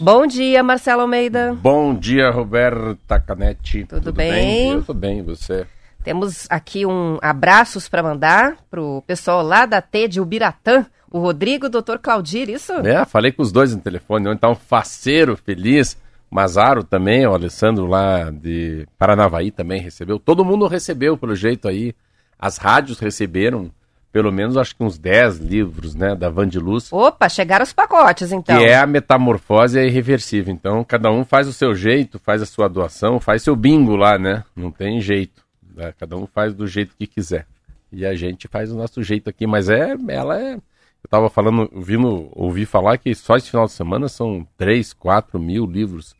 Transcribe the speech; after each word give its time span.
Bom 0.00 0.26
dia, 0.26 0.62
Marcelo 0.62 1.02
Almeida. 1.02 1.56
Bom 1.60 1.92
dia, 1.92 2.30
Roberta 2.30 3.18
Canetti. 3.18 3.84
Tudo, 3.84 4.00
Tudo 4.00 4.12
bem? 4.12 4.30
bem? 4.32 4.70
Eu 4.72 4.82
tô 4.84 4.94
bem, 4.94 5.22
você? 5.22 5.66
Temos 6.04 6.46
aqui 6.48 6.86
um 6.86 7.18
abraços 7.20 7.88
para 7.88 8.02
mandar 8.02 8.56
pro 8.70 9.02
pessoal 9.06 9.42
lá 9.42 9.66
da 9.66 9.82
T 9.82 10.06
de 10.06 10.20
Ubiratã, 10.20 10.86
o 11.10 11.18
Rodrigo 11.18 11.66
e 11.66 11.68
o 11.68 11.70
Dr. 11.70 11.98
Claudir, 12.00 12.48
isso? 12.48 12.72
É, 12.74 13.04
falei 13.04 13.32
com 13.32 13.42
os 13.42 13.50
dois 13.50 13.74
no 13.74 13.80
telefone, 13.80 14.28
um 14.28 14.54
faceiro 14.54 15.36
feliz. 15.36 15.96
Mazaro 16.30 16.84
também, 16.84 17.26
o 17.26 17.32
Alessandro 17.32 17.86
lá 17.86 18.30
de 18.30 18.86
Paranavaí 18.98 19.50
também 19.50 19.80
recebeu. 19.80 20.18
Todo 20.18 20.44
mundo 20.44 20.66
recebeu, 20.66 21.16
pelo 21.16 21.34
jeito 21.34 21.66
aí. 21.66 21.94
As 22.38 22.58
rádios 22.58 23.00
receberam 23.00 23.70
pelo 24.12 24.32
menos 24.32 24.56
acho 24.56 24.74
que 24.74 24.82
uns 24.82 24.98
10 24.98 25.38
livros, 25.38 25.94
né, 25.94 26.14
da 26.14 26.28
Van 26.28 26.48
de 26.48 26.58
Luz. 26.58 26.92
Opa, 26.92 27.28
chegaram 27.28 27.62
os 27.62 27.72
pacotes 27.72 28.32
então. 28.32 28.58
Que 28.58 28.64
é 28.64 28.76
a 28.76 28.86
metamorfose 28.86 29.78
é 29.78 29.86
irreversível. 29.86 30.52
Então, 30.52 30.82
cada 30.82 31.10
um 31.10 31.24
faz 31.24 31.46
o 31.46 31.52
seu 31.52 31.74
jeito, 31.74 32.18
faz 32.18 32.42
a 32.42 32.46
sua 32.46 32.68
doação, 32.68 33.20
faz 33.20 33.42
seu 33.42 33.54
bingo 33.54 33.96
lá, 33.96 34.18
né? 34.18 34.44
Não 34.56 34.70
tem 34.70 35.00
jeito. 35.00 35.44
Né? 35.74 35.92
Cada 35.98 36.16
um 36.16 36.26
faz 36.26 36.54
do 36.54 36.66
jeito 36.66 36.96
que 36.96 37.06
quiser. 37.06 37.46
E 37.92 38.04
a 38.04 38.14
gente 38.14 38.48
faz 38.48 38.72
o 38.72 38.76
nosso 38.76 39.02
jeito 39.02 39.30
aqui, 39.30 39.46
mas 39.46 39.68
é, 39.68 39.96
ela 40.08 40.40
é 40.40 40.58
eu 41.04 41.08
tava 41.08 41.30
falando, 41.30 41.70
ouvindo, 41.72 42.28
ouvi 42.32 42.66
falar 42.66 42.98
que 42.98 43.14
só 43.14 43.36
esse 43.36 43.50
final 43.50 43.66
de 43.66 43.72
semana 43.72 44.08
são 44.08 44.46
3, 44.56 44.92
4 44.94 45.38
mil 45.38 45.64
livros 45.64 46.14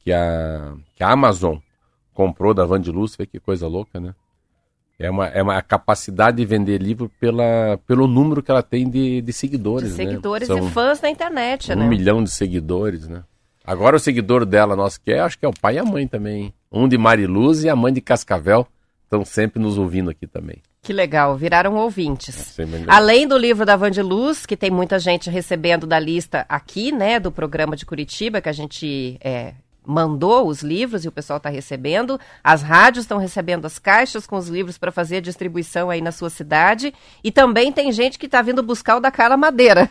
que 0.00 0.12
a, 0.12 0.74
que 0.94 1.02
a 1.02 1.10
Amazon 1.10 1.58
comprou 2.12 2.52
da 2.52 2.64
Van 2.64 2.80
de 2.80 2.90
Luz, 2.90 3.14
vê 3.14 3.24
que 3.24 3.38
coisa 3.38 3.68
louca, 3.68 4.00
né? 4.00 4.14
É 4.98 5.10
uma, 5.10 5.26
é 5.26 5.42
uma 5.42 5.60
capacidade 5.60 6.38
de 6.38 6.44
vender 6.46 6.80
livro 6.80 7.10
pela, 7.20 7.78
pelo 7.86 8.06
número 8.06 8.42
que 8.42 8.50
ela 8.50 8.62
tem 8.62 8.88
de, 8.88 9.20
de 9.20 9.32
seguidores. 9.32 9.92
De 9.92 9.98
né? 9.98 10.08
seguidores 10.08 10.48
né? 10.48 10.58
e 10.58 10.70
fãs 10.70 11.00
na 11.02 11.10
internet, 11.10 11.72
um 11.72 11.76
né? 11.76 11.84
Um 11.84 11.88
milhão 11.88 12.24
de 12.24 12.30
seguidores, 12.30 13.06
né? 13.06 13.22
Agora 13.64 13.96
o 13.96 14.00
seguidor 14.00 14.46
dela, 14.46 14.76
nosso 14.76 15.00
que 15.00 15.12
é, 15.12 15.20
acho 15.20 15.38
que 15.38 15.44
é 15.44 15.48
o 15.48 15.52
pai 15.52 15.74
e 15.74 15.78
a 15.78 15.84
mãe 15.84 16.06
também. 16.06 16.54
Um 16.72 16.88
de 16.88 16.96
Mariluz 16.96 17.64
e 17.64 17.68
a 17.68 17.76
mãe 17.76 17.92
de 17.92 18.00
Cascavel 18.00 18.66
estão 19.04 19.24
sempre 19.24 19.60
nos 19.60 19.76
ouvindo 19.76 20.08
aqui 20.08 20.26
também. 20.26 20.62
Que 20.82 20.92
legal, 20.92 21.36
viraram 21.36 21.74
ouvintes. 21.74 22.56
Além 22.86 23.26
do 23.26 23.36
livro 23.36 23.66
da 23.66 23.74
Luz, 24.04 24.46
que 24.46 24.56
tem 24.56 24.70
muita 24.70 25.00
gente 25.00 25.28
recebendo 25.28 25.84
da 25.84 25.98
lista 25.98 26.46
aqui, 26.48 26.92
né, 26.92 27.18
do 27.18 27.32
programa 27.32 27.74
de 27.74 27.84
Curitiba, 27.84 28.40
que 28.40 28.48
a 28.48 28.52
gente 28.52 29.18
é, 29.20 29.54
mandou 29.86 30.48
os 30.48 30.62
livros 30.62 31.04
e 31.04 31.08
o 31.08 31.12
pessoal 31.12 31.36
está 31.36 31.48
recebendo. 31.48 32.18
As 32.42 32.62
rádios 32.62 33.04
estão 33.04 33.18
recebendo 33.18 33.64
as 33.64 33.78
caixas 33.78 34.26
com 34.26 34.36
os 34.36 34.48
livros 34.48 34.76
para 34.76 34.90
fazer 34.90 35.18
a 35.18 35.20
distribuição 35.20 35.88
aí 35.88 36.00
na 36.00 36.10
sua 36.10 36.28
cidade. 36.28 36.92
E 37.22 37.30
também 37.30 37.70
tem 37.70 37.92
gente 37.92 38.18
que 38.18 38.26
está 38.26 38.42
vindo 38.42 38.62
buscar 38.62 38.96
o 38.96 39.00
da 39.00 39.10
Carla 39.10 39.36
Madeira. 39.36 39.88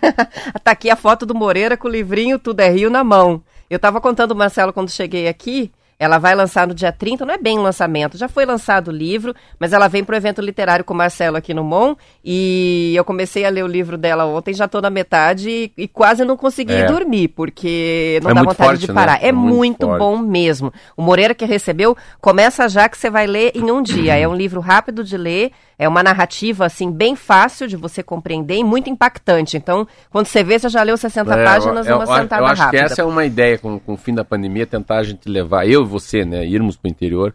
Está 0.55 0.71
aqui 0.71 0.89
a 0.89 0.95
foto 0.95 1.25
do 1.25 1.33
Moreira 1.33 1.78
com 1.78 1.88
o 1.88 1.91
livrinho 1.91 2.38
Tudo 2.38 2.59
é 2.59 2.69
Rio 2.69 2.89
na 2.89 3.03
mão. 3.03 3.41
Eu 3.69 3.78
estava 3.78 4.01
contando, 4.01 4.35
Marcelo, 4.35 4.73
quando 4.73 4.91
cheguei 4.91 5.28
aqui, 5.28 5.72
ela 5.97 6.17
vai 6.17 6.35
lançar 6.35 6.67
no 6.67 6.73
dia 6.73 6.91
30, 6.91 7.25
não 7.25 7.33
é 7.33 7.38
bem 7.38 7.57
lançamento, 7.57 8.17
já 8.17 8.28
foi 8.28 8.45
lançado 8.45 8.89
o 8.89 8.91
livro, 8.91 9.33
mas 9.59 9.72
ela 9.72 9.88
vem 9.88 10.03
para 10.03 10.13
o 10.13 10.17
evento 10.17 10.41
literário 10.41 10.83
com 10.83 10.94
o 10.94 10.97
Marcelo 10.97 11.38
aqui 11.38 11.53
no 11.53 11.63
MON 11.63 11.95
e 12.23 12.94
eu 12.95 13.06
comecei 13.06 13.45
a 13.45 13.50
ler 13.50 13.63
o 13.63 13.67
livro 13.67 13.97
dela 13.97 14.25
ontem, 14.25 14.53
já 14.53 14.66
estou 14.66 14.81
na 14.81 14.89
metade 14.89 15.50
e, 15.50 15.72
e, 15.78 15.88
quase 15.88 16.25
não 16.25 16.35
consegui 16.35 16.73
é. 16.73 16.85
dormir, 16.85 17.29
porque 17.29 18.19
não 18.23 18.31
é 18.31 18.33
dá 18.33 18.41
vontade 18.41 18.57
forte, 18.57 18.88
de 18.88 18.94
parar. 18.94 19.19
Né? 19.19 19.25
É, 19.25 19.28
é, 19.29 19.31
muito, 19.31 19.88
muito 19.88 19.97
bom 19.97 20.17
mesmo. 20.17 20.73
O 20.97 21.01
Moreira 21.01 21.33
que 21.33 21.45
recebeu, 21.45 21.95
começa 22.19 22.67
já 22.67 22.89
que 22.89 22.97
você 22.97 23.09
vai 23.09 23.25
ler 23.25 23.51
em 23.56 23.72
um 23.72 23.81
dia. 23.81 24.16
É 24.16 24.27
um 24.27 24.35
livro 24.35 24.59
rápido 24.59 25.03
de 25.03 25.17
ler, 25.17 25.51
é 25.78 25.88
uma 25.88 26.02
narrativa, 26.02 26.66
assim, 26.66 26.91
bem 26.91 27.16
fácil 27.16 27.68
de 27.68 27.75
você 27.75 28.02
compreender 28.02 28.58
e 28.58 28.63
muito 28.63 28.90
impactante. 28.90 29.58
Então, 29.58 29.88
quando 30.09 30.28
você 30.28 30.44
vê, 30.44 30.58
você 30.58 30.69
já 30.69 30.81
leu 30.84 30.96
60 30.96 31.34
é, 31.34 31.44
páginas 31.44 31.88
numa 31.88 32.06
sentada 32.06 32.18
rápida. 32.18 32.38
Eu 32.38 32.46
acho 32.46 32.62
rápida. 32.62 32.86
que 32.86 32.91
essa 32.91 33.02
é 33.02 33.06
uma 33.06 33.25
ideia 33.25 33.58
com, 33.58 33.80
com 33.80 33.94
o 33.94 33.97
fim 33.97 34.13
da 34.13 34.24
pandemia, 34.24 34.66
tentar 34.66 34.97
a 34.97 35.03
gente 35.03 35.28
levar, 35.28 35.68
eu 35.68 35.84
e 35.84 35.86
você, 35.86 36.24
né, 36.24 36.46
irmos 36.46 36.78
para 36.78 36.88
o 36.88 36.91
interior, 36.91 37.34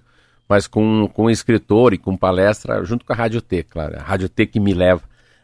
mas 0.49 0.67
com, 0.67 1.09
com 1.13 1.25
um 1.25 1.31
escritor 1.31 1.93
e 1.93 1.99
com 1.99 2.17
palestra, 2.17 2.83
junto 2.85 3.05
com 3.05 3.13
a 3.13 3.17
Rádio 3.17 3.43
T, 3.43 3.63
claro. 3.63 3.99
A 3.99 4.03
Rádio 4.03 4.29
T 4.29 4.47
que 4.47 4.59
me 4.59 4.73
leva. 4.73 5.03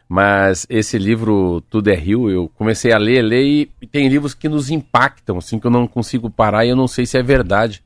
Mas 0.09 0.65
esse 0.69 0.97
livro, 0.97 1.61
Tudo 1.69 1.89
é 1.89 1.95
Rio, 1.95 2.29
eu 2.29 2.49
comecei 2.55 2.93
a 2.93 2.97
ler, 2.97 3.21
ler 3.21 3.43
e, 3.43 3.71
e 3.81 3.87
tem 3.87 4.07
livros 4.07 4.33
que 4.33 4.47
nos 4.47 4.69
impactam, 4.69 5.37
assim, 5.37 5.59
que 5.59 5.67
eu 5.67 5.71
não 5.71 5.85
consigo 5.85 6.29
parar 6.29 6.65
e 6.65 6.69
eu 6.69 6.75
não 6.75 6.87
sei 6.87 7.05
se 7.05 7.17
é 7.17 7.23
verdade. 7.23 7.83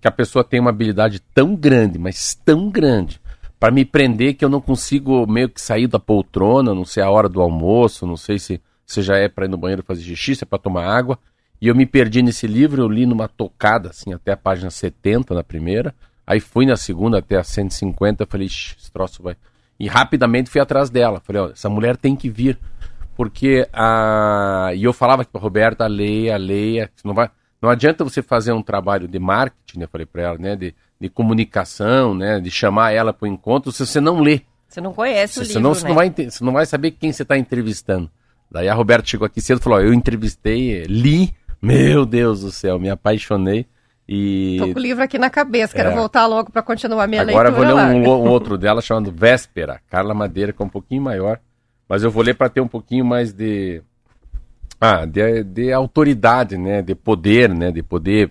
Que 0.00 0.06
a 0.06 0.12
pessoa 0.12 0.44
tem 0.44 0.60
uma 0.60 0.70
habilidade 0.70 1.20
tão 1.34 1.56
grande, 1.56 1.98
mas 1.98 2.34
tão 2.44 2.70
grande, 2.70 3.20
para 3.58 3.72
me 3.72 3.84
prender 3.84 4.34
que 4.34 4.44
eu 4.44 4.48
não 4.48 4.60
consigo 4.60 5.26
meio 5.26 5.48
que 5.48 5.60
sair 5.60 5.86
da 5.86 5.98
poltrona, 5.98 6.74
não 6.74 6.84
sei 6.84 7.02
a 7.02 7.10
hora 7.10 7.28
do 7.28 7.40
almoço, 7.40 8.06
não 8.06 8.16
sei 8.16 8.38
se, 8.38 8.60
se 8.84 9.02
já 9.02 9.16
é 9.16 9.28
para 9.28 9.46
ir 9.46 9.48
no 9.48 9.56
banheiro 9.56 9.82
fazer 9.82 10.02
xixi, 10.02 10.36
se 10.36 10.44
é 10.44 10.46
para 10.46 10.58
tomar 10.58 10.86
água. 10.86 11.18
E 11.60 11.68
eu 11.68 11.74
me 11.74 11.86
perdi 11.86 12.22
nesse 12.22 12.46
livro, 12.46 12.82
eu 12.82 12.88
li 12.88 13.06
numa 13.06 13.28
tocada, 13.28 13.90
assim, 13.90 14.12
até 14.12 14.32
a 14.32 14.36
página 14.36 14.70
70 14.70 15.34
na 15.34 15.42
primeira. 15.42 15.94
Aí 16.26 16.40
fui 16.40 16.66
na 16.66 16.76
segunda 16.76 17.18
até 17.18 17.36
a 17.36 17.44
150, 17.44 18.26
falei, 18.26 18.46
esse 18.46 18.92
troço 18.92 19.22
vai. 19.22 19.36
E 19.78 19.86
rapidamente 19.86 20.50
fui 20.50 20.60
atrás 20.60 20.90
dela. 20.90 21.20
Falei, 21.20 21.42
ó, 21.42 21.50
essa 21.50 21.68
mulher 21.68 21.96
tem 21.96 22.16
que 22.16 22.28
vir. 22.28 22.58
Porque 23.14 23.66
a. 23.72 24.70
E 24.74 24.84
eu 24.84 24.92
falava 24.92 25.24
para 25.24 25.40
Roberta, 25.40 25.86
leia, 25.86 26.36
leia. 26.36 26.90
Não, 27.04 27.14
vai... 27.14 27.30
não 27.66 27.72
adianta 27.72 28.04
você 28.04 28.22
fazer 28.22 28.52
um 28.52 28.62
trabalho 28.62 29.06
de 29.06 29.18
marketing, 29.18 29.80
né? 29.80 29.84
Eu 29.84 29.88
falei 29.88 30.06
para 30.06 30.22
ela, 30.22 30.38
né? 30.38 30.56
De 30.56 30.74
de 31.00 31.08
comunicação, 31.08 32.14
né, 32.14 32.40
de 32.40 32.50
chamar 32.50 32.92
ela 32.92 33.12
para 33.12 33.26
o 33.26 33.28
encontro, 33.28 33.70
se 33.70 33.86
você 33.86 34.00
não 34.00 34.20
lê. 34.20 34.40
Você 34.66 34.80
não 34.80 34.92
conhece 34.92 35.38
o 35.38 35.42
livro, 35.42 35.60
né? 35.60 35.74
Você 35.74 35.86
não, 35.86 35.94
vai, 35.94 36.10
você 36.10 36.44
não 36.44 36.52
vai 36.52 36.66
saber 36.66 36.90
quem 36.92 37.12
você 37.12 37.22
está 37.22 37.38
entrevistando. 37.38 38.10
Daí 38.50 38.68
a 38.68 38.74
Roberta 38.74 39.06
chegou 39.06 39.26
aqui 39.26 39.40
cedo 39.40 39.60
e 39.60 39.62
falou, 39.62 39.78
ó, 39.78 39.82
eu 39.82 39.92
entrevistei, 39.92 40.84
li, 40.84 41.34
meu 41.60 42.04
Deus 42.04 42.40
do 42.40 42.50
céu, 42.50 42.78
me 42.78 42.88
apaixonei. 42.88 43.66
E... 44.08 44.56
Tô 44.58 44.72
com 44.72 44.78
o 44.78 44.82
livro 44.82 45.02
aqui 45.02 45.18
na 45.18 45.28
cabeça, 45.28 45.74
quero 45.74 45.90
é. 45.90 45.94
voltar 45.94 46.26
logo 46.26 46.50
para 46.50 46.62
continuar 46.62 47.06
minha 47.06 47.22
Agora 47.22 47.48
leitura. 47.48 47.66
Agora 47.68 47.86
vou 47.86 48.00
ler 48.00 48.08
um, 48.08 48.26
um, 48.26 48.30
outro 48.30 48.56
dela 48.56 48.80
chamado 48.80 49.10
Véspera, 49.10 49.80
Carla 49.90 50.14
Madeira, 50.14 50.52
que 50.52 50.62
é 50.62 50.64
um 50.64 50.68
pouquinho 50.68 51.02
maior, 51.02 51.40
mas 51.88 52.02
eu 52.02 52.10
vou 52.10 52.22
ler 52.22 52.34
para 52.34 52.48
ter 52.48 52.60
um 52.60 52.68
pouquinho 52.68 53.04
mais 53.04 53.32
de, 53.32 53.82
ah, 54.80 55.04
de, 55.04 55.42
de 55.44 55.72
autoridade, 55.72 56.56
né, 56.56 56.82
de 56.82 56.94
poder, 56.94 57.48
né, 57.54 57.70
de 57.70 57.82
poder 57.82 58.30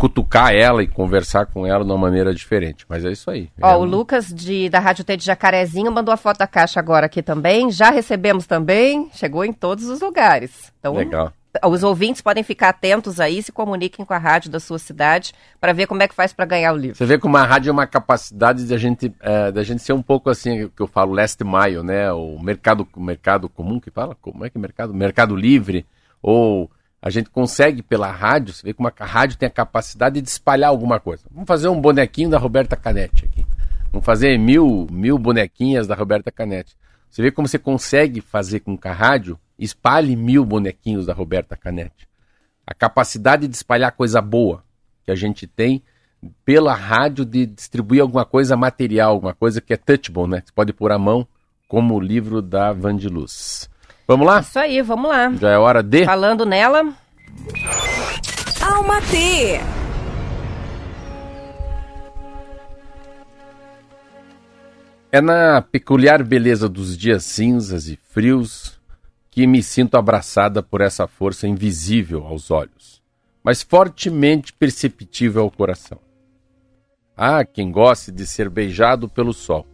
cutucar 0.00 0.54
ela 0.54 0.82
e 0.82 0.86
conversar 0.86 1.44
com 1.44 1.66
ela 1.66 1.84
de 1.84 1.90
uma 1.90 1.98
maneira 1.98 2.34
diferente. 2.34 2.86
Mas 2.88 3.04
é 3.04 3.12
isso 3.12 3.30
aí. 3.30 3.50
Ó, 3.60 3.70
é 3.70 3.76
o 3.76 3.84
Lucas 3.84 4.28
de, 4.28 4.70
da 4.70 4.78
Rádio 4.78 5.04
T 5.04 5.14
de 5.14 5.24
Jacarezinho 5.26 5.92
mandou 5.92 6.14
a 6.14 6.16
foto 6.16 6.38
da 6.38 6.46
caixa 6.46 6.80
agora 6.80 7.04
aqui 7.04 7.22
também. 7.22 7.70
Já 7.70 7.90
recebemos 7.90 8.46
também. 8.46 9.10
Chegou 9.12 9.44
em 9.44 9.52
todos 9.52 9.84
os 9.90 10.00
lugares. 10.00 10.72
Então, 10.78 10.94
Legal. 10.94 11.30
Os 11.66 11.82
ouvintes 11.82 12.22
podem 12.22 12.44
ficar 12.44 12.68
atentos 12.68 13.18
aí, 13.18 13.42
se 13.42 13.50
comuniquem 13.50 14.04
com 14.04 14.14
a 14.14 14.18
rádio 14.18 14.50
da 14.50 14.60
sua 14.60 14.78
cidade 14.78 15.32
para 15.60 15.72
ver 15.72 15.86
como 15.86 16.02
é 16.02 16.06
que 16.06 16.14
faz 16.14 16.32
para 16.32 16.44
ganhar 16.44 16.72
o 16.72 16.76
livro. 16.76 16.96
Você 16.96 17.04
vê 17.04 17.18
como 17.18 17.36
a 17.36 17.44
rádio 17.44 17.70
é 17.70 17.72
uma 17.72 17.88
capacidade 17.88 18.64
de 18.64 18.72
a 18.72 18.78
gente, 18.78 19.12
é, 19.20 19.50
de 19.50 19.58
a 19.58 19.62
gente 19.64 19.82
ser 19.82 19.92
um 19.92 20.02
pouco 20.02 20.30
assim, 20.30 20.68
que 20.68 20.80
eu 20.80 20.86
falo 20.86 21.12
last 21.12 21.42
mile, 21.42 21.82
né? 21.82 22.12
O 22.12 22.38
mercado, 22.38 22.86
mercado 22.96 23.48
comum 23.48 23.80
que 23.80 23.90
fala, 23.90 24.16
como 24.20 24.44
é 24.44 24.50
que 24.50 24.58
é 24.58 24.60
mercado? 24.60 24.94
Mercado 24.94 25.34
livre 25.34 25.84
ou 26.22 26.70
a 27.02 27.08
gente 27.08 27.30
consegue 27.30 27.82
pela 27.82 28.10
rádio, 28.10 28.52
você 28.52 28.62
vê 28.62 28.74
como 28.74 28.88
a 28.88 29.04
rádio 29.04 29.38
tem 29.38 29.46
a 29.46 29.50
capacidade 29.50 30.20
de 30.20 30.28
espalhar 30.28 30.68
alguma 30.68 31.00
coisa. 31.00 31.24
Vamos 31.30 31.48
fazer 31.48 31.68
um 31.68 31.80
bonequinho 31.80 32.28
da 32.28 32.38
Roberta 32.38 32.76
Canetti 32.76 33.24
aqui. 33.24 33.44
Vamos 33.90 34.04
fazer 34.04 34.38
mil, 34.38 34.86
mil 34.90 35.18
bonequinhas 35.18 35.86
da 35.86 35.94
Roberta 35.94 36.30
Canetti. 36.30 36.76
Você 37.08 37.22
vê 37.22 37.30
como 37.32 37.48
você 37.48 37.58
consegue 37.58 38.20
fazer 38.20 38.60
com 38.60 38.76
que 38.76 38.86
a 38.86 38.92
rádio 38.92 39.38
espalhe 39.64 40.16
mil 40.16 40.44
bonequinhos 40.44 41.06
da 41.06 41.12
Roberta 41.12 41.56
Canetti. 41.56 42.08
A 42.66 42.74
capacidade 42.74 43.46
de 43.46 43.54
espalhar 43.54 43.92
coisa 43.92 44.20
boa 44.20 44.64
que 45.04 45.10
a 45.10 45.14
gente 45.14 45.46
tem 45.46 45.82
pela 46.44 46.74
rádio 46.74 47.24
de 47.24 47.46
distribuir 47.46 48.02
alguma 48.02 48.24
coisa 48.24 48.56
material, 48.56 49.12
alguma 49.12 49.34
coisa 49.34 49.60
que 49.60 49.72
é 49.72 49.76
touchable, 49.76 50.26
né? 50.26 50.42
Você 50.44 50.52
pode 50.52 50.72
pôr 50.72 50.92
a 50.92 50.98
mão, 50.98 51.26
como 51.68 51.94
o 51.94 52.00
livro 52.00 52.42
da 52.42 52.72
Vandiluz. 52.72 53.68
Vamos 54.06 54.26
lá? 54.26 54.40
Isso 54.40 54.58
aí, 54.58 54.82
vamos 54.82 55.08
lá. 55.08 55.32
Já 55.34 55.50
é 55.50 55.58
hora 55.58 55.82
de. 55.82 56.04
Falando 56.04 56.44
nela. 56.44 56.92
Alma 58.60 59.00
T. 59.02 59.60
É 65.12 65.20
na 65.20 65.60
peculiar 65.60 66.22
beleza 66.22 66.68
dos 66.68 66.96
dias 66.96 67.24
cinzas 67.24 67.88
e 67.88 67.96
frios 67.96 68.79
que 69.30 69.46
me 69.46 69.62
sinto 69.62 69.96
abraçada 69.96 70.62
por 70.62 70.80
essa 70.80 71.06
força 71.06 71.46
invisível 71.46 72.26
aos 72.26 72.50
olhos, 72.50 73.00
mas 73.42 73.62
fortemente 73.62 74.52
perceptível 74.52 75.42
ao 75.42 75.50
coração. 75.50 76.00
Há 77.16 77.44
quem 77.44 77.70
goste 77.70 78.10
de 78.10 78.26
ser 78.26 78.48
beijado 78.48 79.08
pelo 79.08 79.32
sol. 79.32 79.66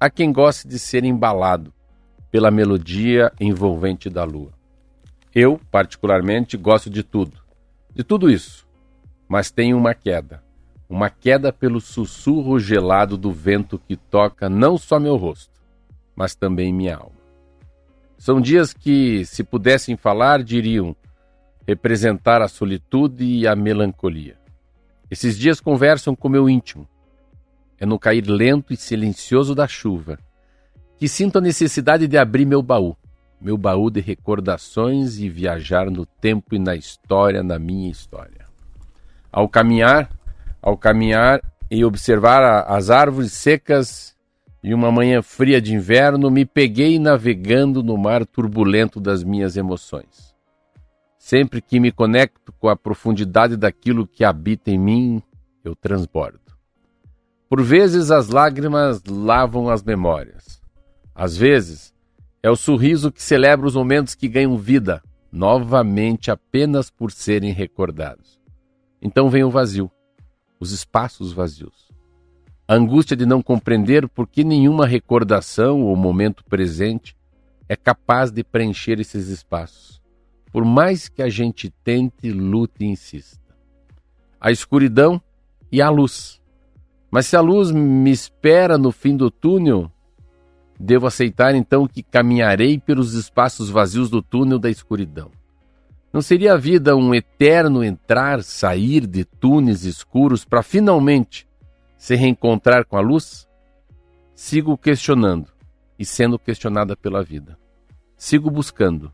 Há 0.00 0.10
quem 0.10 0.32
goste 0.32 0.66
de 0.66 0.78
ser 0.78 1.04
embalado 1.04 1.72
pela 2.30 2.50
melodia 2.50 3.32
envolvente 3.38 4.10
da 4.10 4.24
lua. 4.24 4.52
Eu, 5.34 5.60
particularmente, 5.70 6.56
gosto 6.56 6.90
de 6.90 7.02
tudo, 7.02 7.38
de 7.94 8.02
tudo 8.02 8.30
isso, 8.30 8.66
mas 9.28 9.50
tenho 9.50 9.76
uma 9.76 9.94
queda, 9.94 10.42
uma 10.88 11.08
queda 11.08 11.52
pelo 11.52 11.80
sussurro 11.80 12.58
gelado 12.58 13.16
do 13.16 13.30
vento 13.30 13.78
que 13.78 13.96
toca 13.96 14.48
não 14.48 14.76
só 14.76 14.98
meu 14.98 15.16
rosto, 15.16 15.62
mas 16.16 16.34
também 16.34 16.72
minha 16.72 16.96
alma. 16.96 17.21
São 18.22 18.40
dias 18.40 18.72
que, 18.72 19.24
se 19.24 19.42
pudessem 19.42 19.96
falar, 19.96 20.44
diriam 20.44 20.94
representar 21.66 22.40
a 22.40 22.46
solitude 22.46 23.24
e 23.24 23.48
a 23.48 23.56
melancolia. 23.56 24.36
Esses 25.10 25.36
dias 25.36 25.60
conversam 25.60 26.14
com 26.14 26.28
meu 26.28 26.48
íntimo. 26.48 26.86
É 27.80 27.84
no 27.84 27.98
cair 27.98 28.24
lento 28.24 28.72
e 28.72 28.76
silencioso 28.76 29.56
da 29.56 29.66
chuva 29.66 30.20
que 30.96 31.08
sinto 31.08 31.38
a 31.38 31.40
necessidade 31.40 32.06
de 32.06 32.16
abrir 32.16 32.44
meu 32.46 32.62
baú, 32.62 32.96
meu 33.40 33.58
baú 33.58 33.90
de 33.90 34.00
recordações 34.00 35.18
e 35.18 35.28
viajar 35.28 35.90
no 35.90 36.06
tempo 36.06 36.54
e 36.54 36.60
na 36.60 36.76
história, 36.76 37.42
na 37.42 37.58
minha 37.58 37.90
história. 37.90 38.46
Ao 39.32 39.48
caminhar, 39.48 40.08
ao 40.62 40.76
caminhar 40.76 41.42
e 41.68 41.84
observar 41.84 42.64
as 42.68 42.88
árvores 42.88 43.32
secas 43.32 44.14
e 44.62 44.72
uma 44.72 44.92
manhã 44.92 45.20
fria 45.22 45.60
de 45.60 45.74
inverno, 45.74 46.30
me 46.30 46.44
peguei 46.44 46.98
navegando 46.98 47.82
no 47.82 47.96
mar 47.98 48.24
turbulento 48.24 49.00
das 49.00 49.24
minhas 49.24 49.56
emoções. 49.56 50.32
Sempre 51.18 51.60
que 51.60 51.80
me 51.80 51.90
conecto 51.90 52.52
com 52.52 52.68
a 52.68 52.76
profundidade 52.76 53.56
daquilo 53.56 54.06
que 54.06 54.24
habita 54.24 54.70
em 54.70 54.78
mim, 54.78 55.22
eu 55.64 55.74
transbordo. 55.74 56.40
Por 57.48 57.62
vezes 57.62 58.10
as 58.10 58.28
lágrimas 58.28 59.02
lavam 59.04 59.68
as 59.68 59.82
memórias. 59.82 60.62
Às 61.14 61.36
vezes, 61.36 61.92
é 62.42 62.50
o 62.50 62.56
sorriso 62.56 63.12
que 63.12 63.22
celebra 63.22 63.66
os 63.66 63.74
momentos 63.74 64.14
que 64.14 64.26
ganham 64.26 64.56
vida, 64.56 65.02
novamente 65.30 66.30
apenas 66.30 66.90
por 66.90 67.12
serem 67.12 67.52
recordados. 67.52 68.40
Então 69.00 69.28
vem 69.28 69.44
o 69.44 69.50
vazio, 69.50 69.90
os 70.58 70.72
espaços 70.72 71.32
vazios. 71.32 71.91
A 72.66 72.74
angústia 72.74 73.16
de 73.16 73.26
não 73.26 73.42
compreender 73.42 74.08
por 74.08 74.26
que 74.26 74.44
nenhuma 74.44 74.86
recordação 74.86 75.82
ou 75.82 75.96
momento 75.96 76.44
presente 76.44 77.16
é 77.68 77.76
capaz 77.76 78.30
de 78.30 78.44
preencher 78.44 79.00
esses 79.00 79.28
espaços 79.28 80.02
por 80.52 80.64
mais 80.64 81.08
que 81.08 81.22
a 81.22 81.30
gente 81.30 81.72
tente, 81.82 82.30
lute 82.30 82.84
e 82.84 82.84
insista. 82.84 83.40
A 84.38 84.52
escuridão 84.52 85.20
e 85.70 85.80
a 85.80 85.88
luz. 85.88 86.40
Mas 87.10 87.26
se 87.26 87.36
a 87.36 87.40
luz 87.40 87.70
me 87.70 88.10
espera 88.10 88.76
no 88.76 88.92
fim 88.92 89.16
do 89.16 89.30
túnel, 89.30 89.90
devo 90.78 91.06
aceitar 91.06 91.54
então 91.54 91.86
que 91.86 92.02
caminharei 92.02 92.78
pelos 92.78 93.14
espaços 93.14 93.70
vazios 93.70 94.10
do 94.10 94.20
túnel 94.20 94.58
da 94.58 94.68
escuridão. 94.68 95.30
Não 96.12 96.20
seria 96.20 96.52
a 96.52 96.58
vida 96.58 96.94
um 96.94 97.14
eterno 97.14 97.82
entrar, 97.82 98.42
sair 98.42 99.06
de 99.06 99.24
túneis 99.24 99.84
escuros 99.84 100.44
para 100.44 100.62
finalmente 100.62 101.46
se 102.02 102.16
reencontrar 102.16 102.84
com 102.84 102.96
a 102.96 103.00
luz? 103.00 103.46
Sigo 104.34 104.76
questionando 104.76 105.52
e 105.96 106.04
sendo 106.04 106.36
questionada 106.36 106.96
pela 106.96 107.22
vida. 107.22 107.56
Sigo 108.16 108.50
buscando 108.50 109.12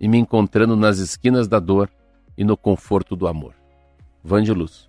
e 0.00 0.08
me 0.08 0.16
encontrando 0.16 0.74
nas 0.74 0.96
esquinas 0.96 1.46
da 1.46 1.60
dor 1.60 1.90
e 2.38 2.42
no 2.42 2.56
conforto 2.56 3.14
do 3.14 3.26
amor. 3.26 3.54
Luz. 4.24 4.88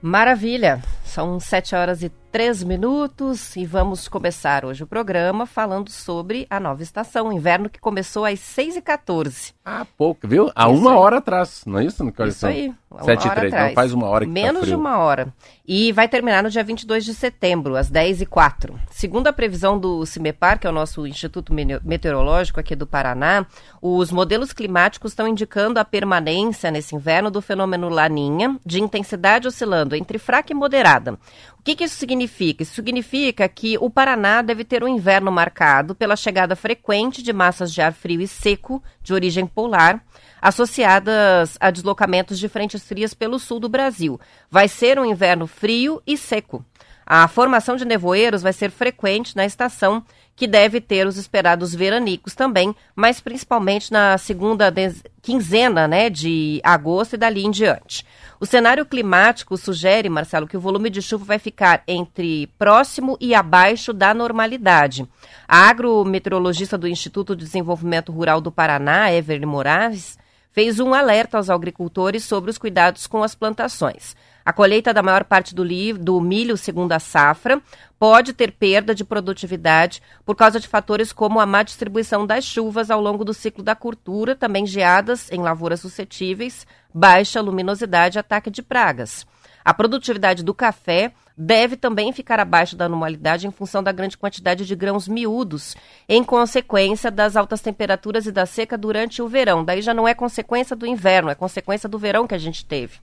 Maravilha! 0.00 0.80
São 1.04 1.40
sete 1.40 1.74
horas 1.74 2.04
e 2.04 2.08
três 2.30 2.62
minutos 2.62 3.56
e 3.56 3.66
vamos 3.66 4.06
começar 4.06 4.64
hoje 4.64 4.84
o 4.84 4.86
programa 4.86 5.44
falando 5.44 5.90
sobre 5.90 6.46
a 6.48 6.60
nova 6.60 6.84
estação, 6.84 7.28
o 7.28 7.32
inverno 7.32 7.68
que 7.68 7.80
começou 7.80 8.24
às 8.24 8.38
6h14. 8.38 9.54
Ah, 9.70 9.86
pouco, 9.98 10.26
viu? 10.26 10.50
Há 10.54 10.70
isso 10.70 10.80
uma 10.80 10.92
aí. 10.92 10.96
hora 10.96 11.18
atrás, 11.18 11.62
não 11.66 11.78
é 11.78 11.84
isso? 11.84 12.02
No 12.02 12.10
isso 12.26 12.46
aí, 12.46 12.72
uma 12.90 13.02
7 13.02 13.26
hora 13.26 13.36
3, 13.36 13.52
atrás. 13.52 13.70
Então 13.70 13.74
faz 13.74 13.92
uma 13.92 14.06
hora 14.06 14.24
que 14.24 14.32
tá 14.32 14.40
Menos 14.40 14.60
tá 14.62 14.66
de 14.66 14.74
uma 14.74 14.96
hora. 14.96 15.28
E 15.66 15.92
vai 15.92 16.08
terminar 16.08 16.42
no 16.42 16.48
dia 16.48 16.64
22 16.64 17.04
de 17.04 17.12
setembro, 17.12 17.76
às 17.76 17.90
10h04. 17.90 18.74
Segundo 18.90 19.26
a 19.26 19.32
previsão 19.32 19.78
do 19.78 20.06
CIMEPAR, 20.06 20.58
que 20.58 20.66
é 20.66 20.70
o 20.70 20.72
nosso 20.72 21.06
Instituto 21.06 21.52
Meteorológico 21.84 22.58
aqui 22.58 22.74
do 22.74 22.86
Paraná, 22.86 23.44
os 23.82 24.10
modelos 24.10 24.54
climáticos 24.54 25.12
estão 25.12 25.28
indicando 25.28 25.78
a 25.78 25.84
permanência 25.84 26.70
nesse 26.70 26.96
inverno 26.96 27.30
do 27.30 27.42
fenômeno 27.42 27.90
Laninha, 27.90 28.58
de 28.64 28.80
intensidade 28.80 29.46
oscilando 29.46 29.94
entre 29.94 30.18
fraca 30.18 30.50
e 30.50 30.56
moderada. 30.56 31.18
O 31.60 31.62
que, 31.62 31.76
que 31.76 31.84
isso 31.84 31.96
significa? 31.96 32.62
Isso 32.62 32.76
significa 32.76 33.46
que 33.46 33.76
o 33.78 33.90
Paraná 33.90 34.40
deve 34.40 34.64
ter 34.64 34.82
um 34.82 34.88
inverno 34.88 35.30
marcado 35.30 35.94
pela 35.94 36.16
chegada 36.16 36.56
frequente 36.56 37.22
de 37.22 37.32
massas 37.34 37.70
de 37.70 37.82
ar 37.82 37.92
frio 37.92 38.22
e 38.22 38.28
seco 38.28 38.82
de 39.02 39.12
origem 39.12 39.46
polar, 39.58 40.04
associadas 40.40 41.56
a 41.58 41.72
deslocamentos 41.72 42.38
de 42.38 42.48
frentes 42.48 42.86
frias 42.86 43.12
pelo 43.12 43.40
sul 43.40 43.58
do 43.58 43.68
Brasil. 43.68 44.20
Vai 44.48 44.68
ser 44.68 45.00
um 45.00 45.04
inverno 45.04 45.48
frio 45.48 46.00
e 46.06 46.16
seco. 46.16 46.64
A 47.04 47.26
formação 47.26 47.74
de 47.74 47.84
nevoeiros 47.84 48.40
vai 48.40 48.52
ser 48.52 48.70
frequente 48.70 49.34
na 49.34 49.44
estação, 49.44 50.04
que 50.38 50.46
deve 50.46 50.80
ter 50.80 51.04
os 51.04 51.16
esperados 51.16 51.74
veranicos 51.74 52.32
também, 52.32 52.72
mas 52.94 53.20
principalmente 53.20 53.90
na 53.90 54.16
segunda 54.16 54.72
quinzena 55.20 55.88
né, 55.88 56.08
de 56.08 56.60
agosto 56.62 57.14
e 57.14 57.16
dali 57.16 57.44
em 57.44 57.50
diante. 57.50 58.06
O 58.38 58.46
cenário 58.46 58.86
climático 58.86 59.56
sugere, 59.56 60.08
Marcelo, 60.08 60.46
que 60.46 60.56
o 60.56 60.60
volume 60.60 60.90
de 60.90 61.02
chuva 61.02 61.24
vai 61.24 61.40
ficar 61.40 61.82
entre 61.88 62.46
próximo 62.56 63.18
e 63.20 63.34
abaixo 63.34 63.92
da 63.92 64.14
normalidade. 64.14 65.08
A 65.48 65.68
agrometeorologista 65.68 66.78
do 66.78 66.86
Instituto 66.86 67.34
de 67.34 67.44
Desenvolvimento 67.44 68.12
Rural 68.12 68.40
do 68.40 68.52
Paraná, 68.52 69.12
Evelyn 69.12 69.44
Moraes, 69.44 70.16
fez 70.52 70.78
um 70.78 70.94
alerta 70.94 71.36
aos 71.36 71.50
agricultores 71.50 72.22
sobre 72.22 72.48
os 72.48 72.58
cuidados 72.58 73.08
com 73.08 73.24
as 73.24 73.34
plantações. 73.34 74.14
A 74.48 74.52
colheita 74.54 74.94
da 74.94 75.02
maior 75.02 75.24
parte 75.24 75.54
do, 75.54 75.62
do 75.98 76.18
milho, 76.22 76.56
segundo 76.56 76.92
a 76.92 76.98
safra, 76.98 77.60
pode 77.98 78.32
ter 78.32 78.50
perda 78.50 78.94
de 78.94 79.04
produtividade 79.04 80.02
por 80.24 80.34
causa 80.34 80.58
de 80.58 80.66
fatores 80.66 81.12
como 81.12 81.38
a 81.38 81.44
má 81.44 81.62
distribuição 81.62 82.26
das 82.26 82.44
chuvas 82.44 82.90
ao 82.90 82.98
longo 82.98 83.26
do 83.26 83.34
ciclo 83.34 83.62
da 83.62 83.74
cultura, 83.74 84.34
também 84.34 84.64
geadas 84.64 85.30
em 85.30 85.42
lavouras 85.42 85.80
suscetíveis, 85.80 86.66
baixa 86.94 87.42
luminosidade 87.42 88.16
e 88.16 88.20
ataque 88.20 88.48
de 88.48 88.62
pragas. 88.62 89.26
A 89.62 89.74
produtividade 89.74 90.42
do 90.42 90.54
café 90.54 91.12
deve 91.36 91.76
também 91.76 92.10
ficar 92.10 92.40
abaixo 92.40 92.74
da 92.74 92.88
normalidade 92.88 93.46
em 93.46 93.50
função 93.50 93.82
da 93.82 93.92
grande 93.92 94.16
quantidade 94.16 94.64
de 94.64 94.74
grãos 94.74 95.06
miúdos, 95.06 95.76
em 96.08 96.24
consequência 96.24 97.10
das 97.10 97.36
altas 97.36 97.60
temperaturas 97.60 98.24
e 98.24 98.32
da 98.32 98.46
seca 98.46 98.78
durante 98.78 99.20
o 99.20 99.28
verão. 99.28 99.62
Daí 99.62 99.82
já 99.82 99.92
não 99.92 100.08
é 100.08 100.14
consequência 100.14 100.74
do 100.74 100.86
inverno, 100.86 101.28
é 101.28 101.34
consequência 101.34 101.86
do 101.86 101.98
verão 101.98 102.26
que 102.26 102.34
a 102.34 102.38
gente 102.38 102.64
teve. 102.64 102.98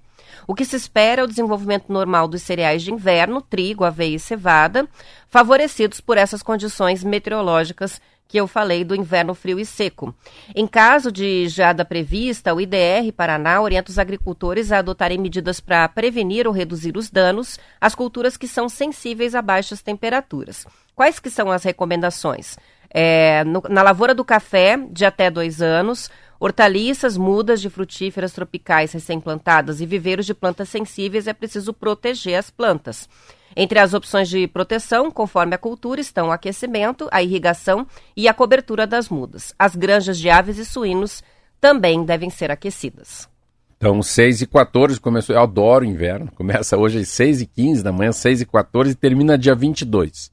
O 0.47 0.53
que 0.53 0.65
se 0.65 0.75
espera 0.75 1.21
é 1.21 1.23
o 1.23 1.27
desenvolvimento 1.27 1.91
normal 1.91 2.27
dos 2.27 2.41
cereais 2.41 2.83
de 2.83 2.91
inverno, 2.91 3.41
trigo, 3.41 3.83
aveia 3.83 4.15
e 4.15 4.19
cevada, 4.19 4.87
favorecidos 5.27 5.99
por 5.99 6.17
essas 6.17 6.43
condições 6.43 7.03
meteorológicas 7.03 7.99
que 8.27 8.37
eu 8.39 8.47
falei 8.47 8.83
do 8.83 8.95
inverno 8.95 9.33
frio 9.33 9.59
e 9.59 9.65
seco. 9.65 10.13
Em 10.55 10.65
caso 10.67 11.11
de 11.11 11.47
geada 11.47 11.85
prevista, 11.85 12.53
o 12.53 12.59
IDR 12.59 13.11
Paraná 13.15 13.61
orienta 13.61 13.91
os 13.91 13.99
agricultores 13.99 14.71
a 14.71 14.79
adotarem 14.79 15.17
medidas 15.17 15.59
para 15.59 15.87
prevenir 15.87 16.47
ou 16.47 16.53
reduzir 16.53 16.97
os 16.97 17.09
danos 17.09 17.59
às 17.79 17.93
culturas 17.93 18.35
que 18.35 18.47
são 18.47 18.67
sensíveis 18.67 19.35
a 19.35 19.41
baixas 19.41 19.81
temperaturas. 19.81 20.65
Quais 20.95 21.19
que 21.19 21.29
são 21.29 21.51
as 21.51 21.63
recomendações? 21.63 22.57
É, 22.89 23.43
no, 23.43 23.61
na 23.69 23.81
lavoura 23.81 24.15
do 24.15 24.23
café, 24.23 24.77
de 24.89 25.05
até 25.05 25.29
dois 25.29 25.61
anos, 25.61 26.09
Hortaliças, 26.45 27.17
mudas 27.17 27.59
de 27.59 27.71
frutíferas 27.71 28.31
tropicais 28.31 28.91
recém-plantadas 28.91 29.81
e 29.81 29.85
viveiros 29.87 30.27
de 30.27 30.33
plantas 30.35 30.69
sensíveis 30.69 31.25
é 31.25 31.33
preciso 31.33 31.73
proteger 31.73 32.37
as 32.37 32.51
plantas. 32.51 33.09
Entre 33.55 33.79
as 33.79 33.95
opções 33.95 34.29
de 34.29 34.45
proteção, 34.45 35.09
conforme 35.09 35.55
a 35.55 35.57
cultura, 35.57 35.99
estão 35.99 36.27
o 36.27 36.31
aquecimento, 36.31 37.09
a 37.11 37.23
irrigação 37.23 37.87
e 38.15 38.27
a 38.27 38.33
cobertura 38.33 38.85
das 38.85 39.09
mudas. 39.09 39.55
As 39.57 39.75
granjas 39.75 40.19
de 40.19 40.29
aves 40.29 40.59
e 40.59 40.65
suínos 40.65 41.23
também 41.59 42.05
devem 42.05 42.29
ser 42.29 42.51
aquecidas. 42.51 43.27
Então, 43.75 44.03
6 44.03 44.43
e 44.43 44.45
14 44.45 44.99
começou. 44.99 45.35
Eu 45.35 45.41
adoro 45.41 45.83
inverno. 45.83 46.31
Começa 46.31 46.77
hoje 46.77 46.99
às 46.99 47.07
6 47.07 47.41
e 47.41 47.47
15 47.47 47.83
da 47.83 47.91
manhã, 47.91 48.11
6 48.11 48.41
e 48.41 48.45
14 48.45 48.91
e 48.91 48.95
termina 48.95 49.35
dia 49.35 49.55
22. 49.55 50.31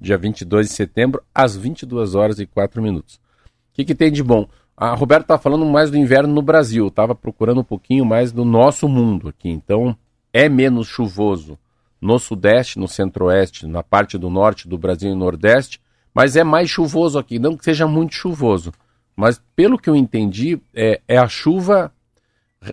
Dia 0.00 0.18
22 0.18 0.70
de 0.70 0.74
setembro, 0.74 1.22
às 1.32 1.56
22 1.56 2.16
horas 2.16 2.40
e 2.40 2.46
4 2.46 2.82
minutos. 2.82 3.14
O 3.14 3.74
que, 3.74 3.84
que 3.84 3.94
tem 3.94 4.10
de 4.10 4.24
bom? 4.24 4.48
A 4.76 4.94
Roberta 4.94 5.24
está 5.24 5.38
falando 5.38 5.66
mais 5.66 5.90
do 5.90 5.96
inverno 5.96 6.32
no 6.32 6.42
Brasil, 6.42 6.88
estava 6.88 7.14
procurando 7.14 7.60
um 7.60 7.64
pouquinho 7.64 8.04
mais 8.04 8.32
do 8.32 8.44
nosso 8.44 8.88
mundo 8.88 9.28
aqui. 9.28 9.48
Então, 9.48 9.96
é 10.32 10.48
menos 10.48 10.88
chuvoso 10.88 11.58
no 12.00 12.18
Sudeste, 12.18 12.78
no 12.78 12.88
Centro-Oeste, 12.88 13.66
na 13.66 13.82
parte 13.82 14.18
do 14.18 14.28
Norte 14.28 14.66
do 14.66 14.76
Brasil 14.76 15.12
e 15.12 15.14
Nordeste, 15.14 15.80
mas 16.12 16.36
é 16.36 16.42
mais 16.42 16.68
chuvoso 16.68 17.18
aqui. 17.18 17.38
Não 17.38 17.56
que 17.56 17.64
seja 17.64 17.86
muito 17.86 18.14
chuvoso, 18.14 18.72
Mas 19.14 19.40
pelo 19.54 19.78
que 19.78 19.90
eu 19.90 19.94
entendi, 19.94 20.60
é, 20.74 21.00
é 21.06 21.18
a 21.18 21.28
chuva 21.28 21.92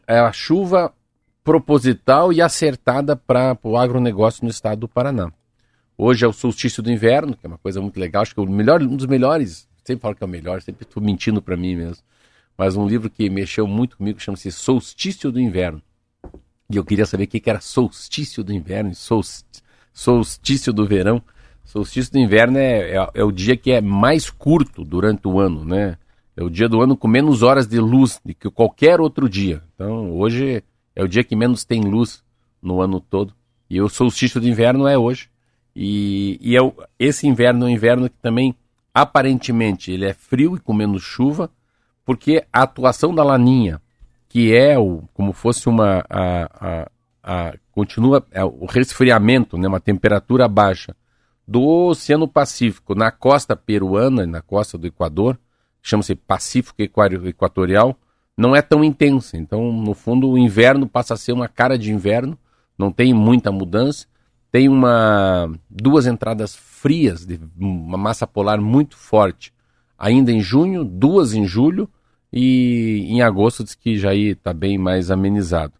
é 0.07 0.19
a 0.19 0.31
chuva 0.31 0.93
proposital 1.43 2.31
e 2.31 2.41
acertada 2.41 3.15
para 3.15 3.57
o 3.63 3.77
agronegócio 3.77 4.43
no 4.43 4.49
estado 4.49 4.81
do 4.81 4.87
Paraná. 4.87 5.31
Hoje 5.97 6.23
é 6.23 6.27
o 6.27 6.33
solstício 6.33 6.81
do 6.81 6.91
inverno, 6.91 7.35
que 7.35 7.45
é 7.45 7.47
uma 7.49 7.57
coisa 7.57 7.81
muito 7.81 7.99
legal, 7.99 8.21
acho 8.21 8.33
que 8.33 8.41
é 8.41 8.45
melhor, 8.45 8.81
um 8.81 8.95
dos 8.95 9.05
melhores, 9.05 9.67
sempre 9.89 10.01
falo 10.01 10.15
que 10.15 10.23
é 10.23 10.27
o 10.27 10.29
melhor, 10.29 10.61
sempre 10.61 10.83
estou 10.83 11.01
mentindo 11.01 11.41
para 11.41 11.57
mim 11.57 11.75
mesmo. 11.75 12.03
Mas 12.57 12.75
um 12.75 12.87
livro 12.87 13.09
que 13.09 13.29
mexeu 13.29 13.65
muito 13.67 13.97
comigo 13.97 14.19
chama-se 14.19 14.51
Solstício 14.51 15.31
do 15.31 15.39
Inverno. 15.39 15.81
E 16.71 16.75
eu 16.75 16.85
queria 16.85 17.05
saber 17.05 17.23
o 17.23 17.27
que 17.27 17.49
era 17.49 17.59
solstício 17.59 18.43
do 18.43 18.53
inverno 18.53 18.91
e 18.91 18.95
solstício 19.91 20.71
do 20.71 20.85
verão. 20.85 21.19
Solstício 21.65 22.13
do 22.13 22.19
inverno 22.19 22.59
é, 22.59 22.91
é, 22.91 23.09
é, 23.15 23.23
o 23.23 23.31
dia 23.31 23.57
que 23.57 23.71
é 23.71 23.81
mais 23.81 24.29
curto 24.29 24.83
durante 24.83 25.27
o 25.27 25.39
ano, 25.39 25.65
né? 25.65 25.97
É 26.37 26.43
o 26.43 26.49
dia 26.49 26.69
do 26.69 26.79
ano 26.79 26.95
com 26.95 27.07
menos 27.07 27.41
horas 27.41 27.67
de 27.67 27.79
luz 27.79 28.21
do 28.23 28.35
que 28.35 28.49
qualquer 28.51 29.01
outro 29.01 29.27
dia. 29.27 29.63
Então, 29.73 30.11
hoje 30.11 30.63
é 30.95 31.03
o 31.03 31.07
dia 31.07 31.23
que 31.23 31.35
menos 31.35 31.65
tem 31.65 31.81
luz 31.81 32.23
no 32.61 32.81
ano 32.81 32.99
todo. 32.99 33.33
E 33.67 33.81
o 33.81 33.89
solstício 33.89 34.39
de 34.39 34.47
inverno 34.47 34.87
é 34.87 34.95
hoje. 34.97 35.27
E, 35.75 36.37
e 36.39 36.55
é 36.55 36.61
o, 36.61 36.71
esse 36.99 37.27
inverno 37.27 37.65
é 37.65 37.69
um 37.69 37.71
inverno 37.71 38.09
que 38.09 38.17
também, 38.21 38.55
aparentemente, 38.93 39.91
ele 39.91 40.05
é 40.05 40.13
frio 40.13 40.55
e 40.55 40.59
com 40.59 40.73
menos 40.73 41.03
chuva, 41.03 41.49
porque 42.05 42.45
a 42.51 42.63
atuação 42.63 43.13
da 43.13 43.23
laninha, 43.23 43.81
que 44.27 44.55
é 44.55 44.77
o, 44.77 45.03
como 45.13 45.33
fosse 45.33 45.69
uma. 45.69 46.03
A, 46.09 46.49
a, 46.59 46.91
a 47.23 47.53
continua 47.71 48.25
é, 48.31 48.43
o 48.43 48.65
resfriamento, 48.65 49.57
né, 49.57 49.67
uma 49.67 49.79
temperatura 49.79 50.47
baixa 50.47 50.95
do 51.47 51.65
Oceano 51.65 52.27
Pacífico 52.27 52.93
na 52.93 53.09
costa 53.09 53.55
peruana, 53.55 54.25
na 54.27 54.41
costa 54.41 54.77
do 54.77 54.85
Equador, 54.85 55.39
chama-se 55.81 56.13
Pacífico 56.13 56.81
Equatorial, 56.81 57.97
não 58.37 58.55
é 58.55 58.61
tão 58.61 58.83
intensa. 58.83 59.35
Então, 59.35 59.71
no 59.71 59.93
fundo, 59.93 60.29
o 60.29 60.37
inverno 60.37 60.87
passa 60.87 61.15
a 61.15 61.17
ser 61.17 61.31
uma 61.31 61.47
cara 61.47 61.77
de 61.77 61.91
inverno, 61.91 62.37
não 62.77 62.91
tem 62.91 63.13
muita 63.13 63.51
mudança. 63.51 64.05
Tem 64.51 64.67
uma 64.67 65.51
duas 65.69 66.07
entradas 66.07 66.55
frias 66.55 67.25
de 67.25 67.39
uma 67.57 67.97
massa 67.97 68.25
polar 68.25 68.59
muito 68.59 68.97
forte, 68.97 69.53
ainda 69.97 70.31
em 70.31 70.41
junho, 70.41 70.83
duas 70.83 71.33
em 71.33 71.45
julho 71.45 71.89
e 72.31 73.05
em 73.09 73.21
agosto 73.21 73.63
diz 73.63 73.75
que 73.75 73.97
já 73.97 74.13
está 74.13 74.53
bem 74.53 74.77
mais 74.77 75.11
amenizado. 75.11 75.73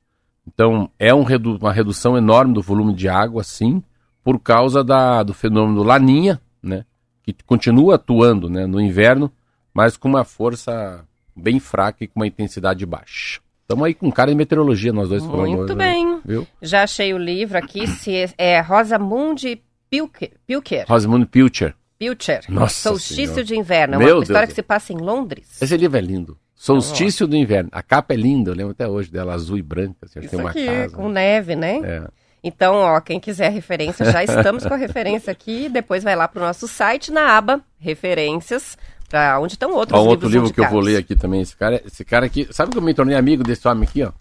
Então, 0.48 0.90
é 0.98 1.14
um 1.14 1.24
redu 1.24 1.58
uma 1.58 1.72
redução 1.72 2.18
enorme 2.18 2.54
do 2.54 2.62
volume 2.62 2.94
de 2.94 3.08
água, 3.08 3.44
sim, 3.44 3.84
por 4.24 4.40
causa 4.40 4.84
da, 4.84 5.24
do 5.24 5.34
fenômeno 5.34 5.84
Laninha, 5.84 6.42
né, 6.62 6.86
que 7.24 7.34
continua 7.46 7.96
atuando 7.96 8.50
né, 8.50 8.66
no 8.66 8.82
inverno, 8.82 9.32
mas 9.74 9.96
com 9.96 10.08
uma 10.08 10.24
força 10.24 11.06
bem 11.36 11.60
fraca 11.60 12.04
e 12.04 12.08
com 12.08 12.20
uma 12.20 12.28
intensidade 12.28 12.86
baixa. 12.86 13.40
Estamos 13.70 13.86
aí 13.86 13.94
com 13.94 14.08
um 14.08 14.12
cara 14.12 14.32
de 14.32 14.36
meteorologia, 14.36 14.92
nós 14.92 15.10
dois 15.10 15.24
falando. 15.24 15.58
Muito 15.58 15.76
né? 15.76 15.92
bem. 15.92 16.22
Viu? 16.26 16.48
Já 16.60 16.82
achei 16.82 17.14
o 17.14 17.20
livro 17.20 17.56
aqui, 17.56 17.86
se 17.86 18.28
é, 18.36 18.60
Rosamunde 18.62 19.62
Pilcher. 19.92 20.86
Rosamunde 20.88 21.28
Pilcher. 21.28 21.76
Pilcher. 22.00 22.46
Nossa 22.50 22.90
Solstício 22.90 23.26
senhora. 23.26 23.44
de 23.44 23.56
Inverno. 23.56 23.94
É 23.94 23.98
uma 24.00 24.06
Meu 24.06 24.24
história 24.24 24.48
Deus 24.48 24.50
que 24.50 24.56
se 24.56 24.64
passa 24.64 24.92
em 24.92 24.98
Londres. 24.98 25.62
Esse 25.62 25.78
livro 25.78 26.00
é 26.00 26.02
lindo. 26.02 26.36
Solstício 26.56 27.28
do 27.28 27.36
Inverno. 27.36 27.70
A 27.72 27.84
capa 27.84 28.16
é 28.16 28.18
linda, 28.18 28.50
eu 28.50 28.56
lembro 28.56 28.72
até 28.72 28.88
hoje 28.88 29.12
dela, 29.12 29.36
azul 29.36 29.60
e 29.60 29.62
branca. 29.62 29.98
Assim, 30.08 30.20
Isso 30.20 30.30
tem 30.30 30.40
uma 30.40 30.50
aqui, 30.50 30.66
casa. 30.66 30.96
com 30.96 31.08
neve, 31.08 31.56
né? 31.56 31.80
É. 31.84 32.08
Então, 32.44 32.74
ó, 32.74 33.00
quem 33.00 33.20
quiser 33.20 33.52
referência, 33.52 34.04
já 34.12 34.24
estamos 34.24 34.66
com 34.66 34.74
a 34.74 34.78
referência 34.78 35.30
aqui. 35.30 35.70
Depois 35.70 36.04
vai 36.04 36.16
lá 36.16 36.28
para 36.28 36.42
o 36.42 36.46
nosso 36.46 36.68
site 36.68 37.12
na 37.12 37.38
aba 37.38 37.62
Referências 37.78 38.76
para 39.10 39.40
onde 39.40 39.54
estão 39.54 39.74
outros 39.74 40.00
ó, 40.00 40.02
livros 40.02 40.12
outro 40.14 40.30
livro 40.30 40.48
indicados. 40.48 40.70
que 40.70 40.76
eu 40.76 40.82
vou 40.82 40.88
ler 40.88 40.98
aqui 40.98 41.16
também. 41.16 41.42
Esse 41.42 41.56
cara, 41.56 41.82
esse 41.86 42.06
cara 42.06 42.26
aqui, 42.26 42.48
sabe 42.52 42.72
que 42.72 42.78
eu 42.78 42.82
me 42.82 42.94
tornei 42.94 43.18
amigo 43.18 43.44
desse 43.44 43.68
homem 43.68 43.84
aqui, 43.84 44.04
ó? 44.04 44.12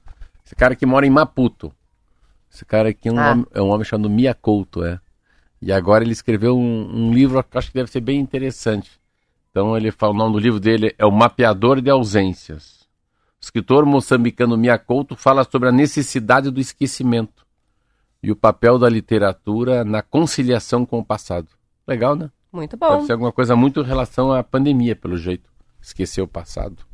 Esse 0.44 0.56
cara 0.56 0.74
que 0.74 0.86
mora 0.86 1.06
em 1.06 1.10
Maputo. 1.10 1.72
Esse 2.50 2.64
cara 2.64 2.88
aqui 2.88 3.08
é 3.08 3.12
um, 3.12 3.18
ah. 3.18 3.30
homem, 3.30 3.46
é 3.54 3.62
um 3.62 3.68
homem 3.68 3.84
chamado 3.84 4.08
Mia 4.08 4.34
Couto, 4.34 4.82
é. 4.82 4.98
E 5.60 5.70
agora 5.72 6.02
ele 6.02 6.12
escreveu 6.12 6.56
um, 6.56 7.08
um 7.08 7.12
livro 7.12 7.42
que 7.42 7.58
acho 7.58 7.68
que 7.68 7.74
deve 7.74 7.90
ser 7.90 8.00
bem 8.00 8.18
interessante. 8.18 8.90
Então 9.50 9.76
ele 9.76 9.90
fala, 9.90 10.14
o 10.14 10.16
nome 10.16 10.32
do 10.32 10.38
livro 10.38 10.58
dele 10.58 10.94
é 10.98 11.04
O 11.04 11.10
Mapeador 11.10 11.80
de 11.82 11.90
Ausências. 11.90 12.86
O 13.40 13.42
escritor 13.42 13.84
moçambicano 13.84 14.56
Mia 14.56 14.78
Couto 14.78 15.14
fala 15.14 15.44
sobre 15.44 15.68
a 15.68 15.72
necessidade 15.72 16.50
do 16.50 16.60
esquecimento 16.60 17.46
e 18.22 18.32
o 18.32 18.36
papel 18.36 18.78
da 18.78 18.88
literatura 18.88 19.84
na 19.84 20.02
conciliação 20.02 20.86
com 20.86 20.98
o 20.98 21.04
passado. 21.04 21.48
Legal, 21.86 22.16
né? 22.16 22.30
Muito 22.58 22.76
bom. 22.76 22.88
Pode 22.88 23.06
ser 23.06 23.12
alguma 23.12 23.30
coisa 23.30 23.54
muito 23.54 23.80
em 23.80 23.84
relação 23.84 24.32
à 24.32 24.42
pandemia, 24.42 24.96
pelo 24.96 25.16
jeito. 25.16 25.48
Esquecer 25.80 26.20
o 26.20 26.26
passado. 26.26 26.84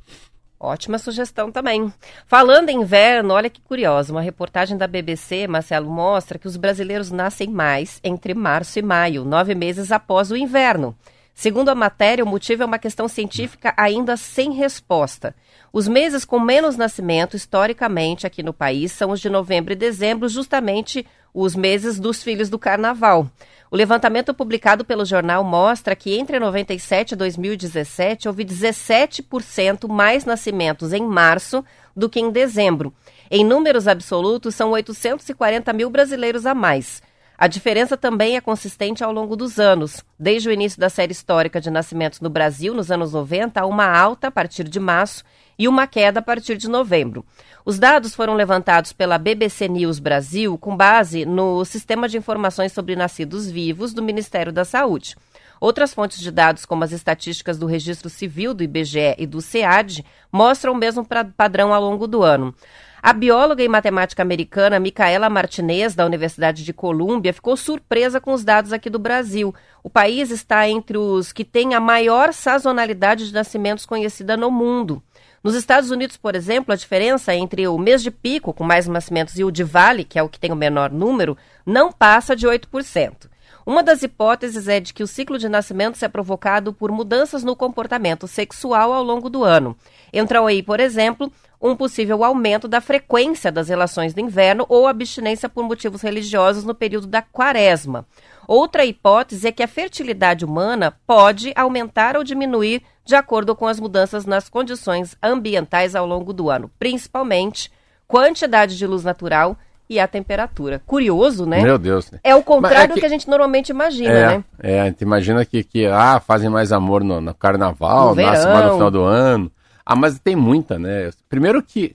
Ótima 0.61 0.99
sugestão 0.99 1.51
também. 1.51 1.91
Falando 2.27 2.69
em 2.69 2.83
inverno, 2.83 3.33
olha 3.33 3.49
que 3.49 3.63
curioso, 3.63 4.13
uma 4.13 4.21
reportagem 4.21 4.77
da 4.77 4.87
BBC, 4.87 5.47
Marcelo, 5.47 5.91
mostra 5.91 6.39
que 6.39 6.47
os 6.47 6.59
brasileiros 6.59 7.11
nascem 7.11 7.49
mais 7.49 7.99
entre 8.05 8.35
março 8.35 8.79
e 8.79 8.83
maio, 8.83 9.25
nove 9.25 9.55
meses 9.55 9.91
após 9.91 10.31
o 10.31 10.37
inverno. 10.37 10.95
Segundo 11.35 11.71
a 11.71 11.75
matéria, 11.75 12.23
o 12.23 12.29
motivo 12.29 12.63
é 12.63 12.67
uma 12.67 12.79
questão 12.79 13.09
científica 13.09 13.73
ainda 13.77 14.19
sem 14.19 14.53
resposta. 14.53 15.35
Os 15.73 15.89
meses 15.89 16.27
com 16.27 16.39
menos 16.39 16.77
nascimento, 16.77 17.37
historicamente, 17.37 18.27
aqui 18.27 18.43
no 18.43 18.53
país, 18.53 18.93
são 18.93 19.11
os 19.11 19.21
de 19.21 19.31
novembro 19.31 19.73
e 19.73 19.77
dezembro, 19.77 20.29
justamente 20.29 21.07
os 21.35 21.57
meses 21.57 21.99
dos 21.99 22.23
filhos 22.23 22.49
do 22.49 22.59
carnaval. 22.59 23.29
O 23.71 23.77
levantamento 23.77 24.33
publicado 24.33 24.85
pelo 24.85 25.05
jornal 25.05 25.43
mostra 25.43 25.97
que 25.97 26.17
entre 26.17 26.39
97 26.39 27.13
e 27.13 27.17
2017 27.17 28.29
houve 28.29 28.45
17% 28.45 29.89
mais 29.89 30.25
nascimentos 30.25 30.93
em 30.93 31.03
março 31.03 31.65
do 31.97 32.09
que 32.09 32.21
em 32.21 32.31
dezembro. 32.31 32.95
Em 33.29 33.45
números 33.45 33.89
absolutos, 33.89 34.55
são 34.55 34.71
840 34.71 35.73
mil 35.73 35.91
brasileiros 35.91 36.47
a 36.47 36.55
mais. 36.55 37.03
A 37.37 37.49
diferença 37.49 37.97
também 37.97 38.37
é 38.37 38.41
consistente 38.41 39.03
ao 39.03 39.11
longo 39.11 39.35
dos 39.35 39.59
anos. 39.59 40.05
Desde 40.17 40.49
o 40.49 40.53
início 40.53 40.79
da 40.79 40.89
série 40.89 41.11
histórica 41.11 41.61
de 41.61 41.69
nascimentos 41.69 42.21
no 42.21 42.31
Brasil, 42.31 42.73
nos 42.73 42.93
anos 42.93 43.13
90, 43.13 43.61
há 43.61 43.67
uma 43.67 43.87
alta 43.87 44.29
a 44.29 44.31
partir 44.31 44.69
de 44.69 44.79
março 44.79 45.25
e 45.59 45.69
uma 45.69 45.87
queda 45.87 46.21
a 46.21 46.23
partir 46.23 46.57
de 46.57 46.69
novembro. 46.69 47.25
Os 47.65 47.79
dados 47.79 48.15
foram 48.15 48.35
levantados 48.35 48.93
pela 48.93 49.19
BBC 49.19 49.69
News 49.69 49.99
Brasil 49.99 50.59
com 50.59 50.77
base 50.77 51.25
no 51.25 51.65
Sistema 51.65 52.09
de 52.09 52.19
Informações 52.19 52.73
sobre 52.73 52.95
Nascidos 52.95 53.51
Vivos 53.51 53.95
do 53.95 54.03
Ministério 54.03 54.53
da 54.53 54.65
Saúde. 54.65 55.17
Outras 55.61 55.95
fontes 55.95 56.21
de 56.21 56.31
dados, 56.31 56.67
como 56.67 56.85
as 56.85 56.93
estatísticas 56.93 57.59
do 57.59 57.67
Registro 57.67 58.11
Civil, 58.11 58.53
do 58.53 58.63
IBGE 58.63 59.15
e 59.17 59.27
do 59.27 59.41
SEAD, 59.41 60.05
mostram 60.31 60.73
o 60.73 60.77
mesmo 60.77 61.07
padrão 61.37 61.73
ao 61.73 61.81
longo 61.81 62.07
do 62.07 62.23
ano. 62.23 62.55
A 63.03 63.13
bióloga 63.13 63.63
e 63.63 63.69
matemática 63.69 64.23
americana 64.23 64.81
Micaela 64.81 65.29
Martinez, 65.29 65.95
da 65.95 66.07
Universidade 66.07 66.65
de 66.65 66.73
Colômbia, 66.73 67.35
ficou 67.35 67.55
surpresa 67.55 68.19
com 68.19 68.33
os 68.33 68.43
dados 68.43 68.73
aqui 68.73 68.89
do 68.89 68.99
Brasil. 68.99 69.55
O 69.83 69.91
país 69.91 70.31
está 70.31 70.67
entre 70.67 70.97
os 70.97 71.31
que 71.31 71.45
têm 71.45 71.75
a 71.75 71.81
maior 71.81 72.33
sazonalidade 72.33 73.27
de 73.27 73.35
nascimentos 73.35 73.85
conhecida 73.85 74.39
no 74.39 74.51
mundo. 74.51 75.03
Nos 75.45 75.55
Estados 75.55 75.91
Unidos, 75.91 76.17
por 76.17 76.35
exemplo, 76.35 76.73
a 76.73 76.77
diferença 76.77 77.35
entre 77.35 77.69
o 77.69 77.77
mês 77.77 78.03
de 78.03 78.11
pico, 78.11 78.55
com 78.55 78.65
mais 78.65 78.89
nascimentos, 78.89 79.39
e 79.39 79.45
o 79.45 79.51
de 79.51 79.63
vale, 79.63 80.03
que 80.03 80.19
é 80.19 80.23
o 80.23 80.29
que 80.29 80.41
tem 80.41 80.51
o 80.51 80.57
menor 80.57 80.91
número, 80.91 81.37
não 81.67 81.93
passa 81.93 82.35
de 82.35 82.47
8%. 82.47 83.29
Uma 83.67 83.83
das 83.83 84.03
hipóteses 84.03 84.69
é 84.69 84.81
de 84.81 84.95
que 84.95 85.03
o 85.03 85.07
ciclo 85.07 85.37
de 85.37 85.47
nascimentos 85.47 86.03
é 86.03 86.09
provocado 86.09 86.73
por 86.73 86.91
mudanças 86.91 87.45
no 87.45 87.55
comportamento 87.55 88.27
sexual 88.27 88.91
ao 88.91 89.05
longo 89.05 89.29
do 89.29 89.45
ano. 89.45 89.77
Entram 90.15 90.47
aí, 90.47 90.63
por 90.63 90.81
exemplo, 90.81 91.31
um 91.61 91.77
possível 91.77 92.25
aumento 92.25 92.67
da 92.67 92.81
frequência 92.81 93.53
das 93.53 93.69
relações 93.69 94.15
do 94.15 94.21
inverno 94.21 94.65
ou 94.67 94.87
abstinência 94.87 95.49
por 95.49 95.63
motivos 95.63 96.01
religiosos 96.01 96.65
no 96.65 96.75
período 96.75 97.07
da 97.07 97.21
quaresma. 97.21 98.07
Outra 98.47 98.85
hipótese 98.85 99.49
é 99.49 99.53
que 99.53 99.63
a 99.63 99.69
fertilidade 99.69 100.45
humana 100.45 100.95
pode 101.07 101.53
aumentar 101.57 102.17
ou 102.17 102.25
diminuir 102.25 102.83
de 103.05 103.15
acordo 103.15 103.55
com 103.55 103.67
as 103.67 103.79
mudanças 103.79 104.25
nas 104.25 104.49
condições 104.49 105.17
ambientais 105.23 105.95
ao 105.95 106.07
longo 106.07 106.33
do 106.33 106.49
ano, 106.51 106.71
principalmente 106.79 107.71
quantidade 108.07 108.77
de 108.77 108.87
luz 108.87 109.05
natural 109.05 109.57
e 109.89 110.01
a 110.01 110.09
temperatura. 110.09 110.83
Curioso, 110.87 111.45
né? 111.45 111.63
Meu 111.63 111.79
Deus. 111.79 112.11
É 112.23 112.35
o 112.35 112.43
contrário 112.43 112.85
é 112.85 112.89
que... 112.89 112.95
do 112.95 113.01
que 113.01 113.07
a 113.07 113.11
gente 113.11 113.29
normalmente 113.29 113.69
imagina, 113.69 114.13
é, 114.13 114.27
né? 114.29 114.45
É, 114.63 114.81
a 114.81 114.85
gente 114.87 115.03
imagina 115.03 115.45
que, 115.45 115.63
que 115.63 115.87
ah, 115.87 116.21
fazem 116.21 116.49
mais 116.49 116.73
amor 116.73 117.05
no, 117.05 117.21
no 117.21 117.35
carnaval, 117.35 118.15
no 118.15 118.23
nasce 118.23 118.47
mais 118.47 118.67
no 118.67 118.73
final 118.75 118.91
do 118.91 119.03
ano. 119.03 119.53
Ah, 119.85 119.95
mas 119.95 120.19
tem 120.19 120.35
muita, 120.35 120.79
né? 120.79 121.11
Primeiro 121.29 121.63
que 121.63 121.95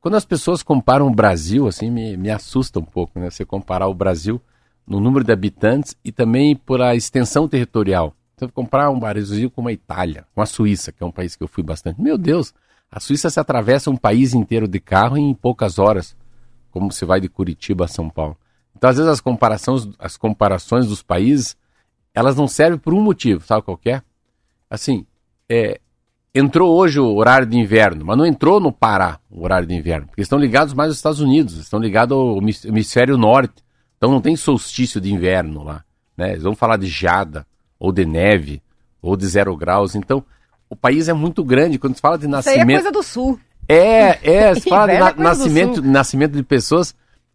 quando 0.00 0.16
as 0.16 0.24
pessoas 0.24 0.62
comparam 0.62 1.06
o 1.06 1.14
Brasil, 1.14 1.66
assim, 1.66 1.90
me, 1.90 2.16
me 2.16 2.30
assusta 2.30 2.78
um 2.78 2.84
pouco, 2.84 3.18
né? 3.18 3.30
Você 3.30 3.44
comparar 3.44 3.86
o 3.86 3.94
Brasil 3.94 4.40
no 4.90 4.98
número 4.98 5.24
de 5.24 5.32
habitantes 5.32 5.96
e 6.04 6.10
também 6.10 6.56
por 6.56 6.82
a 6.82 6.96
extensão 6.96 7.48
territorial. 7.48 8.12
Então, 8.34 8.48
comprar 8.48 8.90
um 8.90 8.98
Brasil 8.98 9.48
com 9.48 9.68
a 9.68 9.72
Itália, 9.72 10.26
com 10.34 10.42
a 10.42 10.46
Suíça, 10.46 10.90
que 10.90 11.00
é 11.00 11.06
um 11.06 11.12
país 11.12 11.36
que 11.36 11.44
eu 11.44 11.48
fui 11.48 11.62
bastante. 11.62 12.00
Meu 12.00 12.18
Deus, 12.18 12.52
a 12.90 12.98
Suíça 12.98 13.30
se 13.30 13.38
atravessa 13.38 13.88
um 13.88 13.96
país 13.96 14.34
inteiro 14.34 14.66
de 14.66 14.80
carro 14.80 15.16
em 15.16 15.32
poucas 15.32 15.78
horas, 15.78 16.16
como 16.72 16.90
se 16.90 17.04
vai 17.04 17.20
de 17.20 17.28
Curitiba 17.28 17.84
a 17.84 17.88
São 17.88 18.10
Paulo. 18.10 18.36
Então, 18.76 18.90
às 18.90 18.96
vezes, 18.96 19.12
as 19.12 19.20
comparações, 19.20 19.88
as 19.96 20.16
comparações 20.16 20.88
dos 20.88 21.02
países, 21.02 21.56
elas 22.12 22.34
não 22.34 22.48
servem 22.48 22.78
por 22.78 22.92
um 22.92 23.00
motivo, 23.00 23.46
sabe 23.46 23.62
qual 23.62 23.78
é? 23.84 24.02
Assim, 24.68 25.06
é, 25.48 25.80
entrou 26.34 26.76
hoje 26.76 26.98
o 26.98 27.14
horário 27.14 27.46
de 27.46 27.56
inverno, 27.56 28.04
mas 28.04 28.18
não 28.18 28.26
entrou 28.26 28.58
no 28.58 28.72
Pará 28.72 29.20
o 29.30 29.44
horário 29.44 29.68
de 29.68 29.74
inverno, 29.74 30.08
porque 30.08 30.22
estão 30.22 30.38
ligados 30.38 30.74
mais 30.74 30.88
aos 30.88 30.96
Estados 30.96 31.20
Unidos, 31.20 31.56
estão 31.58 31.78
ligados 31.78 32.16
ao 32.16 32.38
hemisfério 32.68 33.16
norte. 33.16 33.62
Então 34.00 34.10
não 34.10 34.20
tem 34.22 34.34
solstício 34.34 34.98
de 34.98 35.12
inverno 35.12 35.62
lá. 35.62 35.84
Né? 36.16 36.30
Eles 36.30 36.42
vão 36.42 36.56
falar 36.56 36.78
de 36.78 36.86
jada, 36.86 37.46
ou 37.78 37.92
de 37.92 38.06
neve, 38.06 38.62
ou 39.02 39.14
de 39.14 39.26
zero 39.26 39.54
graus. 39.54 39.94
Então, 39.94 40.24
o 40.70 40.74
país 40.74 41.06
é 41.06 41.12
muito 41.12 41.44
grande. 41.44 41.78
Quando 41.78 41.96
se 41.96 42.00
fala 42.00 42.16
de 42.16 42.26
nascimento. 42.26 42.60
Isso 42.60 42.70
aí 42.70 42.74
é 42.74 42.78
coisa 42.78 42.92
do 42.92 43.02
sul. 43.02 43.38
É, 43.68 44.32
é, 44.36 44.54
se 44.56 44.70
fala 44.70 44.90
de 44.90 44.98
na, 44.98 45.12
nascimento, 45.12 45.82
nascimento 45.82 46.32
de 46.32 46.42
pessoas, 46.42 46.94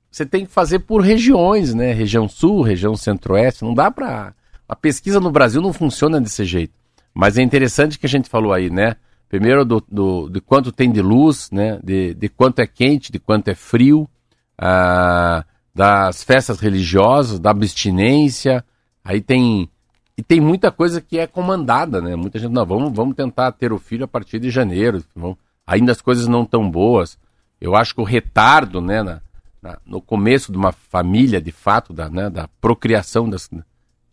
você 0.09 0.25
tem 0.25 0.43
que 0.43 0.51
fazer 0.51 0.79
por 0.79 1.01
regiões, 1.01 1.71
né? 1.75 1.93
Região 1.93 2.27
sul, 2.27 2.63
região 2.63 2.95
centro-oeste. 2.95 3.63
Não 3.63 3.75
dá 3.75 3.91
para. 3.91 4.33
A 4.67 4.75
pesquisa 4.75 5.19
no 5.19 5.31
Brasil 5.31 5.61
não 5.61 5.71
funciona 5.71 6.19
desse 6.19 6.43
jeito. 6.45 6.73
Mas 7.13 7.37
é 7.37 7.43
interessante 7.43 7.99
que 7.99 8.07
a 8.07 8.09
gente 8.09 8.27
falou 8.27 8.51
aí, 8.51 8.71
né? 8.71 8.95
Primeiro 9.29 9.63
do, 9.63 9.83
do, 9.87 10.29
de 10.29 10.41
quanto 10.41 10.71
tem 10.71 10.91
de 10.91 11.01
luz, 11.01 11.51
né? 11.51 11.79
De, 11.83 12.15
de 12.15 12.27
quanto 12.27 12.57
é 12.57 12.65
quente, 12.65 13.11
de 13.11 13.19
quanto 13.19 13.49
é 13.49 13.53
frio, 13.53 14.09
ah, 14.57 15.45
das 15.75 16.23
festas 16.23 16.59
religiosas, 16.59 17.39
da 17.39 17.51
abstinência. 17.51 18.63
Aí 19.03 19.21
tem 19.21 19.69
e 20.17 20.23
tem 20.23 20.39
muita 20.39 20.71
coisa 20.71 21.01
que 21.01 21.19
é 21.19 21.27
comandada, 21.27 22.01
né? 22.01 22.15
Muita 22.15 22.39
gente, 22.39 22.53
não, 22.53 22.65
vamos, 22.65 22.93
vamos 22.93 23.15
tentar 23.15 23.51
ter 23.51 23.73
o 23.73 23.77
filho 23.77 24.05
a 24.05 24.07
partir 24.07 24.39
de 24.39 24.49
janeiro. 24.49 25.03
Vamos, 25.13 25.37
ainda 25.67 25.91
as 25.91 26.01
coisas 26.01 26.27
não 26.27 26.45
tão 26.45 26.71
boas. 26.71 27.17
Eu 27.59 27.75
acho 27.75 27.93
que 27.93 27.99
o 27.99 28.05
retardo, 28.05 28.79
né, 28.79 29.03
na, 29.03 29.21
na, 29.61 29.77
no 29.85 30.01
começo 30.01 30.53
de 30.53 30.57
uma 30.57 30.71
família, 30.71 31.41
de 31.41 31.51
fato, 31.51 31.91
da, 31.91 32.09
né, 32.09 32.29
da 32.29 32.47
procriação, 32.61 33.29
das, 33.29 33.49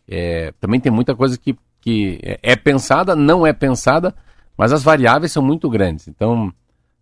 é, 0.09 0.52
também 0.61 0.81
tem 0.81 0.90
muita 0.90 1.14
coisa 1.14 1.38
que 1.38 1.57
que 1.83 2.21
é, 2.23 2.38
é 2.42 2.57
pensada, 2.57 3.14
não 3.14 3.47
é 3.47 3.52
pensada, 3.52 4.14
mas 4.57 4.73
as 4.73 4.83
variáveis 4.83 5.33
são 5.33 5.42
muito 5.42 5.69
grandes. 5.69 6.09
Então, 6.09 6.50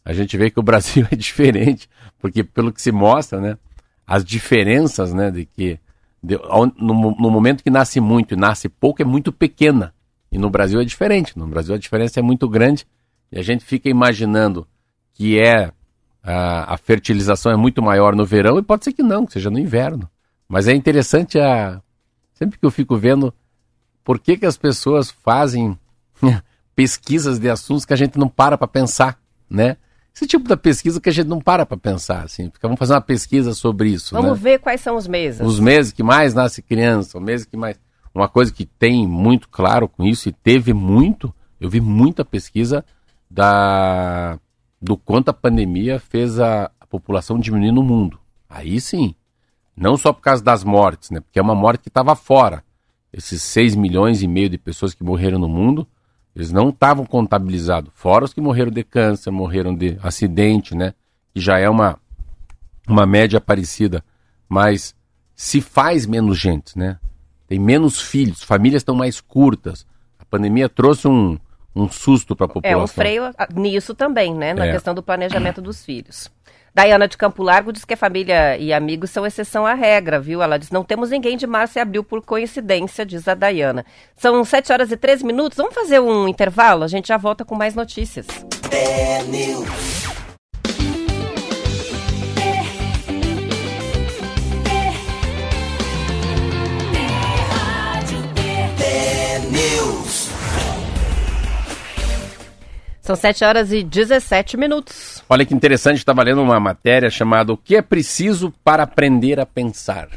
a 0.05 0.13
gente 0.13 0.37
vê 0.37 0.51
que 0.51 0.59
o 0.59 0.65
Brasil 0.65 1.07
é 1.13 1.15
diferente, 1.15 1.89
porque 2.19 2.43
pelo 2.43 2.73
que 2.73 2.83
se 2.83 2.91
mostra, 2.91 3.41
né, 3.41 3.59
as 4.11 4.25
diferenças, 4.25 5.15
né, 5.15 5.31
de 5.31 5.45
que 5.47 5.79
de, 6.21 6.37
no, 6.77 7.15
no, 7.17 7.31
momento 7.31 7.63
que 7.63 7.71
nasce 7.71 8.01
muito 8.01 8.35
e 8.35 8.37
nasce 8.37 8.69
pouco 8.69 9.01
é 9.01 9.05
muito 9.05 9.31
pequena. 9.31 9.95
E 10.33 10.37
no 10.37 10.51
Brasil 10.51 10.81
é 10.81 10.85
diferente. 10.85 11.39
No 11.39 11.47
Brasil 11.47 11.77
a 11.77 11.79
diferença 11.79 12.19
é 12.19 12.23
muito 12.23 12.49
grande 12.49 12.85
e 13.31 13.39
a 13.39 13.43
gente 13.43 13.65
fica 13.65 13.89
imaginando 13.89 14.67
que 15.15 15.39
é 15.39 15.71
a, 16.25 16.75
a 16.75 16.77
fertilização 16.77 17.53
é 17.53 17.57
muito 17.57 17.81
maior 17.81 18.17
no 18.17 18.27
verão 18.27 18.59
e 18.59 18.63
pode 18.63 18.83
ser 18.83 18.93
que 18.93 19.03
não, 19.03 19.25
que 19.25 19.33
seja 19.33 19.49
no 19.49 19.61
inverno. 19.61 20.11
Mas 20.49 20.67
é 20.67 20.75
interessante 20.75 21.39
a 21.39 21.81
sempre 22.35 22.59
que 22.59 22.67
eu 22.67 22.71
fico 22.73 22.97
vendo 22.97 23.33
por 24.03 24.19
que, 24.19 24.37
que 24.37 24.47
as 24.47 24.57
pessoas 24.57 25.09
fazem 25.09 25.79
pesquisas 26.75 27.39
de 27.39 27.49
assuntos 27.49 27.85
que 27.85 27.95
a 27.95 27.97
gente 27.97 28.19
não 28.19 28.29
para 28.29 28.59
para 28.59 28.67
pensar, 28.67 29.21
né? 29.49 29.77
Esse 30.21 30.27
tipo 30.27 30.47
da 30.47 30.57
pesquisa 30.57 31.01
que 31.01 31.09
a 31.09 31.13
gente 31.13 31.29
não 31.29 31.41
para 31.41 31.65
para 31.65 31.79
pensar, 31.79 32.25
assim. 32.25 32.53
Vamos 32.61 32.79
fazer 32.79 32.93
uma 32.93 33.01
pesquisa 33.01 33.55
sobre 33.55 33.89
isso. 33.89 34.15
Vamos 34.15 34.33
né? 34.33 34.51
ver 34.51 34.59
quais 34.59 34.83
são 34.83 34.95
os 34.95 35.09
meses. 35.09 35.41
Os 35.41 35.59
meses 35.59 35.93
que 35.93 36.03
mais 36.03 36.35
nasce 36.35 36.61
criança, 36.61 37.17
os 37.17 37.25
meses 37.25 37.47
que 37.47 37.57
mais. 37.57 37.81
Uma 38.15 38.29
coisa 38.29 38.53
que 38.53 38.67
tem 38.67 39.09
muito 39.09 39.49
claro 39.49 39.89
com 39.89 40.05
isso, 40.05 40.29
e 40.29 40.33
teve 40.33 40.75
muito, 40.75 41.35
eu 41.59 41.71
vi 41.71 41.81
muita 41.81 42.23
pesquisa 42.23 42.85
da 43.31 44.39
do 44.79 44.95
quanto 44.95 45.31
a 45.31 45.33
pandemia 45.33 45.99
fez 45.99 46.39
a, 46.39 46.71
a 46.79 46.87
população 46.87 47.39
diminuir 47.39 47.73
no 47.73 47.83
mundo. 47.83 48.21
Aí 48.47 48.79
sim. 48.79 49.15
Não 49.75 49.97
só 49.97 50.13
por 50.13 50.21
causa 50.21 50.45
das 50.45 50.63
mortes, 50.63 51.09
né? 51.09 51.21
Porque 51.21 51.39
é 51.39 51.43
uma 51.43 51.55
morte 51.55 51.81
que 51.81 51.89
estava 51.89 52.15
fora 52.15 52.63
esses 53.11 53.41
6 53.41 53.75
milhões 53.75 54.23
e 54.23 54.29
meio 54.29 54.51
de 54.51 54.59
pessoas 54.59 54.93
que 54.93 55.03
morreram 55.03 55.39
no 55.39 55.49
mundo, 55.49 55.89
eles 56.35 56.53
não 56.53 56.71
estavam 56.71 57.05
contabilizados. 57.05 57.91
Fora 57.95 58.25
os 58.25 58.33
que 58.33 58.41
morreram 58.41 58.71
de 58.71 58.85
câncer, 58.85 59.31
morreram 59.31 59.75
de 59.75 59.99
acidente, 60.03 60.75
né? 60.75 60.95
Que 61.35 61.41
já 61.41 61.59
é 61.59 61.69
uma, 61.69 61.99
uma 62.89 63.05
média 63.05 63.41
parecida. 63.41 64.05
Mas 64.49 64.95
se 65.35 65.61
faz 65.61 66.07
menos 66.07 66.39
gente, 66.39 66.79
né? 66.79 66.99
Tem 67.47 67.59
menos 67.59 68.01
filhos, 68.01 68.43
famílias 68.43 68.81
estão 68.81 68.95
mais 68.95 69.21
curtas. 69.21 69.85
A 70.19 70.25
pandemia 70.25 70.69
trouxe 70.69 71.09
um, 71.09 71.37
um 71.75 71.89
susto 71.89 72.37
para 72.37 72.47
a 72.47 72.49
população. 72.49 72.81
É, 72.81 72.85
um 72.85 72.87
freio 72.87 73.23
nisso 73.55 73.95
também, 73.95 74.35
né? 74.35 74.55
Na 74.55 74.67
é. 74.67 74.73
questão 74.73 74.95
do 74.95 75.03
planejamento 75.03 75.61
dos 75.61 75.85
filhos. 75.85 76.31
Daiana 76.75 77.09
de 77.09 77.17
Campo 77.17 77.43
Largo 77.43 77.73
diz 77.73 77.85
que 77.85 77.95
a 77.95 77.97
família 77.97 78.57
e 78.57 78.73
amigos 78.73 79.11
são 79.11 79.27
exceção 79.27 79.67
à 79.67 79.75
regra, 79.75 80.21
viu? 80.21 80.43
Ela 80.43 80.59
diz: 80.59 80.71
não 80.71 80.85
temos 80.85 81.11
ninguém 81.11 81.37
de 81.37 81.47
março 81.47 81.79
e 81.79 81.81
abril 81.81 82.05
por 82.05 82.23
coincidência, 82.23 83.05
diz 83.05 83.27
a 83.27 83.35
Daiana. 83.35 83.85
São 84.17 84.45
7 84.45 84.73
horas 84.73 84.93
e 84.93 84.97
13 84.97 85.25
minutos. 85.25 85.57
Vamos 85.57 85.75
fazer 85.75 86.01
um 86.01 86.29
intervalo? 86.29 86.85
A 86.85 86.89
gente 86.89 87.09
já 87.09 87.17
volta 87.17 87.45
com 87.45 87.55
mais 87.55 87.75
notícias. 87.75 88.27
É 88.71 90.20
São 103.01 103.17
7 103.17 103.45
horas 103.45 103.73
e 103.73 103.83
17 103.83 104.57
minutos. 104.57 105.23
Olha 105.29 105.45
que 105.45 105.55
interessante, 105.55 105.99
estava 105.99 106.23
lendo 106.23 106.43
uma 106.43 106.61
matéria 106.61 107.09
chamada 107.11 107.53
O 107.53 107.57
que 107.57 107.77
é 107.77 107.83
preciso 107.83 108.53
para 108.63 108.83
aprender 108.83 109.41
a 109.41 109.47
pensar. 109.47 110.09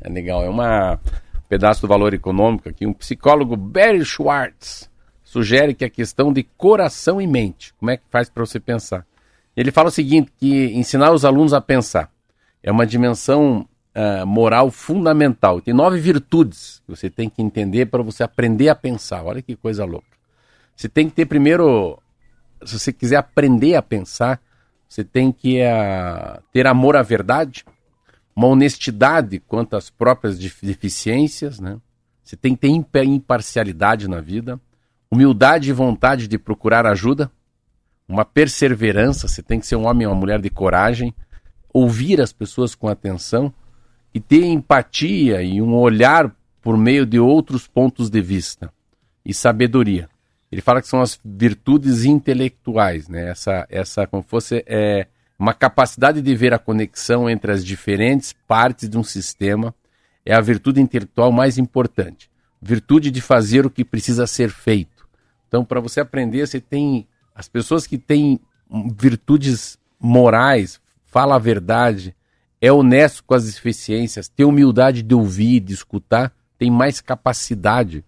É 0.00 0.08
legal, 0.08 0.42
é 0.42 0.48
uma 0.48 0.94
um 0.94 1.48
pedaço 1.48 1.82
do 1.82 1.88
valor 1.88 2.14
econômico 2.14 2.68
aqui. 2.68 2.86
Um 2.86 2.92
psicólogo, 2.92 3.56
Barry 3.56 4.04
Schwartz, 4.04 4.88
sugere 5.22 5.74
que 5.74 5.84
a 5.84 5.90
questão 5.90 6.32
de 6.32 6.42
coração 6.42 7.20
e 7.20 7.26
mente, 7.26 7.74
como 7.74 7.90
é 7.90 7.96
que 7.96 8.04
faz 8.10 8.30
para 8.30 8.44
você 8.44 8.58
pensar? 8.58 9.04
Ele 9.56 9.70
fala 9.70 9.88
o 9.88 9.92
seguinte, 9.92 10.32
que 10.38 10.66
ensinar 10.72 11.12
os 11.12 11.24
alunos 11.24 11.52
a 11.52 11.60
pensar 11.60 12.10
é 12.62 12.70
uma 12.70 12.86
dimensão 12.86 13.66
uh, 13.94 14.26
moral 14.26 14.70
fundamental. 14.70 15.60
Tem 15.60 15.74
nove 15.74 15.98
virtudes 15.98 16.82
que 16.84 16.94
você 16.94 17.10
tem 17.10 17.28
que 17.28 17.42
entender 17.42 17.86
para 17.86 18.02
você 18.02 18.22
aprender 18.22 18.68
a 18.68 18.74
pensar. 18.74 19.24
Olha 19.24 19.42
que 19.42 19.56
coisa 19.56 19.84
louca. 19.84 20.06
Você 20.76 20.88
tem 20.88 21.08
que 21.08 21.14
ter 21.14 21.26
primeiro 21.26 21.98
se 22.64 22.78
você 22.78 22.92
quiser 22.92 23.16
aprender 23.16 23.74
a 23.74 23.82
pensar, 23.82 24.40
você 24.88 25.04
tem 25.04 25.30
que 25.30 25.60
uh, 25.60 26.42
ter 26.52 26.66
amor 26.66 26.96
à 26.96 27.02
verdade, 27.02 27.64
uma 28.34 28.48
honestidade 28.48 29.38
quanto 29.38 29.76
às 29.76 29.88
próprias 29.88 30.38
deficiências, 30.38 31.60
né? 31.60 31.78
Você 32.24 32.36
tem 32.36 32.54
que 32.54 32.84
ter 32.84 33.04
imparcialidade 33.04 34.08
na 34.08 34.20
vida, 34.20 34.60
humildade 35.10 35.70
e 35.70 35.72
vontade 35.72 36.28
de 36.28 36.38
procurar 36.38 36.86
ajuda, 36.86 37.30
uma 38.08 38.24
perseverança, 38.24 39.28
você 39.28 39.42
tem 39.42 39.60
que 39.60 39.66
ser 39.66 39.76
um 39.76 39.86
homem 39.86 40.06
ou 40.06 40.12
uma 40.12 40.18
mulher 40.18 40.40
de 40.40 40.50
coragem, 40.50 41.14
ouvir 41.72 42.20
as 42.20 42.32
pessoas 42.32 42.74
com 42.74 42.88
atenção 42.88 43.54
e 44.12 44.18
ter 44.18 44.44
empatia 44.44 45.42
e 45.42 45.62
um 45.62 45.74
olhar 45.76 46.34
por 46.60 46.76
meio 46.76 47.06
de 47.06 47.18
outros 47.18 47.68
pontos 47.68 48.10
de 48.10 48.20
vista 48.20 48.72
e 49.24 49.32
sabedoria. 49.32 50.09
Ele 50.50 50.60
fala 50.60 50.82
que 50.82 50.88
são 50.88 51.00
as 51.00 51.18
virtudes 51.24 52.04
intelectuais, 52.04 53.08
né? 53.08 53.30
Essa, 53.30 53.66
essa 53.70 54.06
como 54.06 54.22
fosse 54.22 54.64
é, 54.66 55.06
uma 55.38 55.54
capacidade 55.54 56.20
de 56.20 56.34
ver 56.34 56.52
a 56.52 56.58
conexão 56.58 57.30
entre 57.30 57.52
as 57.52 57.64
diferentes 57.64 58.34
partes 58.46 58.88
de 58.88 58.98
um 58.98 59.04
sistema 59.04 59.74
é 60.24 60.34
a 60.34 60.40
virtude 60.40 60.80
intelectual 60.80 61.32
mais 61.32 61.56
importante. 61.56 62.30
Virtude 62.60 63.10
de 63.10 63.20
fazer 63.20 63.64
o 63.64 63.70
que 63.70 63.84
precisa 63.84 64.26
ser 64.26 64.50
feito. 64.50 65.08
Então, 65.48 65.64
para 65.64 65.80
você 65.80 66.00
aprender, 66.00 66.46
você 66.46 66.60
tem 66.60 67.06
as 67.34 67.48
pessoas 67.48 67.86
que 67.86 67.96
têm 67.96 68.38
virtudes 68.96 69.78
morais, 69.98 70.80
fala 71.06 71.36
a 71.36 71.38
verdade, 71.38 72.14
é 72.60 72.70
honesto 72.70 73.24
com 73.24 73.34
as 73.34 73.46
deficiências, 73.46 74.28
tem 74.28 74.44
humildade 74.44 75.02
de 75.02 75.14
ouvir, 75.14 75.60
de 75.60 75.72
escutar, 75.72 76.32
tem 76.58 76.70
mais 76.70 77.00
capacidade. 77.00 78.04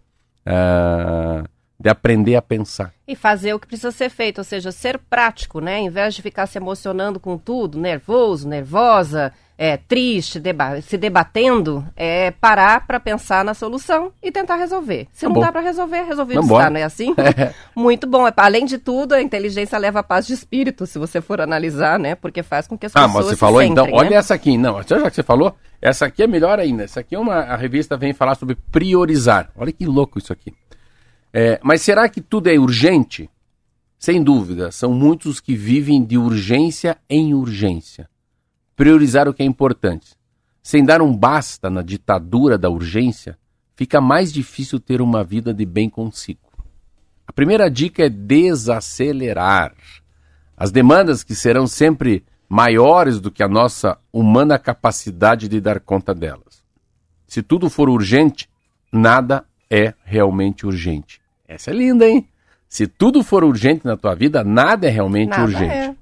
Uh, 0.47 1.49
de 1.83 1.89
aprender 1.89 2.37
a 2.37 2.43
pensar. 2.43 2.95
E 3.07 3.17
fazer 3.17 3.53
o 3.53 3.59
que 3.59 3.67
precisa 3.67 3.91
ser 3.91 4.09
feito, 4.09 4.39
ou 4.39 4.45
seja, 4.45 4.71
ser 4.71 4.99
prático, 4.99 5.61
né? 5.61 5.81
Em 5.81 5.91
vez 5.91 6.15
de 6.15 6.23
ficar 6.23 6.47
se 6.47 6.57
emocionando 6.57 7.19
com 7.19 7.37
tudo, 7.37 7.79
nervoso, 7.79 8.49
nervosa, 8.49 9.33
é, 9.59 9.77
triste, 9.77 10.39
deba 10.39 10.81
se 10.81 10.97
debatendo, 10.97 11.85
é 11.97 12.31
parar 12.31 12.87
para 12.87 12.99
pensar 13.01 13.45
na 13.45 13.53
solução 13.53 14.13
e 14.23 14.31
tentar 14.31 14.57
resolver. 14.57 15.09
Se 15.13 15.23
tá 15.23 15.27
não 15.27 15.35
bom. 15.35 15.41
dá 15.41 15.51
para 15.51 15.61
resolver, 15.61 16.03
resolvido 16.03 16.43
Vamos 16.43 16.57
está, 16.57 16.71
não 16.71 16.81
é 16.81 16.85
assim? 16.85 17.15
É. 17.37 17.53
Muito 17.75 18.07
bom. 18.07 18.29
É, 18.29 18.33
além 18.37 18.65
de 18.65 18.77
tudo, 18.77 19.15
a 19.15 19.23
inteligência 19.23 19.79
leva 19.79 20.01
a 20.01 20.03
paz 20.03 20.27
de 20.27 20.35
espírito, 20.35 20.87
se 20.87 20.99
você 20.99 21.21
for 21.21 21.41
analisar, 21.41 21.99
né? 21.99 22.15
Porque 22.15 22.43
faz 22.43 22.67
com 22.67 22.77
que 22.77 22.87
as 22.87 22.93
ah, 22.95 23.07
pessoas. 23.07 23.15
Ah, 23.15 23.19
mas 23.19 23.27
você 23.27 23.37
falou 23.37 23.63
então, 23.63 23.89
olha 23.93 24.11
né? 24.11 24.17
essa 24.17 24.35
aqui. 24.35 24.59
Não, 24.59 24.83
já 24.83 25.01
que 25.11 25.15
você 25.15 25.23
falou, 25.23 25.57
essa 25.81 26.07
aqui 26.07 26.23
é 26.23 26.27
melhor 26.27 26.59
ainda. 26.59 26.85
Essa 26.85 27.01
aqui 27.01 27.15
é 27.15 27.19
uma. 27.19 27.37
A 27.37 27.57
revista 27.57 27.97
vem 27.97 28.13
falar 28.13 28.35
sobre 28.35 28.55
priorizar. 28.71 29.51
Olha 29.57 29.73
que 29.73 29.87
louco 29.87 30.19
isso 30.19 30.33
aqui. 30.33 30.53
É, 31.33 31.59
mas 31.63 31.81
será 31.81 32.09
que 32.09 32.21
tudo 32.21 32.49
é 32.49 32.59
urgente? 32.59 33.31
Sem 33.99 34.23
dúvida, 34.23 34.71
são 34.73 34.93
muitos 34.93 35.41
que 35.41 35.55
vivem 35.55 36.05
de 36.05 36.19
urgência 36.19 36.99
em 37.09 37.33
urgência. 37.35 38.11
Priorizar 38.77 39.29
o 39.29 39.33
que 39.33 39.43
é 39.43 39.47
importante. 39.47 40.15
Sem 40.63 40.85
dar 40.85 41.01
um 41.01 41.17
basta 41.17 41.71
na 41.71 41.83
ditadura 41.83 42.59
da 42.59 42.69
urgência, 42.69 43.39
fica 43.75 44.01
mais 44.01 44.33
difícil 44.33 44.79
ter 44.79 45.01
uma 45.01 45.25
vida 45.25 45.55
de 45.55 45.65
bem 45.65 45.89
consigo. 45.89 46.41
A 47.27 47.33
primeira 47.33 47.71
dica 47.71 48.05
é 48.05 48.11
desacelerar. 48.11 49.75
As 50.57 50.71
demandas 50.71 51.25
que 51.25 51.35
serão 51.35 51.67
sempre 51.67 52.25
maiores 52.49 53.21
do 53.21 53.31
que 53.31 53.43
a 53.43 53.49
nossa 53.49 53.99
humana 54.13 54.59
capacidade 54.59 55.49
de 55.49 55.61
dar 55.61 55.81
conta 55.81 56.15
delas. 56.15 56.63
Se 57.27 57.43
tudo 57.43 57.71
for 57.71 57.89
urgente, 57.89 58.51
nada 58.93 59.47
é 59.71 59.95
realmente 60.05 60.67
urgente. 60.67 61.22
Essa 61.55 61.71
é 61.71 61.75
linda, 61.75 62.09
hein? 62.09 62.27
Se 62.69 62.87
tudo 62.87 63.23
for 63.23 63.45
urgente 63.45 63.85
na 63.85 63.97
tua 63.97 64.15
vida, 64.15 64.43
nada 64.43 64.87
é 64.87 64.91
realmente 64.91 65.31
nada 65.31 65.43
urgente. 65.43 65.75
É. 65.75 65.95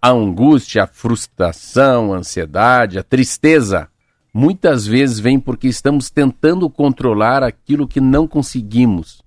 A 0.00 0.10
angústia, 0.10 0.84
a 0.84 0.86
frustração, 0.86 2.12
a 2.12 2.18
ansiedade, 2.18 2.98
a 2.98 3.02
tristeza, 3.02 3.88
muitas 4.32 4.86
vezes 4.86 5.18
vem 5.18 5.40
porque 5.40 5.66
estamos 5.68 6.10
tentando 6.10 6.68
controlar 6.68 7.42
aquilo 7.42 7.88
que 7.88 8.00
não 8.00 8.28
conseguimos, 8.28 9.22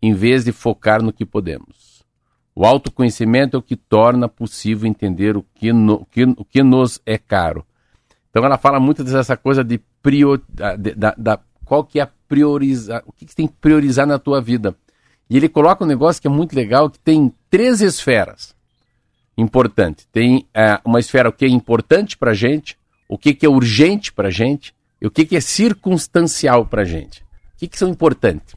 em 0.00 0.14
vez 0.14 0.44
de 0.44 0.52
focar 0.52 1.02
no 1.02 1.12
que 1.12 1.26
podemos. 1.26 2.02
O 2.54 2.64
autoconhecimento 2.64 3.56
é 3.56 3.58
o 3.58 3.62
que 3.62 3.76
torna 3.76 4.28
possível 4.28 4.88
entender 4.88 5.36
o 5.36 5.44
que, 5.54 5.72
no, 5.72 6.06
que, 6.06 6.24
o 6.24 6.44
que 6.44 6.62
nos 6.62 7.00
é 7.04 7.18
caro. 7.18 7.66
Então 8.30 8.44
ela 8.44 8.56
fala 8.56 8.80
muito 8.80 9.04
dessa 9.04 9.36
coisa 9.36 9.62
de 9.62 9.78
prior, 10.02 10.40
da, 10.48 10.76
da, 10.76 11.14
da 11.16 11.40
qual 11.64 11.84
que 11.84 12.00
é 12.00 12.02
a 12.02 12.10
priorizar, 12.28 13.02
o 13.06 13.12
que, 13.12 13.26
que 13.26 13.34
tem 13.34 13.46
que 13.46 13.54
priorizar 13.60 14.06
na 14.06 14.18
tua 14.18 14.40
vida. 14.40 14.74
E 15.32 15.36
ele 15.38 15.48
coloca 15.48 15.82
um 15.82 15.86
negócio 15.86 16.20
que 16.20 16.28
é 16.28 16.30
muito 16.30 16.54
legal, 16.54 16.90
que 16.90 16.98
tem 16.98 17.32
três 17.48 17.80
esferas 17.80 18.54
importantes. 19.34 20.06
Tem 20.12 20.46
é, 20.52 20.78
uma 20.84 21.00
esfera 21.00 21.30
o 21.30 21.32
que 21.32 21.46
é 21.46 21.48
importante 21.48 22.18
para 22.18 22.34
gente, 22.34 22.76
o 23.08 23.16
que, 23.16 23.32
que 23.32 23.46
é 23.46 23.48
urgente 23.48 24.12
para 24.12 24.28
gente 24.28 24.74
e 25.00 25.06
o 25.06 25.10
que, 25.10 25.24
que 25.24 25.34
é 25.34 25.40
circunstancial 25.40 26.66
para 26.66 26.84
gente. 26.84 27.22
O 27.22 27.56
que, 27.56 27.66
que 27.66 27.78
são 27.78 27.88
importantes? 27.88 28.54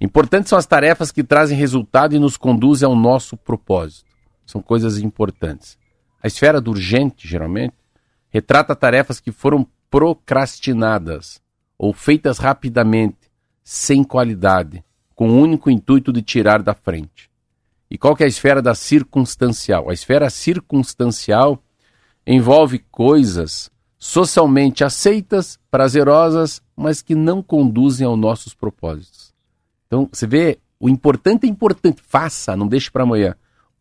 Importantes 0.00 0.48
são 0.48 0.58
as 0.58 0.64
tarefas 0.64 1.12
que 1.12 1.22
trazem 1.22 1.58
resultado 1.58 2.16
e 2.16 2.18
nos 2.18 2.38
conduzem 2.38 2.86
ao 2.86 2.96
nosso 2.96 3.36
propósito. 3.36 4.06
São 4.46 4.62
coisas 4.62 4.96
importantes. 4.96 5.76
A 6.22 6.26
esfera 6.26 6.58
do 6.58 6.70
urgente, 6.70 7.28
geralmente, 7.28 7.74
retrata 8.30 8.74
tarefas 8.74 9.20
que 9.20 9.30
foram 9.30 9.68
procrastinadas 9.90 11.38
ou 11.76 11.92
feitas 11.92 12.38
rapidamente, 12.38 13.30
sem 13.62 14.02
qualidade, 14.02 14.82
com 15.18 15.30
o 15.30 15.40
único 15.40 15.68
intuito 15.68 16.12
de 16.12 16.22
tirar 16.22 16.62
da 16.62 16.72
frente. 16.72 17.28
E 17.90 17.98
qual 17.98 18.14
que 18.14 18.22
é 18.22 18.26
a 18.26 18.28
esfera 18.28 18.62
da 18.62 18.72
circunstancial? 18.72 19.90
A 19.90 19.92
esfera 19.92 20.30
circunstancial 20.30 21.60
envolve 22.24 22.84
coisas 22.88 23.68
socialmente 23.98 24.84
aceitas, 24.84 25.58
prazerosas, 25.72 26.62
mas 26.76 27.02
que 27.02 27.16
não 27.16 27.42
conduzem 27.42 28.06
aos 28.06 28.16
nossos 28.16 28.54
propósitos. 28.54 29.34
Então, 29.88 30.08
você 30.12 30.24
vê, 30.24 30.60
o 30.78 30.88
importante 30.88 31.46
é 31.46 31.48
importante, 31.48 32.00
faça, 32.00 32.56
não 32.56 32.68
deixe 32.68 32.88
para 32.88 33.02
amanhã. 33.02 33.34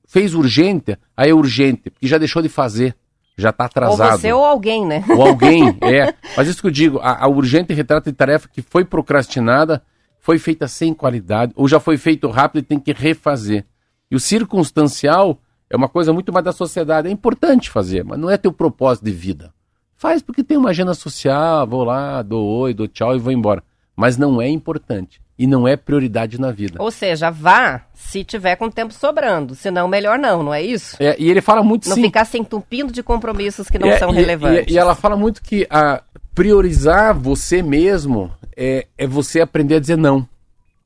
Fez 0.07 0.33
urgente, 0.33 0.97
aí 1.15 1.29
é 1.29 1.35
urgente, 1.35 1.91
porque 1.91 2.07
já 2.07 2.17
deixou 2.17 2.41
de 2.41 2.49
fazer, 2.49 2.95
já 3.37 3.51
está 3.51 3.65
atrasado. 3.65 4.13
Ou 4.13 4.17
você 4.17 4.33
ou 4.33 4.43
alguém, 4.43 4.87
né? 4.87 5.05
Ou 5.07 5.27
alguém, 5.27 5.77
é. 5.83 6.15
Mas 6.35 6.47
isso 6.47 6.61
que 6.61 6.67
eu 6.67 6.71
digo, 6.71 6.97
a, 6.97 7.25
a 7.25 7.27
urgente 7.27 7.75
retrata 7.75 8.09
de 8.09 8.17
tarefa 8.17 8.49
que 8.51 8.63
foi 8.63 8.83
procrastinada 8.83 9.83
foi 10.27 10.37
feita 10.37 10.67
sem 10.67 10.93
qualidade, 10.93 11.53
ou 11.55 11.69
já 11.69 11.79
foi 11.79 11.97
feito 11.97 12.27
rápido 12.27 12.61
e 12.61 12.67
tem 12.67 12.77
que 12.77 12.91
refazer. 12.91 13.65
E 14.11 14.15
o 14.17 14.19
circunstancial 14.19 15.39
é 15.69 15.77
uma 15.77 15.87
coisa 15.87 16.11
muito 16.11 16.33
mais 16.33 16.43
da 16.43 16.51
sociedade. 16.51 17.07
É 17.07 17.11
importante 17.11 17.69
fazer, 17.69 18.03
mas 18.03 18.19
não 18.19 18.29
é 18.29 18.35
teu 18.35 18.51
propósito 18.51 19.05
de 19.05 19.11
vida. 19.11 19.53
Faz 19.95 20.21
porque 20.21 20.43
tem 20.43 20.57
uma 20.57 20.71
agenda 20.71 20.93
social, 20.93 21.65
vou 21.65 21.85
lá, 21.85 22.21
dou 22.21 22.45
oi, 22.45 22.73
dou 22.73 22.89
tchau 22.89 23.15
e 23.15 23.19
vou 23.19 23.31
embora. 23.31 23.63
Mas 23.95 24.17
não 24.17 24.41
é 24.41 24.49
importante. 24.49 25.21
E 25.37 25.45
não 25.45 25.67
é 25.67 25.77
prioridade 25.77 26.39
na 26.41 26.51
vida. 26.51 26.81
Ou 26.81 26.89
seja, 26.89 27.29
vá 27.29 27.81
se 27.93 28.23
tiver 28.23 28.55
com 28.55 28.71
tempo 28.71 28.91
sobrando. 28.93 29.53
Senão, 29.53 29.87
melhor 29.87 30.17
não, 30.17 30.41
não 30.41 30.53
é 30.53 30.63
isso? 30.63 30.97
É, 30.99 31.15
e 31.19 31.29
ele 31.29 31.41
fala 31.41 31.61
muito 31.61 31.87
Não 31.87 31.95
sim. 31.95 32.03
ficar 32.03 32.25
se 32.25 32.39
entupindo 32.39 32.91
de 32.91 33.03
compromissos 33.03 33.67
que 33.67 33.77
não 33.77 33.89
é, 33.89 33.99
são 33.99 34.09
e, 34.11 34.13
relevantes. 34.13 34.71
E, 34.71 34.73
e, 34.73 34.77
ela 34.77 34.95
fala 34.95 35.15
muito 35.15 35.41
que 35.41 35.67
a 35.69 36.01
priorizar 36.33 37.13
você 37.13 37.61
mesmo 37.61 38.31
é, 38.55 38.87
é 38.97 39.05
você 39.05 39.41
aprender 39.41 39.75
a 39.75 39.79
dizer 39.79 39.97
não. 39.97 40.27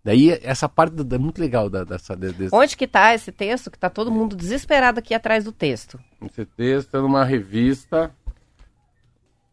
Daí 0.03 0.37
essa 0.43 0.67
parte 0.67 0.95
é 0.99 1.17
muito 1.17 1.39
legal 1.39 1.69
da, 1.69 1.83
dessa. 1.83 2.15
Desse... 2.15 2.49
Onde 2.51 2.75
que 2.75 2.85
está 2.85 3.13
esse 3.13 3.31
texto? 3.31 3.69
Que 3.69 3.77
está 3.77 3.89
todo 3.89 4.11
mundo 4.11 4.35
desesperado 4.35 4.99
aqui 4.99 5.13
atrás 5.13 5.43
do 5.43 5.51
texto. 5.51 5.99
Esse 6.25 6.43
texto 6.43 6.97
é 6.97 6.99
numa 6.99 7.23
revista 7.23 8.11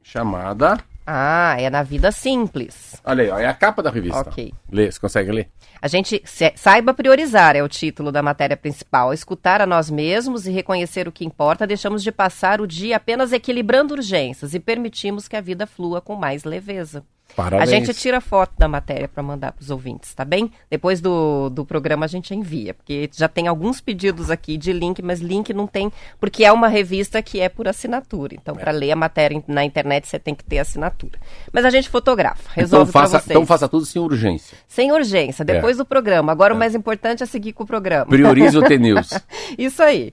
chamada. 0.02 0.78
Ah, 1.10 1.56
é 1.58 1.70
na 1.70 1.82
Vida 1.82 2.12
Simples. 2.12 3.00
Olha 3.02 3.24
aí, 3.24 3.30
ó, 3.30 3.38
é 3.38 3.46
a 3.46 3.54
capa 3.54 3.82
da 3.82 3.88
revista. 3.88 4.20
Ok. 4.20 4.52
Lê, 4.70 4.92
você 4.92 5.00
consegue 5.00 5.32
ler? 5.32 5.48
A 5.80 5.88
gente 5.88 6.22
saiba 6.54 6.92
priorizar 6.92 7.56
é 7.56 7.62
o 7.62 7.68
título 7.68 8.12
da 8.12 8.22
matéria 8.22 8.58
principal. 8.58 9.14
Escutar 9.14 9.62
a 9.62 9.66
nós 9.66 9.90
mesmos 9.90 10.46
e 10.46 10.50
reconhecer 10.50 11.08
o 11.08 11.12
que 11.12 11.24
importa, 11.24 11.66
deixamos 11.66 12.02
de 12.02 12.12
passar 12.12 12.60
o 12.60 12.66
dia 12.66 12.96
apenas 12.96 13.32
equilibrando 13.32 13.94
urgências 13.94 14.52
e 14.52 14.60
permitimos 14.60 15.26
que 15.26 15.36
a 15.36 15.40
vida 15.40 15.66
flua 15.66 16.02
com 16.02 16.14
mais 16.14 16.44
leveza. 16.44 17.02
Parabéns. 17.36 17.68
A 17.68 17.72
gente 17.72 17.94
tira 17.94 18.20
foto 18.20 18.52
da 18.58 18.66
matéria 18.66 19.08
para 19.08 19.22
mandar 19.22 19.52
para 19.52 19.62
os 19.62 19.70
ouvintes, 19.70 20.12
tá 20.12 20.24
bem? 20.24 20.50
Depois 20.70 21.00
do, 21.00 21.48
do 21.50 21.64
programa 21.64 22.04
a 22.04 22.08
gente 22.08 22.34
envia, 22.34 22.74
porque 22.74 23.08
já 23.14 23.28
tem 23.28 23.46
alguns 23.46 23.80
pedidos 23.80 24.30
aqui 24.30 24.56
de 24.56 24.72
link, 24.72 25.00
mas 25.02 25.20
link 25.20 25.52
não 25.54 25.66
tem, 25.66 25.92
porque 26.18 26.44
é 26.44 26.50
uma 26.50 26.68
revista 26.68 27.22
que 27.22 27.40
é 27.40 27.48
por 27.48 27.68
assinatura. 27.68 28.34
Então, 28.34 28.56
é. 28.56 28.58
para 28.58 28.72
ler 28.72 28.90
a 28.90 28.96
matéria 28.96 29.42
na 29.46 29.64
internet 29.64 30.08
você 30.08 30.18
tem 30.18 30.34
que 30.34 30.42
ter 30.42 30.58
assinatura. 30.58 31.18
Mas 31.52 31.64
a 31.64 31.70
gente 31.70 31.88
fotografa, 31.88 32.50
resolve 32.52 32.90
então, 32.90 33.02
faça, 33.02 33.18
vocês. 33.18 33.30
Então 33.30 33.46
faça 33.46 33.68
tudo 33.68 33.86
sem 33.86 34.02
urgência. 34.02 34.58
Sem 34.66 34.90
urgência, 34.90 35.44
depois 35.44 35.76
é. 35.76 35.78
do 35.78 35.84
programa. 35.84 36.32
Agora 36.32 36.52
é. 36.52 36.56
o 36.56 36.58
mais 36.58 36.74
importante 36.74 37.22
é 37.22 37.26
seguir 37.26 37.52
com 37.52 37.62
o 37.62 37.66
programa. 37.66 38.06
Priorize 38.06 38.56
o 38.58 38.62
T-News. 38.62 39.10
Isso 39.56 39.82
aí. 39.82 40.12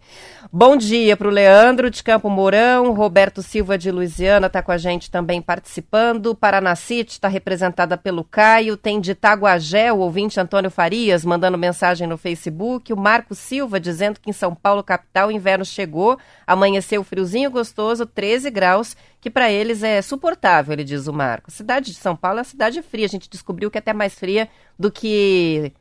Bom 0.52 0.78
dia 0.78 1.18
para 1.18 1.28
o 1.28 1.32
Leandro 1.32 1.90
de 1.90 2.04
Campo 2.04 2.30
Mourão, 2.30 2.94
Roberto 2.94 3.42
Silva 3.42 3.78
de 3.78 3.92
Luisiana 3.92 4.48
está 4.48 4.62
com 4.62 4.72
a 4.72 4.78
gente 4.78 5.10
também 5.10 5.42
participando. 5.42 6.36
Paranacite 6.36 7.05
está 7.12 7.28
representada 7.28 7.98
pelo 7.98 8.24
Caio, 8.24 8.78
tem 8.78 9.00
de 9.00 9.12
Itaguajé 9.12 9.92
o 9.92 9.98
ouvinte 9.98 10.40
Antônio 10.40 10.70
Farias 10.70 11.26
mandando 11.26 11.58
mensagem 11.58 12.08
no 12.08 12.18
Facebook, 12.18 12.92
o 12.92 12.98
Marco 12.98 13.34
Silva 13.34 13.80
dizendo 13.80 14.20
que 14.20 14.30
em 14.30 14.34
São 14.34 14.54
Paulo 14.54 14.84
capital 14.84 15.30
o 15.30 15.32
inverno 15.32 15.66
chegou, 15.66 16.18
amanheceu 16.46 17.04
friozinho 17.04 17.52
gostoso, 17.52 18.06
13 18.06 18.50
graus, 18.50 18.96
que 19.22 19.30
para 19.30 19.52
eles 19.52 19.84
é 19.84 20.02
suportável, 20.02 20.74
ele 20.74 20.84
diz 20.84 21.08
o 21.08 21.14
Marco. 21.14 21.52
cidade 21.52 21.92
de 21.92 21.98
São 21.98 22.16
Paulo 22.16 22.40
é 22.40 22.42
uma 22.42 22.46
cidade 22.46 22.82
fria, 22.82 23.06
a 23.06 23.10
gente 23.10 23.30
descobriu 23.30 23.72
que 23.72 23.78
é 23.78 23.80
até 23.80 23.94
mais 23.94 24.16
fria 24.16 24.50
do 24.78 24.92
que 24.92 25.72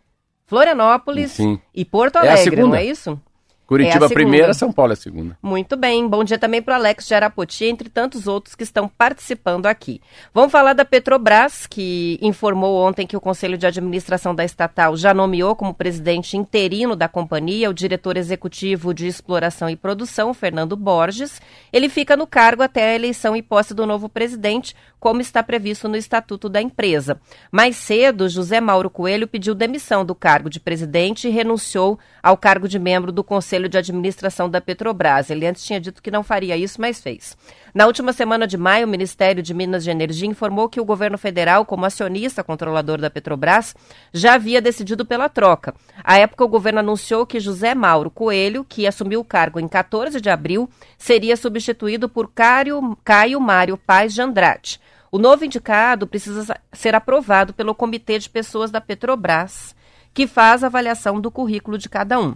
Florianópolis 0.46 1.32
Sim. 1.32 1.60
e 1.74 1.84
Porto 1.84 2.18
é 2.18 2.28
Alegre, 2.28 2.60
é 2.60 2.62
não 2.62 2.74
é 2.74 2.84
isso? 2.84 3.20
Curitiba 3.66 4.05
é 4.05 4.09
a 4.09 4.11
primeira, 4.11 4.53
São 4.53 4.70
Paulo 4.70 4.92
é 4.92 4.94
a 4.94 4.96
segunda. 4.96 5.38
Muito 5.42 5.74
bem. 5.74 6.07
Bom 6.07 6.22
dia 6.22 6.38
também 6.38 6.61
para 6.61 6.74
o 6.74 6.77
Alex 6.77 7.07
de 7.07 7.14
Arapoti, 7.14 7.64
entre 7.64 7.88
tantos 7.88 8.27
outros 8.27 8.55
que 8.55 8.62
estão 8.62 8.87
participando 8.87 9.66
aqui. 9.66 10.03
Vamos 10.35 10.53
falar 10.53 10.74
da 10.74 10.85
Petrobras, 10.85 11.66
que 11.66 12.18
informou 12.20 12.87
ontem 12.87 13.07
que 13.07 13.16
o 13.16 13.20
Conselho 13.20 13.57
de 13.57 13.66
Administração 13.66 14.35
da 14.35 14.44
estatal 14.44 14.96
já 14.96 15.14
nomeou 15.14 15.57
como 15.57 15.72
presidente 15.72 16.37
interino 16.37 16.94
da 16.94 17.09
companhia 17.09 17.70
o 17.70 17.74
diretor 17.74 18.18
executivo 18.18 18.92
de 18.92 19.07
exploração 19.07 19.70
e 19.70 19.77
produção, 19.77 20.35
Fernando 20.35 20.77
Borges. 20.77 21.40
Ele 21.72 21.88
fica 21.88 22.18
no 22.18 22.27
cargo 22.27 22.62
até 22.62 22.90
a 22.90 22.94
eleição 22.94 23.35
e 23.35 23.40
posse 23.40 23.72
do 23.72 23.87
novo 23.87 24.11
presidente, 24.11 24.77
como 25.00 25.22
está 25.22 25.42
previsto 25.42 25.88
no 25.88 25.96
estatuto 25.96 26.48
da 26.50 26.61
empresa. 26.61 27.18
Mais 27.50 27.77
cedo, 27.77 28.29
José 28.29 28.61
Mauro 28.61 28.90
Coelho 28.90 29.27
pediu 29.27 29.55
demissão 29.55 30.05
do 30.05 30.14
cargo 30.14 30.50
de 30.50 30.61
presidente 30.61 31.29
e 31.29 31.31
renunciou 31.31 31.98
ao 32.22 32.37
cargo 32.37 32.68
de 32.68 32.79
membro 32.79 33.11
do 33.11 33.24
Conselho 33.24 33.53
Conselho 33.54 33.68
de 33.68 33.78
Administração 33.78 34.50
da 34.50 34.60
Petrobras. 34.60 35.30
Ele 35.30 35.46
antes 35.46 35.64
tinha 35.64 35.80
dito 35.80 36.02
que 36.02 36.10
não 36.10 36.24
faria 36.24 36.56
isso, 36.56 36.80
mas 36.80 37.00
fez. 37.00 37.36
Na 37.72 37.86
última 37.86 38.12
semana 38.12 38.48
de 38.48 38.58
maio, 38.58 38.84
o 38.84 38.90
Ministério 38.90 39.40
de 39.40 39.54
Minas 39.54 39.86
e 39.86 39.90
Energia 39.90 40.28
informou 40.28 40.68
que 40.68 40.80
o 40.80 40.84
governo 40.84 41.16
federal, 41.16 41.64
como 41.64 41.86
acionista 41.86 42.42
controlador 42.42 42.98
da 43.00 43.08
Petrobras, 43.08 43.76
já 44.12 44.34
havia 44.34 44.60
decidido 44.60 45.06
pela 45.06 45.28
troca. 45.28 45.72
À 46.02 46.18
época, 46.18 46.44
o 46.44 46.48
governo 46.48 46.80
anunciou 46.80 47.24
que 47.24 47.38
José 47.38 47.76
Mauro 47.76 48.10
Coelho, 48.10 48.66
que 48.68 48.88
assumiu 48.88 49.20
o 49.20 49.24
cargo 49.24 49.60
em 49.60 49.68
14 49.68 50.20
de 50.20 50.28
abril, 50.28 50.68
seria 50.98 51.36
substituído 51.36 52.08
por 52.08 52.32
Caio, 52.34 52.98
Caio 53.04 53.40
Mário 53.40 53.76
Paz 53.76 54.12
de 54.12 54.20
Andrade. 54.20 54.80
O 55.12 55.18
novo 55.18 55.44
indicado 55.44 56.08
precisa 56.08 56.58
ser 56.72 56.96
aprovado 56.96 57.54
pelo 57.54 57.72
Comitê 57.72 58.18
de 58.18 58.28
Pessoas 58.28 58.72
da 58.72 58.80
Petrobras, 58.80 59.76
que 60.12 60.26
faz 60.26 60.64
a 60.64 60.66
avaliação 60.66 61.20
do 61.20 61.30
currículo 61.30 61.78
de 61.78 61.88
cada 61.88 62.18
um. 62.18 62.34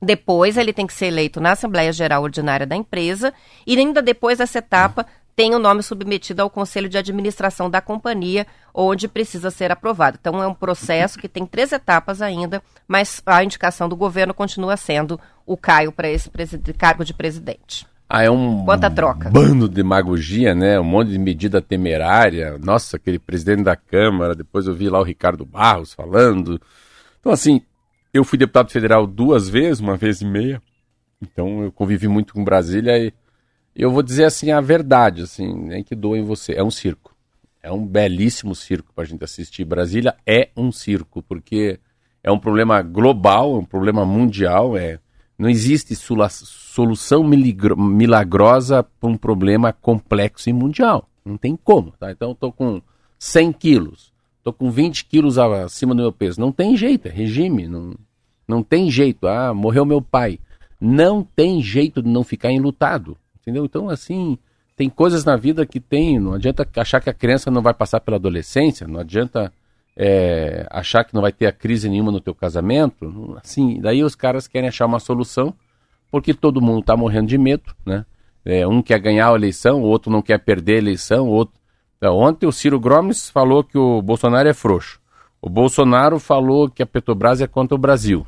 Depois, 0.00 0.56
ele 0.56 0.72
tem 0.72 0.86
que 0.86 0.92
ser 0.92 1.06
eleito 1.06 1.40
na 1.40 1.52
Assembleia 1.52 1.92
Geral 1.92 2.22
Ordinária 2.22 2.66
da 2.66 2.76
empresa 2.76 3.32
e 3.66 3.76
ainda 3.76 4.00
depois 4.00 4.38
dessa 4.38 4.58
etapa 4.58 5.06
tem 5.38 5.54
o 5.54 5.58
nome 5.60 5.84
submetido 5.84 6.42
ao 6.42 6.50
Conselho 6.50 6.88
de 6.88 6.98
Administração 6.98 7.70
da 7.70 7.80
companhia, 7.80 8.44
onde 8.74 9.06
precisa 9.06 9.52
ser 9.52 9.70
aprovado. 9.70 10.18
Então, 10.20 10.42
é 10.42 10.46
um 10.48 10.54
processo 10.54 11.16
que 11.16 11.28
tem 11.28 11.46
três 11.46 11.70
etapas 11.70 12.20
ainda, 12.20 12.60
mas 12.88 13.22
a 13.24 13.44
indicação 13.44 13.88
do 13.88 13.94
governo 13.94 14.34
continua 14.34 14.76
sendo 14.76 15.18
o 15.46 15.56
Caio 15.56 15.92
para 15.92 16.08
esse 16.08 16.28
cargo 16.76 17.04
de 17.04 17.14
presidente. 17.14 17.86
Ah, 18.08 18.24
é 18.24 18.30
um 18.30 18.64
Quanta 18.64 18.90
troca. 18.90 19.30
bando 19.30 19.68
de 19.68 19.76
demagogia, 19.76 20.56
né? 20.56 20.80
Um 20.80 20.84
monte 20.84 21.10
de 21.10 21.18
medida 21.20 21.62
temerária. 21.62 22.58
Nossa, 22.58 22.96
aquele 22.96 23.20
presidente 23.20 23.62
da 23.62 23.76
Câmara, 23.76 24.34
depois 24.34 24.66
eu 24.66 24.74
vi 24.74 24.88
lá 24.88 24.98
o 24.98 25.04
Ricardo 25.04 25.46
Barros 25.46 25.94
falando. 25.94 26.60
Então, 27.20 27.30
assim, 27.30 27.62
eu 28.12 28.24
fui 28.24 28.38
deputado 28.38 28.70
federal 28.70 29.06
duas 29.06 29.48
vezes, 29.48 29.80
uma 29.80 29.96
vez 29.96 30.20
e 30.20 30.24
meia. 30.24 30.62
Então 31.20 31.62
eu 31.62 31.72
convivi 31.72 32.08
muito 32.08 32.32
com 32.32 32.44
Brasília 32.44 32.96
e 32.98 33.12
eu 33.74 33.90
vou 33.90 34.02
dizer 34.02 34.24
assim 34.24 34.50
a 34.50 34.60
verdade, 34.60 35.22
assim, 35.22 35.52
nem 35.54 35.84
que 35.84 35.94
doa 35.94 36.18
em 36.18 36.24
você. 36.24 36.52
É 36.52 36.62
um 36.62 36.70
circo. 36.70 37.14
É 37.62 37.70
um 37.70 37.86
belíssimo 37.86 38.54
circo 38.54 38.92
para 38.94 39.04
a 39.04 39.06
gente 39.06 39.22
assistir. 39.22 39.64
Brasília 39.64 40.16
é 40.26 40.50
um 40.56 40.72
circo, 40.72 41.22
porque 41.22 41.78
é 42.22 42.30
um 42.30 42.38
problema 42.38 42.82
global, 42.82 43.56
é 43.56 43.58
um 43.58 43.64
problema 43.64 44.04
mundial. 44.04 44.76
É... 44.76 44.98
Não 45.38 45.48
existe 45.48 45.94
solução 45.94 47.22
milagrosa 47.22 48.82
para 48.82 49.08
um 49.08 49.16
problema 49.16 49.72
complexo 49.72 50.50
e 50.50 50.52
mundial. 50.52 51.08
Não 51.24 51.36
tem 51.36 51.56
como. 51.56 51.92
Tá? 51.92 52.10
Então 52.10 52.30
eu 52.30 52.32
estou 52.32 52.52
com 52.52 52.82
100 53.18 53.52
quilos, 53.52 54.12
estou 54.48 54.52
com 54.52 54.70
20 54.70 55.04
quilos 55.04 55.38
acima 55.38 55.94
do 55.94 56.02
meu 56.02 56.12
peso. 56.12 56.40
Não 56.40 56.52
tem 56.52 56.76
jeito, 56.76 57.08
é 57.08 57.10
regime. 57.10 57.68
Não, 57.68 57.94
não 58.46 58.62
tem 58.62 58.90
jeito. 58.90 59.26
Ah, 59.26 59.52
morreu 59.54 59.84
meu 59.84 60.00
pai. 60.00 60.38
Não 60.80 61.22
tem 61.22 61.62
jeito 61.62 62.02
de 62.02 62.08
não 62.08 62.24
ficar 62.24 62.50
enlutado. 62.50 63.16
Entendeu? 63.40 63.64
Então, 63.64 63.88
assim, 63.88 64.38
tem 64.76 64.88
coisas 64.88 65.24
na 65.24 65.36
vida 65.36 65.66
que 65.66 65.80
tem. 65.80 66.18
Não 66.18 66.34
adianta 66.34 66.68
achar 66.76 67.00
que 67.00 67.10
a 67.10 67.14
criança 67.14 67.50
não 67.50 67.60
vai 67.60 67.74
passar 67.74 68.00
pela 68.00 68.16
adolescência, 68.16 68.86
não 68.86 69.00
adianta 69.00 69.52
é, 69.96 70.66
achar 70.70 71.02
que 71.02 71.12
não 71.12 71.20
vai 71.20 71.32
ter 71.32 71.46
a 71.46 71.52
crise 71.52 71.88
nenhuma 71.88 72.12
no 72.12 72.20
teu 72.20 72.34
casamento. 72.34 73.36
Assim, 73.42 73.80
daí 73.80 74.04
os 74.04 74.14
caras 74.14 74.46
querem 74.46 74.68
achar 74.68 74.86
uma 74.86 75.00
solução, 75.00 75.52
porque 76.10 76.32
todo 76.32 76.62
mundo 76.62 76.80
está 76.80 76.96
morrendo 76.96 77.26
de 77.26 77.36
medo, 77.36 77.74
né? 77.84 78.06
É, 78.44 78.66
um 78.66 78.80
quer 78.80 79.00
ganhar 79.00 79.30
a 79.30 79.34
eleição, 79.34 79.82
o 79.82 79.86
outro 79.86 80.10
não 80.10 80.22
quer 80.22 80.38
perder 80.38 80.76
a 80.76 80.78
eleição, 80.78 81.28
o 81.28 81.32
outro. 81.32 81.57
É, 82.00 82.08
ontem 82.08 82.46
o 82.46 82.52
Ciro 82.52 82.78
Gomes 82.78 83.28
falou 83.28 83.64
que 83.64 83.76
o 83.76 84.00
Bolsonaro 84.00 84.48
é 84.48 84.54
frouxo. 84.54 85.00
O 85.40 85.48
Bolsonaro 85.48 86.18
falou 86.18 86.68
que 86.68 86.82
a 86.82 86.86
Petrobras 86.86 87.40
é 87.40 87.46
contra 87.46 87.74
o 87.74 87.78
Brasil. 87.78 88.26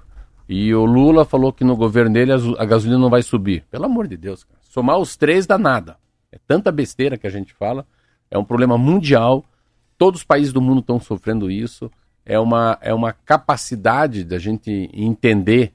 E 0.48 0.74
o 0.74 0.84
Lula 0.84 1.24
falou 1.24 1.52
que 1.52 1.62
no 1.62 1.76
governo 1.76 2.12
dele 2.12 2.32
a 2.32 2.64
gasolina 2.64 2.98
não 2.98 3.08
vai 3.08 3.22
subir. 3.22 3.64
Pelo 3.70 3.84
amor 3.84 4.08
de 4.08 4.16
Deus, 4.16 4.42
cara. 4.42 4.58
Somar 4.62 4.98
os 4.98 5.16
três 5.16 5.46
dá 5.46 5.56
nada. 5.56 5.96
É 6.32 6.38
tanta 6.46 6.72
besteira 6.72 7.16
que 7.16 7.26
a 7.26 7.30
gente 7.30 7.52
fala. 7.54 7.86
É 8.30 8.38
um 8.38 8.44
problema 8.44 8.76
mundial. 8.76 9.44
Todos 9.96 10.20
os 10.20 10.24
países 10.24 10.52
do 10.52 10.60
mundo 10.60 10.80
estão 10.80 10.98
sofrendo 10.98 11.50
isso. 11.50 11.90
É 12.24 12.38
uma, 12.38 12.78
é 12.80 12.92
uma 12.92 13.12
capacidade 13.12 14.24
da 14.24 14.38
gente 14.38 14.90
entender 14.92 15.72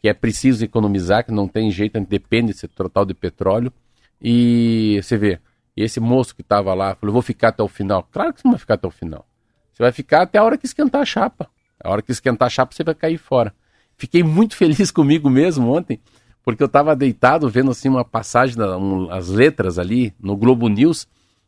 que 0.00 0.08
é 0.08 0.14
preciso 0.14 0.64
economizar, 0.64 1.24
que 1.24 1.32
não 1.32 1.48
tem 1.48 1.70
jeito, 1.70 1.96
a 1.96 2.00
gente 2.00 2.08
depende 2.08 2.52
desse 2.52 2.68
total 2.68 3.04
de 3.04 3.14
petróleo. 3.14 3.72
E 4.20 5.00
você 5.02 5.16
vê, 5.16 5.40
esse 5.82 6.00
moço 6.00 6.34
que 6.34 6.42
estava 6.42 6.74
lá 6.74 6.94
falou: 6.94 7.12
vou 7.12 7.22
ficar 7.22 7.48
até 7.48 7.62
o 7.62 7.68
final. 7.68 8.06
Claro 8.10 8.32
que 8.32 8.40
você 8.40 8.48
não 8.48 8.52
vai 8.52 8.58
ficar 8.60 8.74
até 8.74 8.86
o 8.86 8.90
final. 8.90 9.26
Você 9.72 9.82
vai 9.82 9.92
ficar 9.92 10.22
até 10.22 10.38
a 10.38 10.44
hora 10.44 10.58
que 10.58 10.66
esquentar 10.66 11.02
a 11.02 11.04
chapa. 11.04 11.48
A 11.82 11.90
hora 11.90 12.02
que 12.02 12.10
esquentar 12.10 12.46
a 12.46 12.50
chapa, 12.50 12.74
você 12.74 12.82
vai 12.82 12.94
cair 12.94 13.18
fora. 13.18 13.54
Fiquei 13.96 14.22
muito 14.22 14.56
feliz 14.56 14.90
comigo 14.92 15.30
mesmo 15.30 15.72
ontem, 15.72 16.00
porque 16.44 16.62
eu 16.62 16.66
estava 16.66 16.96
deitado 16.96 17.48
vendo 17.48 17.70
assim 17.70 17.88
uma 17.88 18.04
passagem, 18.04 18.60
um, 18.60 19.10
as 19.10 19.28
letras 19.28 19.78
ali 19.78 20.14
no 20.20 20.36
Globo 20.36 20.68
News 20.68 21.06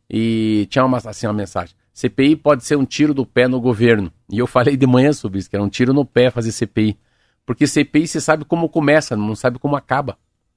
e 0.08 0.66
tinha 0.70 0.84
uma, 0.84 0.98
assim, 0.98 1.26
uma 1.26 1.32
mensagem. 1.32 1.74
CPI 1.92 2.36
pode 2.36 2.64
ser 2.64 2.76
um 2.76 2.84
tiro 2.84 3.12
do 3.12 3.26
pé 3.26 3.46
no 3.46 3.60
governo. 3.60 4.12
E 4.30 4.38
eu 4.38 4.46
falei 4.46 4.76
de 4.76 4.86
manhã 4.86 5.12
sobre 5.12 5.38
isso, 5.38 5.50
que 5.50 5.56
era 5.56 5.64
um 5.64 5.68
tiro 5.68 5.92
no 5.92 6.04
pé 6.04 6.30
fazer 6.30 6.52
CPI. 6.52 6.98
Porque 7.44 7.66
CPI 7.66 8.06
você 8.06 8.20
sabe 8.20 8.44
como 8.44 8.68
começa, 8.68 9.16
não 9.16 9.34
sabe 9.34 9.58
como 9.58 9.76
acaba. 9.76 10.16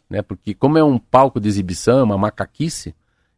Né? 0.10 0.22
Porque 0.22 0.54
como 0.54 0.78
é 0.78 0.84
um 0.84 0.98
palco 0.98 1.40
de 1.40 1.48
exibição, 1.48 2.00
é 2.00 2.04
uma 2.04 2.18
macaquice, 2.18 2.96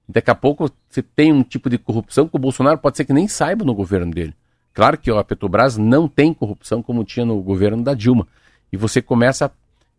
daqui 0.08 0.32
a 0.32 0.36
pouco 0.36 0.70
você 0.90 1.02
tem 1.02 1.32
um 1.34 1.44
tipo 1.44 1.70
de 1.70 1.78
corrupção 1.78 2.28
que 2.28 2.36
o 2.36 2.40
Bolsonaro 2.40 2.78
pode 2.78 2.98
ser 2.98 3.06
que 3.06 3.14
nem 3.14 3.28
saiba 3.28 3.66
no 3.66 3.74
governo 3.74 4.12
dele. 4.12 4.34
Claro 4.74 4.98
que 4.98 5.10
a 5.10 5.24
Petrobras 5.24 5.78
não 5.78 6.08
tem 6.08 6.34
corrupção 6.34 6.84
como 6.84 7.04
tinha 7.04 7.26
no 7.26 7.42
governo 7.42 7.82
da 7.82 7.94
Dilma 7.94 8.28
e 8.72 8.78
você 8.78 9.02
começa. 9.02 9.52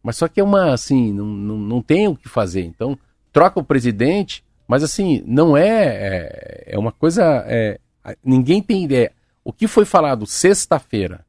Mas 0.02 0.16
só 0.16 0.28
que 0.28 0.38
é 0.38 0.44
uma, 0.44 0.72
assim, 0.72 1.12
não, 1.12 1.24
não, 1.24 1.56
não 1.56 1.82
tem 1.82 2.06
o 2.06 2.14
que 2.14 2.28
fazer. 2.28 2.62
Então, 2.62 2.96
troca 3.32 3.58
o 3.58 3.64
presidente, 3.64 4.44
mas 4.68 4.82
assim, 4.82 5.22
não 5.26 5.56
é. 5.56 5.86
É, 5.86 6.64
é 6.74 6.78
uma 6.78 6.92
coisa. 6.92 7.44
É, 7.46 7.80
ninguém 8.24 8.62
tem 8.62 8.84
ideia. 8.84 9.12
O 9.42 9.52
que 9.52 9.66
foi 9.66 9.84
falado 9.84 10.26
sexta-feira, 10.26 11.24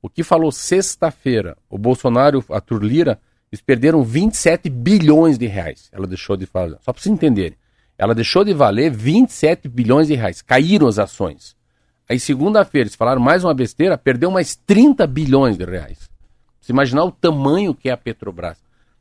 o 0.00 0.08
que 0.08 0.22
falou 0.22 0.52
sexta-feira, 0.52 1.56
o 1.68 1.76
Bolsonaro, 1.76 2.44
a 2.50 2.60
Turlira, 2.60 3.18
eles 3.50 3.60
perderam 3.60 4.02
27 4.02 4.70
bilhões 4.70 5.36
de 5.36 5.46
reais. 5.46 5.88
Ela 5.92 6.06
deixou 6.06 6.36
de 6.36 6.46
falar. 6.46 6.78
Só 6.80 6.92
para 6.92 7.02
vocês 7.02 7.12
entenderem. 7.12 7.56
Ela 8.02 8.16
deixou 8.16 8.42
de 8.42 8.52
valer 8.52 8.90
27 8.90 9.68
bilhões 9.68 10.08
de 10.08 10.16
reais. 10.16 10.42
Caíram 10.42 10.88
as 10.88 10.98
ações. 10.98 11.54
Aí, 12.08 12.18
segunda-feira, 12.18 12.88
eles 12.88 12.96
falaram 12.96 13.22
mais 13.22 13.44
uma 13.44 13.54
besteira, 13.54 13.96
perdeu 13.96 14.28
mais 14.28 14.56
30 14.56 15.06
bilhões 15.06 15.56
de 15.56 15.64
reais. 15.64 16.10
Você 16.60 16.72
imaginar 16.72 17.04
o 17.04 17.12
tamanho 17.12 17.72
que 17.72 17.88
é 17.88 17.92
a 17.92 17.96
Petrobras. 17.96 18.58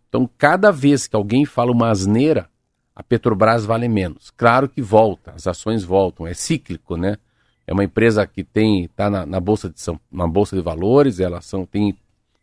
Então, 0.08 0.30
cada 0.38 0.70
vez 0.72 1.08
que 1.08 1.16
alguém 1.16 1.46
fala 1.46 1.72
uma 1.72 1.90
asneira, 1.90 2.48
a 2.96 3.02
Petrobras 3.02 3.66
vale 3.66 3.88
menos. 3.88 4.30
Claro 4.38 4.70
que 4.70 4.84
volta, 4.84 5.32
as 5.32 5.48
ações 5.48 5.84
voltam, 5.84 6.28
é 6.28 6.36
cíclico, 6.36 6.96
né? 6.96 7.18
É 7.66 7.74
uma 7.74 7.84
empresa 7.84 8.28
que 8.28 8.44
tem 8.44 8.84
está 8.84 9.10
na, 9.10 9.26
na, 9.26 9.40
bolsa 9.40 9.68
de 9.68 9.82
São, 9.82 10.00
na 10.12 10.28
bolsa 10.28 10.56
de 10.56 10.62
valores, 10.62 11.20
elas 11.20 11.44
são 11.46 11.66
tem, 11.66 11.98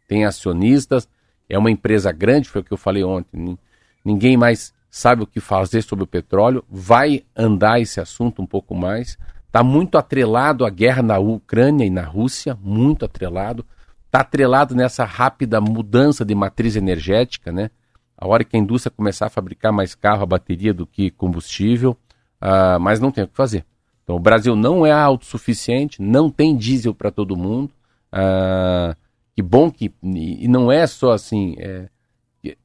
tem 0.09 0.25
acionistas, 0.25 1.09
é 1.49 1.57
uma 1.57 1.71
empresa 1.71 2.11
grande, 2.11 2.49
foi 2.49 2.62
o 2.62 2.64
que 2.64 2.73
eu 2.73 2.77
falei 2.77 3.05
ontem. 3.05 3.57
Ninguém 4.05 4.37
mais 4.37 4.77
sabe 4.90 5.22
o 5.22 5.27
que 5.27 5.40
fazer 5.40 5.83
sobre 5.83 6.05
o 6.05 6.07
petróleo, 6.07 6.64
vai 6.70 7.24
andar 7.37 7.81
esse 7.81 8.01
assunto 8.01 8.42
um 8.42 8.46
pouco 8.46 8.74
mais. 8.74 9.18
Está 9.46 9.62
muito 9.62 9.96
atrelado 9.96 10.64
à 10.64 10.70
guerra 10.70 11.03
na 11.03 11.18
Ucrânia 11.18 11.85
e 11.85 11.90
na 11.90 12.03
Rússia, 12.03 12.57
muito 12.62 13.05
atrelado 13.05 13.64
está 14.09 14.20
atrelado 14.20 14.74
nessa 14.74 15.05
rápida 15.05 15.61
mudança 15.61 16.24
de 16.24 16.35
matriz 16.35 16.77
energética, 16.77 17.53
né? 17.53 17.70
A 18.16 18.27
hora 18.27 18.42
que 18.42 18.57
a 18.57 18.59
indústria 18.61 18.90
começar 18.90 19.27
a 19.27 19.31
fabricar 19.31 19.72
mais 19.72 19.94
carro 19.94 20.22
a 20.22 20.27
bateria 20.27 20.74
do 20.74 20.87
que 20.87 21.11
combustível, 21.11 21.96
uh, 22.42 22.81
mas 22.81 22.98
não 22.98 23.12
tem 23.12 23.24
o 23.24 23.29
que 23.29 23.37
fazer. 23.37 23.64
Então 24.03 24.16
o 24.16 24.20
Brasil 24.20 24.57
não 24.57 24.85
é 24.85 24.90
autossuficiente, 24.90 26.03
não 26.03 26.31
tem 26.31 26.57
diesel 26.57 26.94
para 26.94 27.12
todo 27.12 27.37
mundo. 27.37 27.70
Uh, 28.12 28.96
que 29.35 29.42
bom 29.42 29.70
que. 29.70 29.92
E 30.03 30.48
não 30.48 30.72
é 30.72 30.87
só 30.87 31.12
assim. 31.12 31.55
É, 31.59 31.88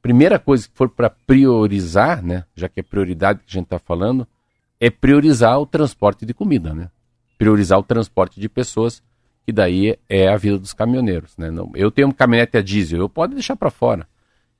primeira 0.01 0.39
coisa 0.39 0.67
que 0.67 0.75
for 0.75 0.89
para 0.89 1.09
priorizar, 1.09 2.23
né? 2.23 2.45
Já 2.55 2.69
que 2.69 2.79
é 2.79 2.83
prioridade 2.83 3.39
que 3.39 3.45
a 3.49 3.53
gente 3.53 3.65
está 3.65 3.79
falando, 3.79 4.27
é 4.79 4.89
priorizar 4.89 5.59
o 5.59 5.65
transporte 5.65 6.25
de 6.25 6.33
comida, 6.33 6.73
né? 6.73 6.89
Priorizar 7.37 7.79
o 7.79 7.83
transporte 7.83 8.39
de 8.39 8.47
pessoas 8.47 9.01
que 9.45 9.51
daí 9.51 9.97
é 10.07 10.27
a 10.27 10.37
vida 10.37 10.57
dos 10.57 10.73
caminhoneiros. 10.73 11.35
Né? 11.37 11.51
Não, 11.51 11.71
eu 11.75 11.91
tenho 11.91 12.07
um 12.07 12.11
caminhonete 12.11 12.57
a 12.57 12.61
diesel, 12.61 12.99
eu 12.99 13.09
pode 13.09 13.33
deixar 13.33 13.55
para 13.55 13.69
fora. 13.69 14.07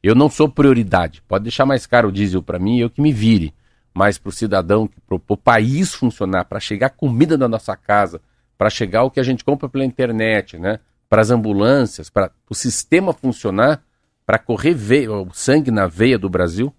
Eu 0.02 0.14
não 0.14 0.30
sou 0.30 0.50
prioridade. 0.50 1.22
Pode 1.28 1.44
deixar 1.44 1.66
mais 1.66 1.86
caro 1.86 2.10
o 2.10 2.12
diesel 2.12 2.44
para 2.44 2.60
mim, 2.60 2.80
eu 2.80 2.90
que 2.90 3.02
me 3.02 3.14
vire. 3.14 3.54
Mas 3.94 4.18
para 4.18 4.30
o 4.30 4.32
cidadão, 4.34 4.90
para 5.08 5.16
o 5.16 5.38
país 5.38 5.94
funcionar, 5.94 6.46
para 6.46 6.60
chegar 6.60 6.90
comida 6.90 7.38
na 7.38 7.48
nossa 7.48 7.78
casa, 7.78 8.20
para 8.58 8.70
chegar 8.70 9.04
o 9.04 9.12
que 9.12 9.20
a 9.20 9.24
gente 9.24 9.46
compra 9.46 9.70
pela 9.70 9.86
internet, 9.86 10.58
né? 10.58 10.80
para 11.14 11.22
as 11.22 11.30
ambulâncias, 11.30 12.10
para 12.10 12.32
o 12.50 12.56
sistema 12.56 13.14
funcionar, 13.14 13.84
para 14.26 14.40
correr 14.40 14.74
veia, 14.74 15.12
o 15.12 15.34
sangue 15.34 15.72
na 15.72 15.88
veia 15.88 16.18
do 16.18 16.30
Brasil, 16.30 16.74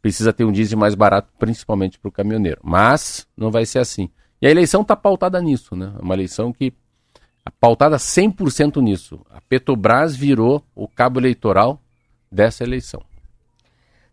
precisa 0.00 0.32
ter 0.32 0.44
um 0.44 0.52
diesel 0.52 0.78
mais 0.78 0.94
barato, 0.94 1.28
principalmente 1.38 1.98
para 1.98 2.08
o 2.08 2.12
caminhoneiro. 2.12 2.60
Mas 2.62 3.26
não 3.36 3.50
vai 3.50 3.66
ser 3.66 3.78
assim. 3.78 4.08
E 4.40 4.46
a 4.46 4.50
eleição 4.50 4.82
está 4.82 4.94
pautada 4.94 5.40
nisso, 5.40 5.74
né? 5.74 5.92
É 5.98 6.02
uma 6.02 6.14
eleição 6.14 6.52
que 6.52 6.72
pautada 7.60 7.96
100% 7.96 8.80
nisso. 8.82 9.20
A 9.30 9.40
Petrobras 9.40 10.14
virou 10.14 10.64
o 10.74 10.86
cabo 10.86 11.18
eleitoral 11.18 11.80
dessa 12.30 12.62
eleição. 12.62 13.02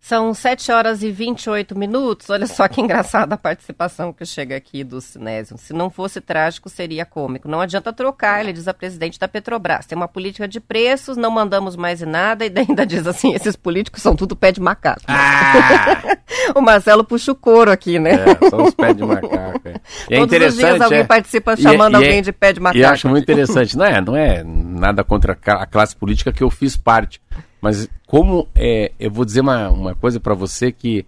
São 0.08 0.36
7 0.36 0.72
horas 0.72 1.02
e 1.02 1.10
28 1.10 1.76
minutos. 1.76 2.30
Olha 2.30 2.46
só 2.46 2.68
que 2.68 2.78
engraçada 2.80 3.34
a 3.34 3.38
participação 3.40 4.14
que 4.14 4.24
chega 4.24 4.56
aqui 4.56 4.84
do 4.84 5.02
Sinésio. 5.02 5.58
Se 5.58 5.74
não 5.74 5.90
fosse 5.90 6.22
trágico, 6.22 6.70
seria 6.70 7.04
cômico. 7.04 7.48
Não 7.48 7.60
adianta 7.60 7.92
trocar, 7.92 8.40
ele 8.40 8.54
diz 8.54 8.68
a 8.68 8.74
presidente 8.74 9.20
da 9.20 9.28
Petrobras. 9.28 9.88
Tem 9.88 9.96
uma 9.96 10.08
política 10.08 10.48
de 10.48 10.60
preços, 10.60 11.18
não 11.18 11.32
mandamos 11.32 11.76
mais 11.76 12.04
em 12.04 12.06
nada, 12.06 12.46
e 12.46 12.54
ainda 12.56 12.86
diz 12.86 13.08
assim: 13.08 13.34
esses 13.34 13.56
políticos 13.56 14.04
são 14.04 14.16
tudo 14.16 14.36
pé 14.36 14.52
de 14.52 14.62
macaco. 14.62 15.02
Ah! 15.08 16.04
o 16.54 16.62
Marcelo 16.62 17.04
puxa 17.04 17.32
o 17.32 17.36
couro 17.36 17.72
aqui, 17.72 17.98
né? 17.98 18.12
É, 18.12 18.50
são 18.52 18.62
os 18.62 18.76
pés 18.76 18.96
de 18.96 19.04
macaco. 19.04 19.62
É. 19.68 19.74
E 20.12 20.14
é 20.14 20.20
Todos 20.20 20.46
os 20.50 20.56
dias 20.56 20.82
alguém 20.82 21.00
é... 21.00 21.04
participa 21.04 21.58
chamando 21.58 21.94
e, 21.94 22.04
é- 22.04 22.06
alguém 22.06 22.22
de 22.22 22.32
pé 22.32 22.54
de 22.54 22.60
macaco. 22.60 22.78
E 22.78 22.86
acho 22.86 23.10
muito 23.10 23.24
interessante. 23.24 23.76
Não 23.76 23.84
é, 23.84 24.00
não 24.00 24.16
é 24.16 24.44
nada 24.44 25.04
contra 25.04 25.34
a 25.34 25.66
classe 25.66 25.96
política 25.96 26.32
que 26.32 26.44
eu 26.44 26.52
fiz 26.52 26.78
parte. 26.78 27.20
Mas 27.66 27.90
como 28.06 28.48
é, 28.54 28.92
eu 29.00 29.10
vou 29.10 29.26
dizer 29.26 29.42
uma, 29.42 29.72
uma 29.72 29.96
coisa 29.96 30.20
para 30.20 30.36
você 30.36 30.72
que 30.72 31.04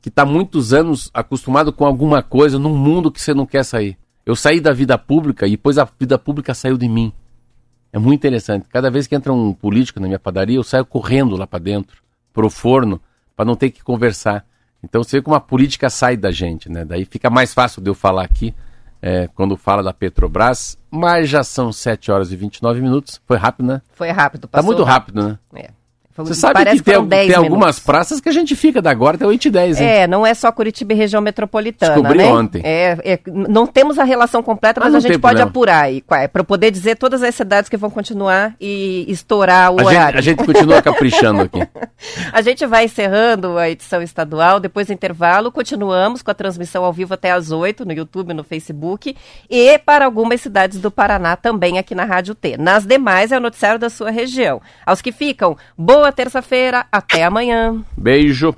que 0.00 0.08
está 0.08 0.24
muitos 0.24 0.72
anos 0.72 1.10
acostumado 1.12 1.72
com 1.72 1.84
alguma 1.84 2.22
coisa 2.22 2.60
num 2.60 2.76
mundo 2.76 3.10
que 3.10 3.20
você 3.20 3.34
não 3.34 3.44
quer 3.44 3.64
sair. 3.64 3.98
Eu 4.24 4.36
saí 4.36 4.60
da 4.60 4.72
vida 4.72 4.96
pública 4.96 5.48
e 5.48 5.50
depois 5.50 5.78
a 5.78 5.88
vida 5.98 6.16
pública 6.16 6.54
saiu 6.54 6.78
de 6.78 6.88
mim. 6.88 7.12
É 7.92 7.98
muito 7.98 8.20
interessante. 8.20 8.66
Cada 8.70 8.88
vez 8.88 9.08
que 9.08 9.16
entra 9.16 9.32
um 9.32 9.52
político 9.52 9.98
na 9.98 10.06
minha 10.06 10.18
padaria, 10.18 10.56
eu 10.56 10.62
saio 10.62 10.86
correndo 10.86 11.36
lá 11.36 11.44
para 11.44 11.58
dentro, 11.58 12.00
pro 12.32 12.48
forno, 12.48 13.00
para 13.34 13.44
não 13.44 13.56
ter 13.56 13.70
que 13.70 13.82
conversar. 13.82 14.46
Então 14.84 15.02
você 15.02 15.16
vê 15.16 15.22
como 15.22 15.34
a 15.34 15.40
política 15.40 15.90
sai 15.90 16.16
da 16.16 16.30
gente, 16.30 16.70
né? 16.70 16.84
Daí 16.84 17.04
fica 17.04 17.28
mais 17.28 17.52
fácil 17.52 17.82
de 17.82 17.90
eu 17.90 17.94
falar 17.94 18.22
aqui 18.22 18.54
é, 19.02 19.26
quando 19.34 19.56
fala 19.56 19.82
da 19.82 19.92
Petrobras, 19.92 20.78
mas 20.88 21.28
já 21.28 21.42
são 21.42 21.72
7 21.72 22.12
horas 22.12 22.30
e 22.30 22.36
29 22.36 22.80
minutos. 22.80 23.20
Foi 23.26 23.36
rápido, 23.36 23.66
né? 23.66 23.82
Foi 23.92 24.08
rápido, 24.10 24.46
passou. 24.46 24.70
Tá 24.70 24.76
muito 24.76 24.84
rápido, 24.88 25.20
né? 25.20 25.38
É. 25.56 25.79
Você 26.24 26.34
sabe 26.34 26.64
que 26.64 26.82
tem, 26.82 27.06
tem 27.06 27.34
algumas 27.34 27.78
praças 27.78 28.20
que 28.20 28.28
a 28.28 28.32
gente 28.32 28.54
fica 28.54 28.80
da 28.80 28.90
agora 28.90 29.16
até 29.16 29.26
8 29.26 29.44
e 29.44 29.50
10, 29.50 29.80
hein? 29.80 29.86
É, 29.86 30.06
não 30.06 30.26
é 30.26 30.34
só 30.34 30.50
Curitiba 30.52 30.92
e 30.92 30.96
região 30.96 31.22
metropolitana, 31.22 31.94
Descobri 31.94 32.18
né? 32.18 32.26
ontem. 32.26 32.62
É, 32.64 32.98
é, 33.04 33.20
não 33.26 33.66
temos 33.66 33.98
a 33.98 34.04
relação 34.04 34.42
completa, 34.42 34.80
mas, 34.80 34.92
mas 34.92 35.04
a 35.04 35.08
gente 35.08 35.18
pode 35.18 35.36
problema. 35.36 35.50
apurar 35.50 35.84
aí, 35.84 36.02
é, 36.12 36.28
para 36.28 36.44
poder 36.44 36.70
dizer 36.70 36.96
todas 36.96 37.22
as 37.22 37.34
cidades 37.34 37.68
que 37.68 37.76
vão 37.76 37.90
continuar 37.90 38.54
e 38.60 39.04
estourar 39.08 39.72
o 39.72 39.80
a 39.80 39.84
horário. 39.84 40.20
Gente, 40.22 40.40
a 40.40 40.42
gente 40.42 40.46
continua 40.46 40.82
caprichando 40.82 41.42
aqui. 41.42 41.66
a 42.32 42.42
gente 42.42 42.66
vai 42.66 42.84
encerrando 42.84 43.58
a 43.58 43.70
edição 43.70 44.02
estadual, 44.02 44.60
depois 44.60 44.86
do 44.88 44.92
intervalo, 44.92 45.50
continuamos 45.50 46.22
com 46.22 46.30
a 46.30 46.34
transmissão 46.34 46.84
ao 46.84 46.92
vivo 46.92 47.14
até 47.14 47.30
às 47.30 47.50
8 47.50 47.84
no 47.84 47.92
YouTube, 47.92 48.34
no 48.34 48.44
Facebook 48.44 49.16
e 49.48 49.78
para 49.78 50.04
algumas 50.04 50.40
cidades 50.40 50.80
do 50.80 50.90
Paraná 50.90 51.36
também 51.36 51.78
aqui 51.78 51.94
na 51.94 52.04
Rádio 52.04 52.34
T. 52.34 52.56
Nas 52.56 52.84
demais 52.84 53.32
é 53.32 53.36
o 53.36 53.40
noticiário 53.40 53.78
da 53.78 53.88
sua 53.88 54.10
região. 54.10 54.60
Aos 54.84 55.00
que 55.00 55.12
ficam, 55.12 55.56
boa 55.76 56.09
terça-feira, 56.12 56.86
até 56.90 57.24
amanhã. 57.24 57.84
Beijo. 57.96 58.54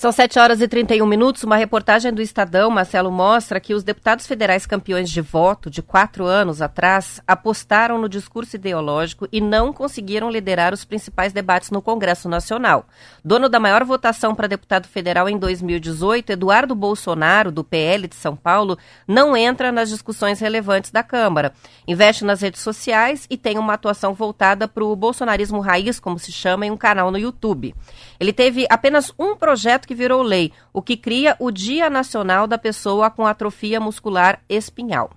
São 0.00 0.12
7 0.12 0.38
horas 0.38 0.60
e 0.60 0.68
31 0.68 1.04
minutos. 1.04 1.42
Uma 1.42 1.56
reportagem 1.56 2.12
do 2.12 2.22
Estadão, 2.22 2.70
Marcelo, 2.70 3.10
mostra 3.10 3.58
que 3.58 3.74
os 3.74 3.82
deputados 3.82 4.28
federais 4.28 4.64
campeões 4.64 5.10
de 5.10 5.20
voto 5.20 5.68
de 5.68 5.82
quatro 5.82 6.24
anos 6.24 6.62
atrás 6.62 7.20
apostaram 7.26 7.98
no 7.98 8.08
discurso 8.08 8.54
ideológico 8.54 9.26
e 9.32 9.40
não 9.40 9.72
conseguiram 9.72 10.30
liderar 10.30 10.72
os 10.72 10.84
principais 10.84 11.32
debates 11.32 11.72
no 11.72 11.82
Congresso 11.82 12.28
Nacional. 12.28 12.86
Dono 13.24 13.48
da 13.48 13.58
maior 13.58 13.82
votação 13.82 14.36
para 14.36 14.46
deputado 14.46 14.86
federal 14.86 15.28
em 15.28 15.36
2018, 15.36 16.30
Eduardo 16.30 16.76
Bolsonaro, 16.76 17.50
do 17.50 17.64
PL 17.64 18.06
de 18.06 18.14
São 18.14 18.36
Paulo, 18.36 18.78
não 19.04 19.36
entra 19.36 19.72
nas 19.72 19.88
discussões 19.88 20.38
relevantes 20.38 20.92
da 20.92 21.02
Câmara. 21.02 21.52
Investe 21.88 22.24
nas 22.24 22.40
redes 22.40 22.60
sociais 22.60 23.26
e 23.28 23.36
tem 23.36 23.58
uma 23.58 23.72
atuação 23.72 24.14
voltada 24.14 24.68
para 24.68 24.84
o 24.84 24.94
bolsonarismo 24.94 25.58
raiz, 25.58 25.98
como 25.98 26.20
se 26.20 26.30
chama, 26.30 26.64
em 26.64 26.70
um 26.70 26.76
canal 26.76 27.10
no 27.10 27.18
YouTube. 27.18 27.74
Ele 28.18 28.32
teve 28.32 28.66
apenas 28.68 29.12
um 29.18 29.36
projeto 29.36 29.86
que 29.86 29.94
virou 29.94 30.22
lei, 30.22 30.52
o 30.72 30.82
que 30.82 30.96
cria 30.96 31.36
o 31.38 31.50
Dia 31.50 31.88
Nacional 31.88 32.46
da 32.46 32.58
Pessoa 32.58 33.10
com 33.10 33.26
Atrofia 33.26 33.80
Muscular 33.80 34.40
Espinhal. 34.48 35.10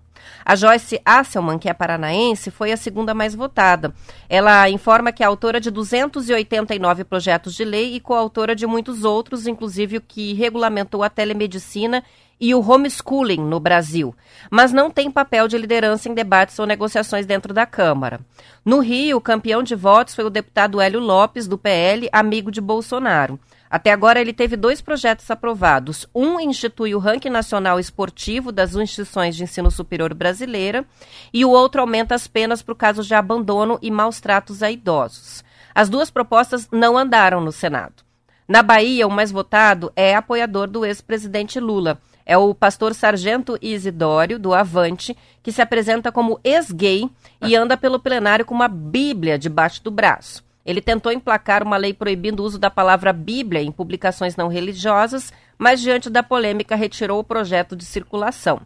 A 0.45 0.55
Joyce 0.55 1.01
Asselman, 1.05 1.57
que 1.57 1.69
é 1.69 1.73
paranaense, 1.73 2.51
foi 2.51 2.71
a 2.71 2.77
segunda 2.77 3.13
mais 3.13 3.35
votada. 3.35 3.93
Ela 4.29 4.69
informa 4.69 5.11
que 5.11 5.23
é 5.23 5.25
autora 5.25 5.59
de 5.59 5.71
289 5.71 7.03
projetos 7.03 7.55
de 7.55 7.63
lei 7.63 7.95
e 7.95 7.99
coautora 7.99 8.55
de 8.55 8.65
muitos 8.65 9.03
outros, 9.03 9.47
inclusive 9.47 9.97
o 9.97 10.01
que 10.01 10.33
regulamentou 10.33 11.03
a 11.03 11.09
telemedicina 11.09 12.03
e 12.41 12.55
o 12.55 12.59
homeschooling 12.59 13.37
no 13.37 13.59
Brasil, 13.59 14.15
mas 14.49 14.73
não 14.73 14.89
tem 14.89 15.11
papel 15.11 15.47
de 15.47 15.59
liderança 15.59 16.09
em 16.09 16.13
debates 16.15 16.57
ou 16.57 16.65
negociações 16.65 17.27
dentro 17.27 17.53
da 17.53 17.67
Câmara. 17.67 18.19
No 18.65 18.79
Rio, 18.79 19.17
o 19.17 19.21
campeão 19.21 19.61
de 19.61 19.75
votos 19.75 20.15
foi 20.15 20.25
o 20.25 20.29
deputado 20.29 20.81
Hélio 20.81 20.99
Lopes, 20.99 21.47
do 21.47 21.57
PL, 21.57 22.09
amigo 22.11 22.49
de 22.49 22.59
Bolsonaro. 22.59 23.39
Até 23.69 23.91
agora, 23.91 24.19
ele 24.19 24.33
teve 24.33 24.57
dois 24.57 24.81
projetos 24.81 25.29
aprovados. 25.31 26.05
Um 26.13 26.39
institui 26.39 26.93
o 26.93 26.99
ranking 26.99 27.29
nacional 27.29 27.79
esportivo 27.79 28.51
das 28.51 28.75
instituições 28.75 29.35
de 29.35 29.43
ensino 29.43 29.71
superior 29.71 30.13
brasileira 30.13 30.83
e 31.31 31.45
o 31.45 31.49
outro 31.49 31.79
aumenta 31.79 32.13
as 32.15 32.27
penas 32.27 32.61
por 32.61 32.75
casos 32.75 33.07
de 33.07 33.13
abandono 33.13 33.79
e 33.81 33.89
maus 33.89 34.19
tratos 34.19 34.61
a 34.61 34.69
idosos. 34.69 35.43
As 35.73 35.87
duas 35.87 36.09
propostas 36.09 36.67
não 36.69 36.97
andaram 36.97 37.39
no 37.39 37.51
Senado. 37.51 38.03
Na 38.45 38.61
Bahia, 38.61 39.07
o 39.07 39.11
mais 39.11 39.31
votado 39.31 39.93
é 39.95 40.13
apoiador 40.13 40.67
do 40.67 40.85
ex-presidente 40.85 41.57
Lula. 41.57 41.97
É 42.25 42.37
o 42.37 42.53
pastor 42.53 42.93
Sargento 42.93 43.57
Isidório, 43.61 44.39
do 44.39 44.53
Avante, 44.53 45.15
que 45.41 45.51
se 45.51 45.61
apresenta 45.61 46.11
como 46.11 46.39
ex-gay 46.43 47.09
e 47.41 47.55
anda 47.55 47.75
pelo 47.75 47.99
plenário 47.99 48.45
com 48.45 48.53
uma 48.53 48.67
Bíblia 48.67 49.37
debaixo 49.37 49.83
do 49.83 49.91
braço. 49.91 50.43
Ele 50.65 50.81
tentou 50.81 51.11
emplacar 51.11 51.63
uma 51.63 51.77
lei 51.77 51.93
proibindo 51.93 52.41
o 52.41 52.45
uso 52.45 52.59
da 52.59 52.69
palavra 52.69 53.11
Bíblia 53.11 53.61
em 53.61 53.71
publicações 53.71 54.35
não 54.35 54.47
religiosas, 54.47 55.33
mas 55.57 55.81
diante 55.81 56.09
da 56.09 56.21
polêmica 56.21 56.75
retirou 56.75 57.19
o 57.19 57.23
projeto 57.23 57.75
de 57.75 57.83
circulação. 57.83 58.61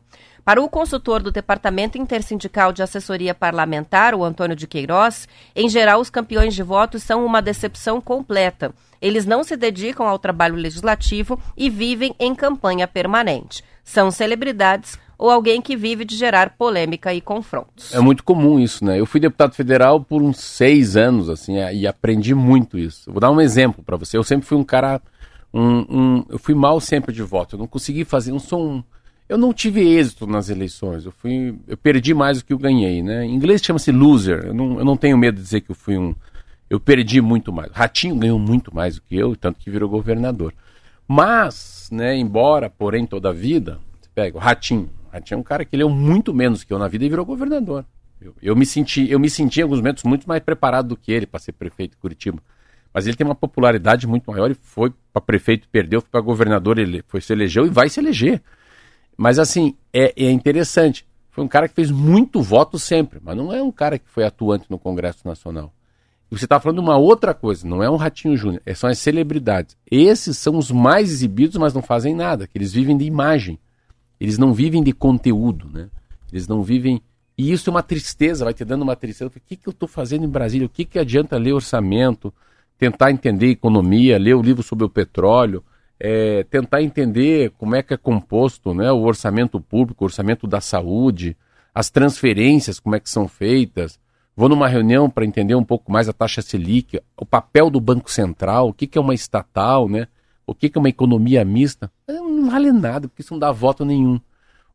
Para 0.45 0.61
o 0.61 0.69
consultor 0.69 1.23
do 1.23 1.31
Departamento 1.31 1.97
Intersindical 1.97 2.71
de 2.71 2.83
Assessoria 2.83 3.33
Parlamentar, 3.33 4.13
o 4.13 4.23
Antônio 4.23 4.55
de 4.55 4.67
Queiroz, 4.67 5.27
em 5.55 5.67
geral 5.67 5.99
os 5.99 6.11
campeões 6.11 6.53
de 6.53 6.61
votos 6.61 7.01
são 7.01 7.25
uma 7.25 7.41
decepção 7.41 7.99
completa. 7.99 8.71
Eles 9.01 9.25
não 9.25 9.43
se 9.43 9.57
dedicam 9.57 10.07
ao 10.07 10.19
trabalho 10.19 10.53
legislativo 10.53 11.39
e 11.57 11.67
vivem 11.67 12.13
em 12.19 12.35
campanha 12.35 12.87
permanente. 12.87 13.63
São 13.83 14.11
celebridades 14.11 14.99
ou 15.17 15.31
alguém 15.31 15.63
que 15.63 15.75
vive 15.75 16.05
de 16.05 16.15
gerar 16.15 16.51
polêmica 16.51 17.11
e 17.11 17.21
confrontos. 17.21 17.91
É 17.91 17.99
muito 17.99 18.23
comum 18.23 18.59
isso, 18.59 18.85
né? 18.85 18.99
Eu 18.99 19.07
fui 19.07 19.19
deputado 19.19 19.55
federal 19.55 19.99
por 19.99 20.21
uns 20.21 20.37
seis 20.37 20.95
anos, 20.95 21.27
assim, 21.27 21.57
é, 21.57 21.73
e 21.73 21.87
aprendi 21.87 22.35
muito 22.35 22.77
isso. 22.77 23.11
Vou 23.11 23.19
dar 23.19 23.31
um 23.31 23.41
exemplo 23.41 23.83
para 23.83 23.97
você. 23.97 24.15
Eu 24.15 24.23
sempre 24.23 24.45
fui 24.45 24.59
um 24.59 24.63
cara, 24.63 25.01
um, 25.51 25.79
um, 25.89 26.25
eu 26.29 26.37
fui 26.37 26.53
mal 26.53 26.79
sempre 26.79 27.11
de 27.11 27.23
voto. 27.23 27.55
Eu 27.55 27.59
não 27.59 27.67
consegui 27.67 28.05
fazer, 28.05 28.31
não 28.31 28.37
sou 28.37 28.63
um, 28.63 28.83
eu 29.27 29.37
não 29.37 29.53
tive 29.53 29.81
êxito 29.81 30.27
nas 30.27 30.49
eleições. 30.49 31.05
Eu 31.05 31.11
fui, 31.11 31.57
eu 31.67 31.77
perdi 31.77 32.13
mais 32.13 32.39
do 32.39 32.45
que 32.45 32.53
eu 32.53 32.57
ganhei, 32.57 33.01
né? 33.01 33.25
Em 33.25 33.33
inglês 33.33 33.61
chama-se 33.61 33.91
loser. 33.91 34.45
Eu 34.45 34.53
não, 34.53 34.79
eu 34.79 34.85
não 34.85 34.97
tenho 34.97 35.17
medo 35.17 35.35
de 35.35 35.43
dizer 35.43 35.61
que 35.61 35.71
eu 35.71 35.75
fui 35.75 35.97
um, 35.97 36.13
eu 36.69 36.79
perdi 36.79 37.21
muito 37.21 37.51
mais. 37.51 37.71
Ratinho 37.71 38.15
ganhou 38.15 38.39
muito 38.39 38.73
mais 38.73 38.95
do 38.95 39.01
que 39.01 39.15
eu, 39.15 39.35
tanto 39.35 39.59
que 39.59 39.69
virou 39.69 39.89
governador. 39.89 40.53
Mas, 41.07 41.89
né, 41.91 42.15
embora, 42.15 42.69
porém, 42.69 43.05
toda 43.05 43.29
a 43.29 43.33
vida, 43.33 43.79
você 43.99 44.09
pega 44.13 44.37
o 44.37 44.39
Ratinho, 44.39 44.89
tinha 45.23 45.37
um 45.37 45.43
cara 45.43 45.63
que 45.63 45.77
leu 45.77 45.89
muito 45.89 46.33
menos 46.33 46.63
que 46.63 46.73
eu 46.73 46.79
na 46.79 46.87
vida 46.87 47.05
e 47.05 47.09
virou 47.09 47.25
governador. 47.25 47.85
Eu, 48.19 48.33
eu, 48.41 48.55
me 48.55 48.65
senti, 48.65 49.09
eu 49.09 49.19
me 49.19 49.29
senti 49.29 49.59
em 49.59 49.63
alguns 49.63 49.79
momentos 49.79 50.03
muito 50.03 50.27
mais 50.27 50.41
preparado 50.41 50.89
do 50.89 50.97
que 50.97 51.11
ele 51.11 51.25
para 51.25 51.39
ser 51.39 51.51
prefeito 51.51 51.91
de 51.91 51.97
Curitiba. 51.97 52.39
Mas 52.93 53.05
ele 53.05 53.15
tem 53.15 53.25
uma 53.25 53.35
popularidade 53.35 54.07
muito 54.07 54.29
maior 54.31 54.49
e 54.49 54.53
foi 54.53 54.93
para 55.11 55.21
prefeito, 55.21 55.67
perdeu, 55.69 56.01
foi 56.01 56.09
para 56.09 56.21
governador, 56.21 56.79
ele 56.79 57.03
foi 57.07 57.21
se 57.21 57.33
elegeu 57.33 57.65
e 57.65 57.69
vai 57.69 57.89
se 57.89 57.99
eleger. 57.99 58.41
Mas 59.17 59.39
assim, 59.39 59.75
é, 59.93 60.13
é 60.15 60.31
interessante. 60.31 61.05
Foi 61.31 61.43
um 61.43 61.47
cara 61.47 61.67
que 61.67 61.75
fez 61.75 61.91
muito 61.91 62.41
voto 62.41 62.79
sempre, 62.79 63.19
mas 63.21 63.35
não 63.35 63.51
é 63.51 63.61
um 63.61 63.71
cara 63.71 63.99
que 63.99 64.09
foi 64.09 64.23
atuante 64.23 64.65
no 64.69 64.79
Congresso 64.79 65.27
Nacional. 65.27 65.73
E 66.31 66.37
você 66.37 66.45
está 66.45 66.59
falando 66.59 66.79
uma 66.79 66.97
outra 66.97 67.33
coisa, 67.33 67.67
não 67.67 67.83
é 67.83 67.89
um 67.89 67.97
Ratinho 67.97 68.35
Júnior, 68.35 68.61
é, 68.65 68.73
são 68.73 68.89
as 68.89 68.99
celebridades. 68.99 69.77
Esses 69.89 70.37
são 70.37 70.57
os 70.57 70.71
mais 70.71 71.11
exibidos, 71.11 71.57
mas 71.57 71.73
não 71.73 71.81
fazem 71.81 72.15
nada, 72.15 72.47
que 72.47 72.57
eles 72.57 72.73
vivem 72.73 72.97
de 72.97 73.05
imagem. 73.05 73.59
Eles 74.19 74.37
não 74.37 74.53
vivem 74.53 74.81
de 74.81 74.91
conteúdo, 74.91 75.69
né? 75.71 75.89
Eles 76.31 76.47
não 76.47 76.63
vivem. 76.63 77.01
E 77.37 77.51
isso 77.51 77.69
é 77.69 77.71
uma 77.71 77.83
tristeza, 77.83 78.45
vai 78.45 78.53
te 78.53 78.63
dando 78.63 78.81
uma 78.81 78.95
tristeza. 78.95 79.27
O 79.27 79.41
que, 79.45 79.55
que 79.55 79.67
eu 79.67 79.71
estou 79.71 79.89
fazendo 79.89 80.25
em 80.25 80.29
Brasília? 80.29 80.65
O 80.65 80.69
que, 80.69 80.85
que 80.85 80.97
adianta 80.97 81.37
ler 81.37 81.53
orçamento, 81.53 82.33
tentar 82.77 83.11
entender 83.11 83.47
economia, 83.47 84.17
ler 84.17 84.35
o 84.35 84.41
livro 84.41 84.63
sobre 84.63 84.85
o 84.85 84.89
petróleo, 84.89 85.63
é, 85.99 86.43
tentar 86.43 86.81
entender 86.81 87.51
como 87.57 87.75
é 87.75 87.83
que 87.83 87.93
é 87.93 87.97
composto 87.97 88.73
né, 88.73 88.91
o 88.91 89.01
orçamento 89.01 89.59
público, 89.59 90.03
o 90.03 90.07
orçamento 90.07 90.45
da 90.47 90.59
saúde, 90.59 91.37
as 91.73 91.89
transferências, 91.89 92.79
como 92.79 92.95
é 92.95 92.99
que 92.99 93.09
são 93.09 93.27
feitas. 93.27 93.99
Vou 94.35 94.49
numa 94.49 94.67
reunião 94.67 95.09
para 95.09 95.25
entender 95.25 95.55
um 95.55 95.63
pouco 95.63 95.91
mais 95.91 96.09
a 96.09 96.13
taxa 96.13 96.41
Selic, 96.41 96.99
o 97.17 97.25
papel 97.25 97.69
do 97.69 97.79
Banco 97.79 98.11
Central, 98.11 98.69
o 98.69 98.73
que, 98.73 98.85
que 98.85 98.97
é 98.97 99.01
uma 99.01 99.13
estatal, 99.13 99.87
né? 99.87 100.07
O 100.45 100.53
que, 100.53 100.71
é 100.73 100.79
uma 100.79 100.89
economia 100.89 101.43
mista? 101.43 101.91
Não 102.07 102.49
vale 102.51 102.71
nada, 102.71 103.07
porque 103.07 103.21
isso 103.21 103.33
não 103.33 103.39
dá 103.39 103.51
voto 103.51 103.83
nenhum. 103.83 104.19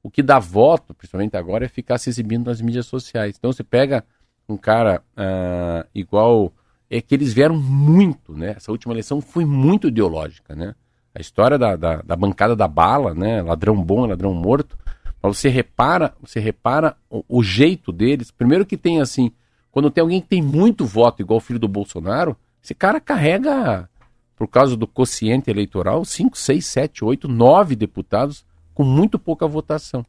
O 0.03 0.11
que 0.11 0.23
dá 0.23 0.39
voto, 0.39 0.95
principalmente 0.95 1.37
agora, 1.37 1.67
é 1.67 1.69
ficar 1.69 1.99
se 1.99 2.11
exibindo 2.11 2.47
nas 2.47 2.61
mídias 2.61 2.87
sociais. 2.87 3.37
Então 3.39 3.53
você 3.53 3.63
pega 3.63 4.05
um 4.49 4.57
cara 4.57 5.03
uh, 5.13 5.89
igual. 5.95 6.53
É 6.93 7.01
que 7.01 7.15
eles 7.15 7.33
vieram 7.33 7.55
muito, 7.57 8.33
né? 8.33 8.55
Essa 8.57 8.73
última 8.73 8.93
eleição 8.93 9.21
foi 9.21 9.45
muito 9.45 9.87
ideológica, 9.87 10.57
né? 10.57 10.75
A 11.15 11.21
história 11.21 11.59
da, 11.59 11.77
da, 11.77 11.97
da 12.03 12.17
bancada 12.17 12.55
da 12.55 12.69
bala, 12.69 13.15
né? 13.15 13.43
Ladrão 13.43 13.83
bom, 13.83 14.07
ladrão 14.07 14.33
morto. 14.33 14.79
Mas 15.23 15.37
você 15.37 15.49
repara, 15.49 16.15
você 16.21 16.41
repara 16.41 16.97
o, 17.11 17.25
o, 17.29 17.43
jeito 17.43 17.93
deles. 17.93 18.31
Primeiro 18.31 18.65
que 18.65 18.77
tem 18.77 19.01
assim, 19.01 19.33
quando 19.71 19.91
tem 19.91 20.03
alguém 20.03 20.21
que 20.21 20.29
tem 20.29 20.43
muito 20.43 20.87
voto, 20.87 21.21
igual 21.21 21.39
o 21.39 21.43
filho 21.43 21.59
do 21.59 21.69
Bolsonaro, 21.69 22.37
esse 22.63 22.75
cara 22.75 23.01
carrega 23.01 23.89
por 24.37 24.49
causa 24.49 24.77
do 24.77 24.87
quociente 24.87 25.51
eleitoral, 25.51 26.05
5, 26.05 26.39
6, 26.39 26.65
7, 26.65 27.05
8, 27.05 27.29
9 27.29 27.77
deputados 27.77 28.45
com 28.73 28.83
muito 28.83 29.19
pouca 29.19 29.47
votação. 29.47 30.07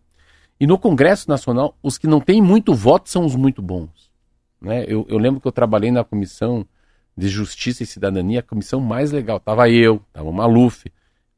E 0.58 0.66
no 0.66 0.78
Congresso 0.78 1.28
Nacional, 1.28 1.76
os 1.84 1.97
que 1.97 2.08
não 2.08 2.22
têm 2.22 2.41
muito 2.41 2.74
voto 2.74 3.10
são 3.10 3.26
os 3.26 3.36
muito 3.36 3.62
bons. 3.62 4.12
Né? 4.62 4.86
Eu, 4.88 5.06
eu 5.10 5.18
lembro 5.18 5.41
que 5.41 5.47
eu 5.47 5.52
trabalhei 5.52 5.91
na 5.91 6.04
Comissão 6.04 6.66
de 7.16 7.28
Justiça 7.28 7.84
e 7.84 7.86
Cidadania, 7.86 8.39
a 8.39 8.43
comissão 8.43 8.80
mais 8.80 9.12
legal. 9.12 9.39
Tava 9.39 9.70
eu, 9.70 10.01
tava 10.14 10.30
o 10.30 10.34
Maluf, 10.34 10.86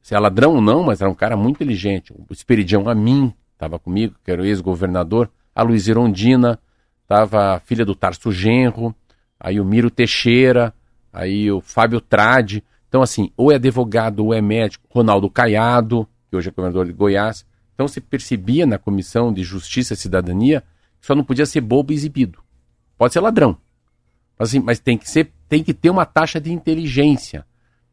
se 0.02 0.14
é 0.14 0.18
ladrão 0.18 0.56
ou 0.56 0.60
não, 0.60 0.82
mas 0.82 1.00
era 1.00 1.10
um 1.10 1.14
cara 1.14 1.36
muito 1.36 1.56
inteligente. 1.56 2.12
O 2.12 2.32
Esperidião 2.32 2.88
Amin 2.88 3.32
estava 3.52 3.78
comigo, 3.78 4.14
que 4.22 4.30
era 4.30 4.42
o 4.42 4.44
ex-governador, 4.44 5.30
a 5.54 5.62
Luiz 5.62 5.86
Irondina, 5.88 6.58
estava 7.02 7.54
a 7.54 7.60
filha 7.60 7.84
do 7.84 7.94
Tarso 7.94 8.30
Genro, 8.30 8.94
aí 9.38 9.60
o 9.60 9.64
Miro 9.64 9.90
Teixeira, 9.90 10.74
aí 11.12 11.50
o 11.50 11.60
Fábio 11.60 12.00
Trade. 12.00 12.62
Então, 12.88 13.02
assim, 13.02 13.30
ou 13.36 13.50
é 13.50 13.56
advogado 13.56 14.24
ou 14.24 14.34
é 14.34 14.40
médico. 14.40 14.86
Ronaldo 14.90 15.30
Caiado, 15.30 16.08
que 16.28 16.36
hoje 16.36 16.48
é 16.48 16.52
governador 16.52 16.86
de 16.86 16.92
Goiás. 16.92 17.46
Então, 17.74 17.88
se 17.88 18.00
percebia 18.00 18.66
na 18.66 18.78
Comissão 18.78 19.32
de 19.32 19.42
Justiça 19.42 19.94
e 19.94 19.96
Cidadania 19.96 20.62
que 21.00 21.06
só 21.06 21.14
não 21.14 21.24
podia 21.24 21.44
ser 21.44 21.60
bobo 21.60 21.92
exibido. 21.92 22.38
Pode 22.96 23.12
ser 23.12 23.20
ladrão. 23.20 23.58
Mas, 24.38 24.50
assim, 24.50 24.60
mas 24.60 24.78
tem 24.78 24.98
que 24.98 25.08
ser, 25.10 25.32
tem 25.48 25.62
que 25.62 25.74
ter 25.74 25.90
uma 25.90 26.04
taxa 26.04 26.40
de 26.40 26.52
inteligência. 26.52 27.46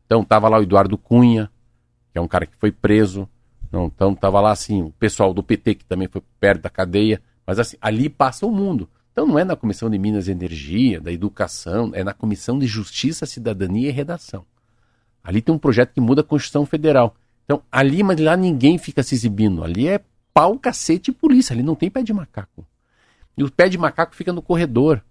Então, 0.06 0.22
estava 0.22 0.50
lá 0.50 0.60
o 0.60 0.64
Eduardo 0.64 0.98
Cunha, 0.98 1.50
que 2.12 2.18
é 2.18 2.22
um 2.22 2.28
cara 2.28 2.46
que 2.46 2.56
foi 2.58 2.72
preso. 2.72 3.28
Não, 3.72 3.86
então, 3.86 4.14
estava 4.14 4.42
lá, 4.42 4.52
assim, 4.52 4.82
o 4.82 4.92
pessoal 4.92 5.34
do 5.34 5.44
PT, 5.44 5.76
que 5.76 5.86
também 5.86 6.08
foi 6.08 6.22
perto 6.40 6.62
da 6.62 6.70
cadeia. 6.70 7.22
Mas, 7.46 7.60
assim, 7.60 7.78
ali 7.82 8.10
passa 8.10 8.46
o 8.46 8.52
mundo. 8.52 8.90
Então 9.12 9.28
não 9.28 9.38
é 9.38 9.44
na 9.44 9.56
Comissão 9.56 9.90
de 9.90 9.98
Minas 9.98 10.28
e 10.28 10.32
Energia, 10.32 11.02
da 11.02 11.12
Educação, 11.12 11.92
é 11.94 12.04
na 12.04 12.14
Comissão 12.14 12.58
de 12.58 12.66
Justiça, 12.66 13.26
Cidadania 13.26 13.90
e 13.90 13.92
Redação. 13.92 14.46
Ali 15.24 15.42
tem 15.42 15.54
um 15.54 15.58
projeto 15.60 15.94
que 15.94 16.02
muda 16.02 16.22
a 16.22 16.24
Constituição 16.24 16.66
Federal. 16.66 17.16
Então, 17.44 17.62
ali, 17.72 18.02
mas 18.02 18.20
lá 18.20 18.38
ninguém 18.38 18.78
fica 18.78 19.04
se 19.04 19.14
exibindo. 19.14 19.64
Ali 19.64 19.88
é 19.88 20.02
pau, 20.34 20.58
cacete 20.58 21.12
e 21.12 21.14
polícia. 21.14 21.54
Ali 21.54 21.62
não 21.62 21.76
tem 21.76 21.92
pé 21.92 22.02
de 22.02 22.14
macaco. 22.14 22.66
E 23.38 23.44
o 23.44 23.52
pé 23.52 23.68
de 23.68 23.78
macaco 23.78 24.16
fica 24.16 24.32
no 24.32 24.42
corredor. 24.42 25.04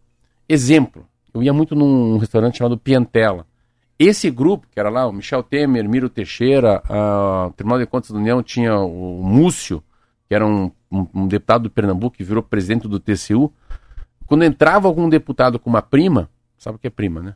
Exemplo, 0.49 1.07
eu 1.33 1.43
ia 1.43 1.53
muito 1.53 1.75
num 1.75 2.19
restaurante 2.19 2.59
chamado 2.59 2.79
Piantela. 2.79 3.47
Esse 3.99 4.31
grupo, 4.31 4.67
que 4.71 4.81
era 4.81 4.89
lá 4.89 5.07
o 5.07 5.13
Michel 5.13 5.43
Temer, 5.43 5.89
Miro 5.89 6.09
Teixeira, 6.09 6.83
a, 6.89 7.49
o 7.49 7.53
Tribunal 7.53 7.79
de 7.79 7.87
Contas 7.87 8.11
da 8.11 8.19
União 8.19 8.43
tinha 8.43 8.79
o 8.79 9.23
Múcio, 9.23 9.83
que 10.27 10.35
era 10.35 10.47
um, 10.47 10.71
um, 10.91 11.07
um 11.15 11.29
deputado 11.29 11.65
do 11.65 11.71
Pernambuco 11.71 12.17
que 12.17 12.25
virou 12.25 12.43
presidente 12.43 12.89
do 12.89 12.99
TCU. 12.99 13.53
Quando 14.27 14.45
entrava 14.45 14.89
algum 14.89 15.09
deputado 15.09 15.59
com 15.59 15.69
uma 15.69 15.83
prima, 15.83 16.31
sabe 16.57 16.77
o 16.77 16.79
que 16.79 16.87
é 16.87 16.91
prima, 16.91 17.21
né? 17.21 17.35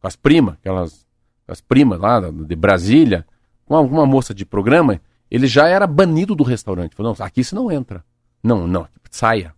Com 0.00 0.06
as 0.06 0.16
primas, 0.16 0.54
aquelas 0.54 1.08
as 1.48 1.62
primas 1.62 1.98
lá 1.98 2.20
de 2.20 2.54
Brasília, 2.54 3.26
com 3.64 3.74
alguma 3.74 4.04
moça 4.04 4.34
de 4.34 4.44
programa, 4.44 5.00
ele 5.30 5.46
já 5.46 5.66
era 5.66 5.86
banido 5.86 6.34
do 6.34 6.44
restaurante. 6.44 6.94
Falou, 6.94 7.16
não, 7.18 7.26
aqui 7.26 7.42
você 7.42 7.54
não 7.54 7.72
entra. 7.72 8.04
Não, 8.42 8.66
não, 8.66 8.86
saia. 9.10 9.54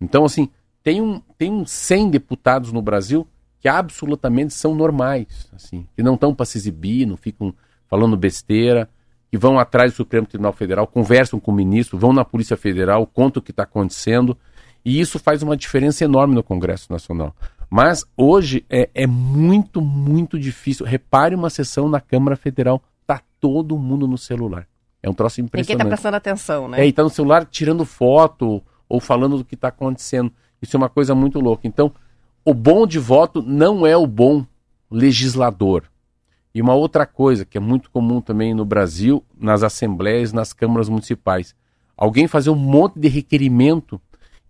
Então, 0.00 0.24
assim, 0.24 0.48
tem 0.82 1.00
um, 1.00 1.20
tem 1.36 1.52
uns 1.52 1.70
100 1.70 2.10
deputados 2.10 2.72
no 2.72 2.82
Brasil 2.82 3.26
que 3.60 3.68
absolutamente 3.68 4.54
são 4.54 4.74
normais, 4.74 5.50
assim, 5.52 5.86
que 5.96 6.02
não 6.02 6.14
estão 6.14 6.34
para 6.34 6.46
se 6.46 6.58
exibir, 6.58 7.06
não 7.06 7.16
ficam 7.16 7.52
falando 7.88 8.16
besteira, 8.16 8.88
que 9.30 9.36
vão 9.36 9.58
atrás 9.58 9.92
do 9.92 9.96
Supremo 9.96 10.26
Tribunal 10.26 10.52
Federal, 10.52 10.86
conversam 10.86 11.40
com 11.40 11.50
o 11.50 11.54
ministro, 11.54 11.98
vão 11.98 12.12
na 12.12 12.24
Polícia 12.24 12.56
Federal, 12.56 13.06
contam 13.06 13.40
o 13.40 13.42
que 13.42 13.50
está 13.50 13.64
acontecendo. 13.64 14.36
E 14.84 15.00
isso 15.00 15.18
faz 15.18 15.42
uma 15.42 15.56
diferença 15.56 16.04
enorme 16.04 16.34
no 16.34 16.42
Congresso 16.42 16.90
Nacional. 16.90 17.34
Mas 17.68 18.04
hoje 18.16 18.64
é, 18.70 18.88
é 18.94 19.06
muito, 19.06 19.80
muito 19.80 20.38
difícil. 20.38 20.86
Repare 20.86 21.34
uma 21.34 21.50
sessão 21.50 21.88
na 21.88 22.00
Câmara 22.00 22.36
Federal, 22.36 22.82
tá 23.06 23.20
todo 23.38 23.78
mundo 23.78 24.06
no 24.06 24.16
celular. 24.16 24.66
É 25.02 25.10
um 25.10 25.14
troço 25.14 25.40
impressionante. 25.40 25.76
Ninguém 25.76 25.90
tá 25.90 25.96
prestando 25.96 26.16
atenção, 26.16 26.68
né? 26.68 26.80
É, 26.80 26.86
e 26.86 26.92
tá 26.92 27.02
no 27.02 27.10
celular 27.10 27.44
tirando 27.44 27.84
foto 27.84 28.62
ou 28.88 29.00
falando 29.00 29.36
do 29.36 29.44
que 29.44 29.54
está 29.54 29.68
acontecendo. 29.68 30.32
Isso 30.60 30.76
é 30.76 30.78
uma 30.78 30.88
coisa 30.88 31.14
muito 31.14 31.40
louca. 31.40 31.66
Então, 31.66 31.92
o 32.44 32.54
bom 32.54 32.86
de 32.86 32.98
voto 32.98 33.42
não 33.42 33.86
é 33.86 33.96
o 33.96 34.06
bom 34.06 34.44
legislador. 34.90 35.84
E 36.54 36.62
uma 36.62 36.74
outra 36.74 37.06
coisa 37.06 37.44
que 37.44 37.58
é 37.58 37.60
muito 37.60 37.90
comum 37.90 38.20
também 38.20 38.54
no 38.54 38.64
Brasil, 38.64 39.22
nas 39.38 39.62
assembleias, 39.62 40.32
nas 40.32 40.52
câmaras 40.52 40.88
municipais. 40.88 41.54
Alguém 41.96 42.26
fazer 42.26 42.50
um 42.50 42.56
monte 42.56 42.98
de 42.98 43.08
requerimento 43.08 44.00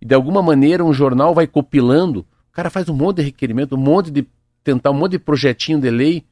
e 0.01 0.05
de 0.05 0.15
alguma 0.15 0.41
maneira 0.41 0.83
um 0.83 0.93
jornal 0.93 1.33
vai 1.33 1.45
copilando, 1.45 2.21
o 2.21 2.53
cara 2.53 2.69
faz 2.69 2.87
um 2.87 2.93
monte 2.93 3.17
de 3.17 3.23
requerimento, 3.23 3.75
um 3.75 3.79
monte 3.79 4.09
de 4.11 4.25
tentar 4.63 4.91
um 4.91 4.95
monte 4.95 5.13
de 5.13 5.19
projetinho 5.19 5.79
de 5.79 5.89
lei 5.89 6.23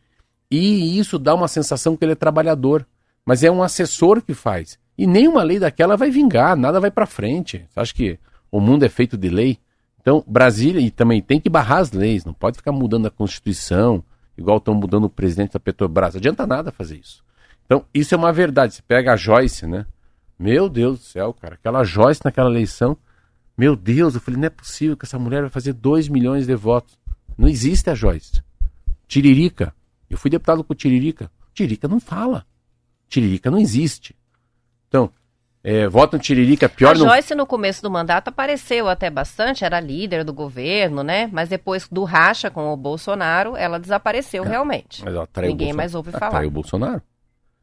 e 0.50 0.98
isso 0.98 1.20
dá 1.20 1.36
uma 1.36 1.48
sensação 1.48 1.98
que 1.98 2.06
ele 2.06 2.14
é 2.14 2.16
trabalhador, 2.16 2.88
mas 3.26 3.44
é 3.44 3.52
um 3.52 3.62
assessor 3.62 4.22
que 4.22 4.34
faz. 4.34 4.80
E 4.98 5.06
nenhuma 5.06 5.44
lei 5.44 5.60
daquela 5.60 5.98
vai 5.98 6.10
vingar, 6.10 6.56
nada 6.56 6.80
vai 6.80 6.90
para 6.90 7.06
frente. 7.06 7.66
Você 7.70 7.80
acha 7.80 7.94
que 7.94 8.20
o 8.52 8.60
mundo 8.60 8.84
é 8.84 8.90
feito 8.90 9.18
de 9.18 9.30
lei? 9.30 9.60
Então, 10.08 10.24
Brasília 10.26 10.80
e 10.80 10.90
também 10.90 11.22
tem 11.22 11.38
que 11.38 11.50
barrar 11.50 11.80
as 11.80 11.92
leis, 11.92 12.24
não 12.24 12.34
pode 12.34 12.56
ficar 12.56 12.72
mudando 12.72 13.08
a 13.08 13.12
Constituição, 13.12 14.02
igual 14.38 14.58
estão 14.58 14.74
mudando 14.74 15.04
o 15.04 15.10
presidente 15.10 15.52
da 15.52 15.60
Petrobras. 15.60 16.14
Não 16.14 16.20
adianta 16.20 16.48
nada 16.48 16.72
fazer 16.72 16.96
isso. 16.96 17.22
Então, 17.66 17.84
isso 17.94 18.16
é 18.16 18.18
uma 18.18 18.32
verdade. 18.32 18.76
Você 18.76 18.82
pega 18.82 19.12
a 19.12 19.18
Joyce, 19.18 19.68
né? 19.68 19.86
Meu 20.40 20.70
Deus 20.70 21.00
do 21.00 21.04
céu, 21.04 21.34
cara, 21.34 21.56
aquela 21.56 21.84
Joyce 21.84 22.22
naquela 22.24 22.50
eleição, 22.50 22.96
meu 23.58 23.76
Deus, 23.76 24.16
eu 24.16 24.22
falei, 24.22 24.40
não 24.40 24.48
é 24.48 24.50
possível 24.50 24.96
que 24.96 25.04
essa 25.04 25.20
mulher 25.20 25.42
vai 25.42 25.50
fazer 25.50 25.74
2 25.74 26.08
milhões 26.08 26.48
de 26.48 26.56
votos. 26.56 26.98
Não 27.38 27.50
existe 27.50 27.90
a 27.90 27.94
Joyce. 27.94 28.42
Tiririca. 29.10 29.76
Eu 30.10 30.18
fui 30.18 30.32
deputado 30.32 30.64
com 30.64 30.74
Tiririca. 30.74 31.30
Tiririca 31.54 31.86
não 31.86 32.00
fala. 32.00 32.46
Tiririca 33.10 33.52
não 33.52 33.60
existe. 33.60 34.16
Então, 34.88 35.12
é, 35.64 35.88
votam 35.88 36.20
Tiririca 36.20 36.70
pior... 36.70 36.96
A 36.96 37.00
não... 37.00 37.08
Joyce 37.08 37.36
no 37.36 37.46
começo 37.46 37.82
do 37.82 37.92
mandato 37.92 38.30
apareceu 38.30 38.88
até 38.88 39.10
bastante, 39.10 39.66
era 39.66 39.80
líder 39.80 40.24
do 40.24 40.34
governo, 40.34 41.04
né? 41.04 41.30
Mas 41.32 41.50
depois 41.50 41.88
do 41.90 42.04
racha 42.04 42.50
com 42.50 42.72
o 42.72 42.78
Bolsonaro, 42.78 43.56
ela 43.56 43.80
desapareceu 43.80 44.44
é, 44.44 44.48
realmente. 44.48 45.04
Ninguém 45.42 45.74
mais 45.74 45.94
ouve 45.94 46.12
falar. 46.12 46.32
Traiu 46.32 46.50
o 46.50 46.52
Bolsonaro. 46.52 47.02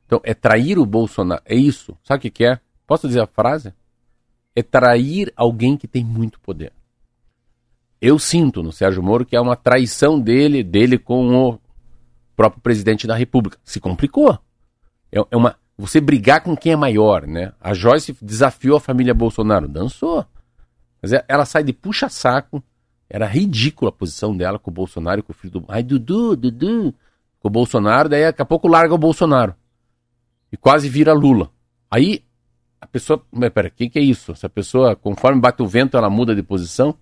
Então, 0.06 0.20
é 0.22 0.34
trair 0.34 0.78
o 0.78 0.84
Bolsonaro. 0.84 1.42
É 1.46 1.54
isso. 1.54 1.96
Sabe 2.02 2.18
o 2.18 2.20
que, 2.22 2.30
que 2.30 2.44
é? 2.44 2.60
Posso 2.86 3.08
dizer 3.08 3.20
a 3.20 3.26
frase? 3.26 3.72
é 4.54 4.62
trair 4.62 5.32
alguém 5.36 5.76
que 5.76 5.88
tem 5.88 6.04
muito 6.04 6.38
poder. 6.40 6.72
Eu 8.00 8.18
sinto 8.18 8.62
no 8.62 8.70
Sérgio 8.70 9.02
Moro 9.02 9.24
que 9.24 9.34
é 9.34 9.40
uma 9.40 9.56
traição 9.56 10.20
dele, 10.20 10.62
dele 10.62 10.98
com 10.98 11.34
o 11.34 11.58
próprio 12.36 12.62
presidente 12.62 13.06
da 13.06 13.16
República. 13.16 13.58
Se 13.64 13.80
complicou. 13.80 14.38
É, 15.10 15.18
é 15.30 15.36
uma 15.36 15.56
você 15.76 16.00
brigar 16.00 16.40
com 16.42 16.56
quem 16.56 16.72
é 16.72 16.76
maior, 16.76 17.26
né? 17.26 17.52
A 17.60 17.74
Joyce 17.74 18.16
desafiou 18.22 18.76
a 18.76 18.80
família 18.80 19.12
Bolsonaro, 19.12 19.66
dançou. 19.66 20.24
Mas 21.02 21.12
é, 21.12 21.24
ela 21.28 21.44
sai 21.44 21.64
de 21.64 21.72
puxa-saco. 21.72 22.62
Era 23.10 23.26
ridícula 23.26 23.90
a 23.90 23.92
posição 23.92 24.36
dela 24.36 24.58
com 24.58 24.70
o 24.70 24.74
Bolsonaro 24.74 25.20
e 25.20 25.22
com 25.22 25.32
o 25.32 25.34
filho 25.34 25.60
do. 25.60 25.64
Ai, 25.68 25.82
Dudu, 25.82 26.36
Dudu. 26.36 26.94
Com 27.40 27.48
o 27.48 27.50
Bolsonaro, 27.50 28.08
daí 28.08 28.22
daqui 28.22 28.40
a 28.40 28.44
pouco 28.46 28.66
larga 28.68 28.94
o 28.94 28.98
Bolsonaro. 28.98 29.54
E 30.50 30.56
quase 30.56 30.88
vira 30.88 31.12
Lula. 31.12 31.50
Aí 31.90 32.24
a 32.80 32.86
pessoa. 32.86 33.22
Mas 33.30 33.50
pera, 33.50 33.68
o 33.68 33.70
que, 33.70 33.90
que 33.90 33.98
é 33.98 34.02
isso? 34.02 34.32
Essa 34.32 34.48
pessoa, 34.48 34.96
conforme 34.96 35.40
bate 35.40 35.62
o 35.62 35.66
vento, 35.66 35.96
ela 35.96 36.08
muda 36.08 36.34
de 36.34 36.42
posição. 36.42 36.96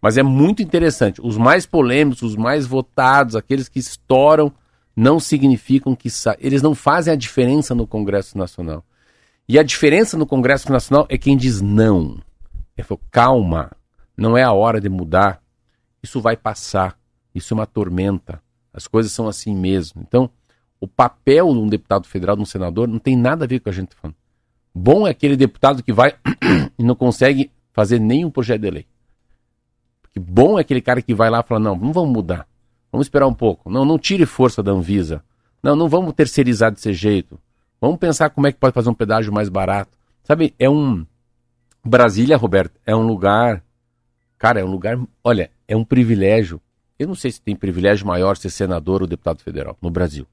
Mas 0.00 0.18
é 0.18 0.22
muito 0.22 0.62
interessante. 0.62 1.20
Os 1.22 1.38
mais 1.38 1.64
polêmicos, 1.64 2.22
os 2.22 2.36
mais 2.36 2.66
votados, 2.66 3.36
aqueles 3.36 3.68
que 3.68 3.78
estouram, 3.78 4.52
não 4.96 5.18
significam 5.18 5.94
que. 5.94 6.08
Eles 6.38 6.62
não 6.62 6.74
fazem 6.74 7.12
a 7.12 7.16
diferença 7.16 7.74
no 7.74 7.86
Congresso 7.86 8.38
Nacional. 8.38 8.84
E 9.48 9.58
a 9.58 9.62
diferença 9.62 10.16
no 10.16 10.26
Congresso 10.26 10.70
Nacional 10.70 11.06
é 11.08 11.18
quem 11.18 11.36
diz 11.36 11.60
não. 11.60 12.18
É 12.76 12.82
calma, 13.10 13.70
não 14.16 14.36
é 14.36 14.42
a 14.42 14.52
hora 14.52 14.80
de 14.80 14.88
mudar. 14.88 15.42
Isso 16.02 16.20
vai 16.20 16.36
passar. 16.36 16.98
Isso 17.34 17.52
é 17.52 17.56
uma 17.56 17.66
tormenta. 17.66 18.42
As 18.72 18.86
coisas 18.86 19.12
são 19.12 19.28
assim 19.28 19.54
mesmo. 19.54 20.02
Então, 20.06 20.30
o 20.80 20.88
papel 20.88 21.52
de 21.52 21.58
um 21.58 21.68
deputado 21.68 22.06
federal, 22.06 22.36
de 22.36 22.42
um 22.42 22.46
senador, 22.46 22.88
não 22.88 22.98
tem 22.98 23.16
nada 23.16 23.44
a 23.44 23.48
ver 23.48 23.60
com 23.60 23.68
a 23.68 23.72
gente 23.72 23.94
falando. 23.94 24.16
Bom 24.74 25.06
é 25.06 25.10
aquele 25.10 25.36
deputado 25.36 25.82
que 25.82 25.92
vai 25.92 26.14
e 26.78 26.82
não 26.82 26.94
consegue 26.94 27.50
fazer 27.72 28.00
nenhum 28.00 28.30
projeto 28.30 28.62
de 28.62 28.70
lei. 28.70 28.86
Porque 30.02 30.18
bom 30.18 30.58
é 30.58 30.62
aquele 30.62 30.80
cara 30.80 31.00
que 31.00 31.14
vai 31.14 31.30
lá 31.30 31.40
e 31.40 31.48
fala: 31.48 31.60
não, 31.60 31.76
não 31.76 31.92
vamos 31.92 32.12
mudar. 32.12 32.46
Vamos 32.94 33.06
esperar 33.06 33.26
um 33.26 33.34
pouco. 33.34 33.68
Não, 33.68 33.84
não 33.84 33.98
tire 33.98 34.24
força 34.24 34.62
da 34.62 34.70
Anvisa. 34.70 35.20
Não, 35.60 35.74
não 35.74 35.88
vamos 35.88 36.14
terceirizar 36.14 36.70
desse 36.70 36.92
jeito. 36.92 37.40
Vamos 37.80 37.98
pensar 37.98 38.30
como 38.30 38.46
é 38.46 38.52
que 38.52 38.58
pode 38.60 38.72
fazer 38.72 38.88
um 38.88 38.94
pedágio 38.94 39.32
mais 39.32 39.48
barato. 39.48 39.90
Sabe, 40.22 40.54
é 40.60 40.70
um. 40.70 41.04
Brasília, 41.84 42.36
Roberto, 42.36 42.78
é 42.86 42.94
um 42.94 43.04
lugar. 43.04 43.64
Cara, 44.38 44.60
é 44.60 44.64
um 44.64 44.70
lugar. 44.70 44.96
Olha, 45.24 45.50
é 45.66 45.76
um 45.76 45.84
privilégio. 45.84 46.60
Eu 46.96 47.08
não 47.08 47.16
sei 47.16 47.32
se 47.32 47.40
tem 47.40 47.56
privilégio 47.56 48.06
maior 48.06 48.36
ser 48.36 48.50
senador 48.50 49.02
ou 49.02 49.08
deputado 49.08 49.42
federal 49.42 49.76
no 49.82 49.90
Brasil. 49.90 50.24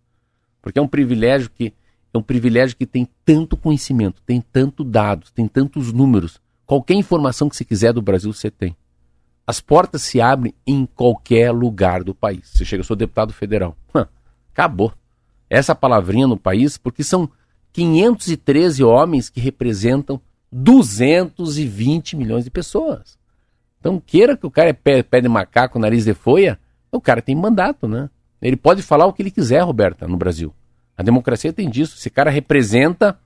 Porque 0.62 0.78
é 0.78 0.82
um 0.84 0.88
privilégio 0.88 1.50
que 1.50 1.74
é 2.14 2.18
um 2.20 2.22
privilégio 2.22 2.78
que 2.78 2.86
tem 2.86 3.10
tanto 3.26 3.58
conhecimento, 3.58 4.22
tem 4.22 4.40
tanto 4.40 4.84
dados, 4.84 5.32
tem 5.32 5.48
tantos 5.48 5.92
números. 5.92 6.40
Qualquer 6.68 6.94
informação 6.94 7.50
que 7.50 7.56
você 7.56 7.66
quiser 7.66 7.92
do 7.92 8.04
Brasil, 8.04 8.32
você 8.32 8.52
tem. 8.52 8.78
As 9.52 9.60
portas 9.60 10.04
se 10.04 10.22
abrem 10.22 10.54
em 10.66 10.86
qualquer 10.86 11.52
lugar 11.52 12.06
do 12.06 12.16
país. 12.16 12.40
Você 12.46 12.64
chega, 12.64 12.80
eu 12.80 12.86
sou 12.86 12.96
deputado 12.96 13.34
federal. 13.34 13.76
acabou. 14.54 14.94
Essa 15.50 15.76
palavrinha 15.76 16.26
no 16.26 16.38
país, 16.38 16.78
porque 16.78 17.04
são 17.04 17.30
513 17.74 18.82
homens 18.82 19.30
que 19.30 19.42
representam 19.42 20.22
220 20.54 22.16
milhões 22.16 22.46
de 22.46 22.50
pessoas. 22.50 23.20
Então, 23.78 24.00
queira 24.00 24.38
que 24.38 24.48
o 24.48 24.50
cara 24.50 24.70
é 24.70 24.74
pé, 24.74 25.04
pé 25.04 25.20
de 25.20 25.28
macaco, 25.28 25.78
nariz 25.78 26.06
de 26.06 26.14
folha, 26.14 26.58
o 26.90 27.02
cara 27.02 27.22
tem 27.22 27.36
mandato, 27.36 27.90
né? 27.90 28.10
Ele 28.42 28.56
pode 28.56 28.82
falar 28.82 29.06
o 29.06 29.12
que 29.12 29.22
ele 29.22 29.32
quiser, 29.32 29.60
Roberta, 29.64 30.08
no 30.08 30.16
Brasil. 30.16 30.56
A 30.96 31.04
democracia 31.04 31.52
tem 31.52 31.70
disso. 31.70 31.98
Esse 31.98 32.10
cara 32.10 32.32
representa 32.32 33.20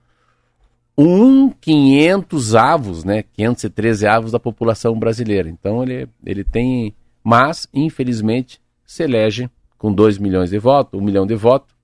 um 0.98 1.50
500 1.50 2.56
avos, 2.56 3.04
né? 3.04 3.24
513 3.34 4.08
avos 4.08 4.32
da 4.32 4.40
população 4.40 4.98
brasileira. 4.98 5.50
Então 5.50 5.84
ele, 5.84 6.08
ele 6.26 6.44
tem. 6.44 6.96
Mas, 7.24 7.68
infelizmente, 7.74 8.62
se 8.86 9.04
elege 9.04 9.50
com 9.78 9.92
2 9.92 10.18
milhões 10.18 10.50
de 10.50 10.60
votos, 10.60 10.98
1 11.00 11.02
um 11.02 11.06
milhão 11.06 11.26
de 11.26 11.36
votos, 11.36 11.76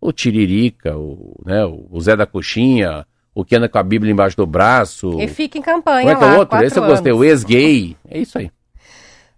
o 0.00 0.12
Tiririca, 0.12 0.96
o, 0.96 1.40
né, 1.44 1.64
o 1.64 2.00
Zé 2.00 2.16
da 2.16 2.26
Coxinha, 2.26 3.06
o 3.34 3.44
que 3.44 3.54
anda 3.54 3.68
com 3.68 3.78
a 3.78 3.82
Bíblia 3.82 4.10
embaixo 4.10 4.36
do 4.36 4.46
braço. 4.46 5.20
E 5.20 5.28
fica 5.28 5.58
em 5.58 5.62
campanha. 5.62 6.00
Como 6.00 6.10
é 6.10 6.16
que 6.16 6.24
é 6.24 6.36
o 6.36 6.38
outro? 6.38 6.64
Esse 6.64 6.78
eu 6.78 6.86
gostei, 6.86 7.12
o 7.12 7.22
ex-gay. 7.22 7.96
É 8.08 8.18
isso 8.18 8.38
aí. 8.38 8.50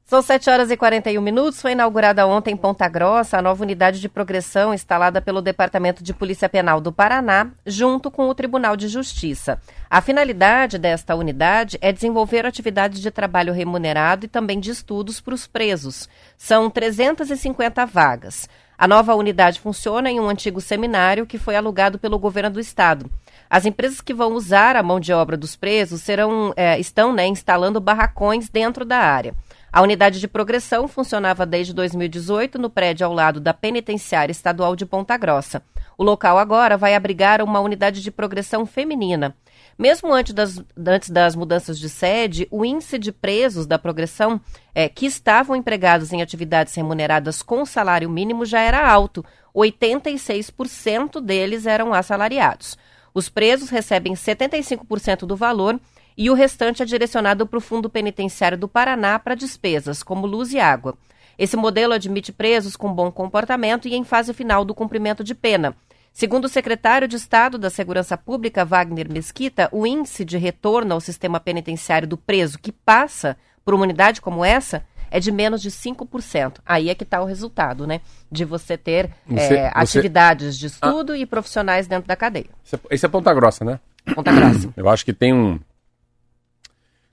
São 0.09 0.23
7 0.23 0.49
horas 0.49 0.71
e 0.71 0.77
41 0.79 1.21
minutos. 1.21 1.61
Foi 1.61 1.73
inaugurada 1.73 2.27
ontem 2.27 2.55
em 2.55 2.57
Ponta 2.57 2.89
Grossa 2.89 3.37
a 3.37 3.43
nova 3.43 3.63
unidade 3.63 4.01
de 4.01 4.09
progressão 4.09 4.73
instalada 4.73 5.21
pelo 5.21 5.43
Departamento 5.43 6.03
de 6.03 6.15
Polícia 6.15 6.49
Penal 6.49 6.81
do 6.81 6.91
Paraná, 6.91 7.49
junto 7.67 8.11
com 8.11 8.27
o 8.27 8.35
Tribunal 8.35 8.75
de 8.75 8.89
Justiça. 8.89 9.61
A 9.91 10.01
finalidade 10.01 10.79
desta 10.79 11.15
unidade 11.15 11.77
é 11.83 11.93
desenvolver 11.93 12.47
atividades 12.47 13.03
de 13.03 13.11
trabalho 13.11 13.53
remunerado 13.53 14.25
e 14.25 14.29
também 14.31 14.59
de 14.59 14.71
estudos 14.71 15.21
para 15.21 15.35
os 15.35 15.47
presos. 15.47 16.09
São 16.39 16.71
350 16.71 17.85
vagas. 17.85 18.49
A 18.79 18.89
nova 18.89 19.15
unidade 19.15 19.61
funciona 19.61 20.11
em 20.11 20.19
um 20.19 20.29
antigo 20.31 20.63
seminário 20.63 21.27
que 21.27 21.37
foi 21.37 21.55
alugado 21.55 21.99
pelo 21.99 22.19
governo 22.19 22.49
do 22.49 22.61
estado. 22.61 23.11
As 23.51 23.67
empresas 23.67 24.01
que 24.01 24.15
vão 24.15 24.33
usar 24.33 24.75
a 24.75 24.83
mão 24.83 24.99
de 24.99 25.13
obra 25.13 25.37
dos 25.37 25.55
presos 25.55 26.01
serão, 26.01 26.55
é, 26.57 26.79
estão 26.79 27.13
né, 27.13 27.27
instalando 27.27 27.79
barracões 27.79 28.49
dentro 28.49 28.87
da 28.87 28.99
área. 28.99 29.35
A 29.71 29.83
unidade 29.83 30.19
de 30.19 30.27
progressão 30.27 30.89
funcionava 30.89 31.45
desde 31.45 31.75
2018 31.75 32.59
no 32.59 32.71
prédio 32.71 33.07
ao 33.07 33.13
lado 33.13 33.39
da 33.39 33.53
Penitenciária 33.53 34.33
Estadual 34.33 34.75
de 34.75 34.87
Ponta 34.87 35.17
Grossa. 35.17 35.63
O 35.97 36.05
local 36.05 36.39
agora 36.39 36.77
vai 36.77 36.95
abrigar 36.95 37.43
uma 37.43 37.61
unidade 37.61 38.01
de 38.01 38.11
progressão 38.11 38.65
feminina. 38.65 39.37
Mesmo 39.77 40.13
antes 40.13 40.33
das, 40.33 40.63
antes 40.77 41.11
das 41.11 41.37
mudanças 41.37 41.79
de 41.79 41.89
sede, 41.89 42.49
o 42.51 42.65
índice 42.65 42.99
de 42.99 43.13
presos 43.13 43.67
da 43.67 43.79
progressão 43.79 44.41
é, 44.75 44.89
que 44.89 45.07
estavam 45.07 45.55
empregados 45.55 46.13
em 46.13 46.23
atividades 46.23 46.75
remuneradas 46.75 47.43
com 47.43 47.65
salário 47.67 48.09
mínimo 48.09 48.47
já 48.47 48.61
era 48.61 48.89
alto. 48.89 49.25
86% 49.55 51.21
deles 51.21 51.67
eram 51.67 51.93
assalariados. 51.93 52.79
Os 53.13 53.29
presos 53.29 53.69
recebem 53.69 54.15
75% 54.15 55.27
do 55.27 55.37
valor 55.37 55.81
e 56.19 56.29
o 56.29 56.35
restante 56.35 56.83
é 56.83 56.85
direcionado 56.85 57.47
para 57.47 57.59
o 57.59 57.61
Fundo 57.61 57.89
Penitenciário 57.89 58.59
do 58.59 58.67
Paraná 58.67 59.21
para 59.21 59.37
despesas, 59.37 60.03
como 60.03 60.27
luz 60.27 60.53
e 60.53 60.59
água. 60.59 60.99
Esse 61.39 61.57
modelo 61.57 61.93
admite 61.93 62.33
presos 62.33 62.75
com 62.75 62.93
bom 62.93 63.13
comportamento 63.13 63.87
e 63.87 63.95
em 63.95 64.03
fase 64.03 64.35
final 64.35 64.65
do 64.65 64.75
cumprimento 64.75 65.23
de 65.23 65.33
pena. 65.33 65.77
Segundo 66.13 66.47
o 66.47 66.49
secretário 66.49 67.07
de 67.07 67.15
Estado 67.15 67.57
da 67.57 67.71
Segurança 67.71 68.17
Pública, 68.17 68.65
Wagner 68.65 69.09
Mesquita, 69.09 69.69
o 69.71 69.87
índice 69.87 70.25
de 70.25 70.37
retorno 70.37 70.93
ao 70.95 71.01
sistema 71.01 71.39
penitenciário 71.39 72.09
do 72.09 72.17
preso 72.17 72.59
que 72.59 72.73
passa 72.73 73.37
por 73.65 73.73
uma 73.73 73.85
unidade 73.85 74.21
como 74.21 74.45
essa 74.45 74.85
é 75.13 75.21
de 75.21 75.31
menos 75.31 75.63
de 75.63 75.71
5%. 75.71 76.57
Aí 76.67 76.91
é 76.91 76.97
que 76.97 77.05
está 77.05 77.23
o 77.23 77.27
resultado, 77.27 77.87
né? 77.87 78.01
De 78.31 78.45
você 78.45 78.77
ter 78.77 79.09
você, 79.25 79.55
é, 79.55 79.71
atividades 79.73 80.59
de 80.59 80.67
estudo 80.67 81.13
ah, 81.13 81.19
e 81.19 81.25
profissionais 81.25 81.87
dentro 81.87 82.09
da 82.09 82.17
cadeia. 82.17 82.51
Esse 82.91 83.07
é 83.07 83.09
Ponta 83.09 83.33
Grossa, 83.33 83.65
né? 83.65 83.79
Ponta 84.17 84.33
Grossa. 84.33 84.69
Eu 84.77 84.89
acho 84.89 85.05
que 85.05 85.13
tem 85.13 85.33
um, 85.33 85.61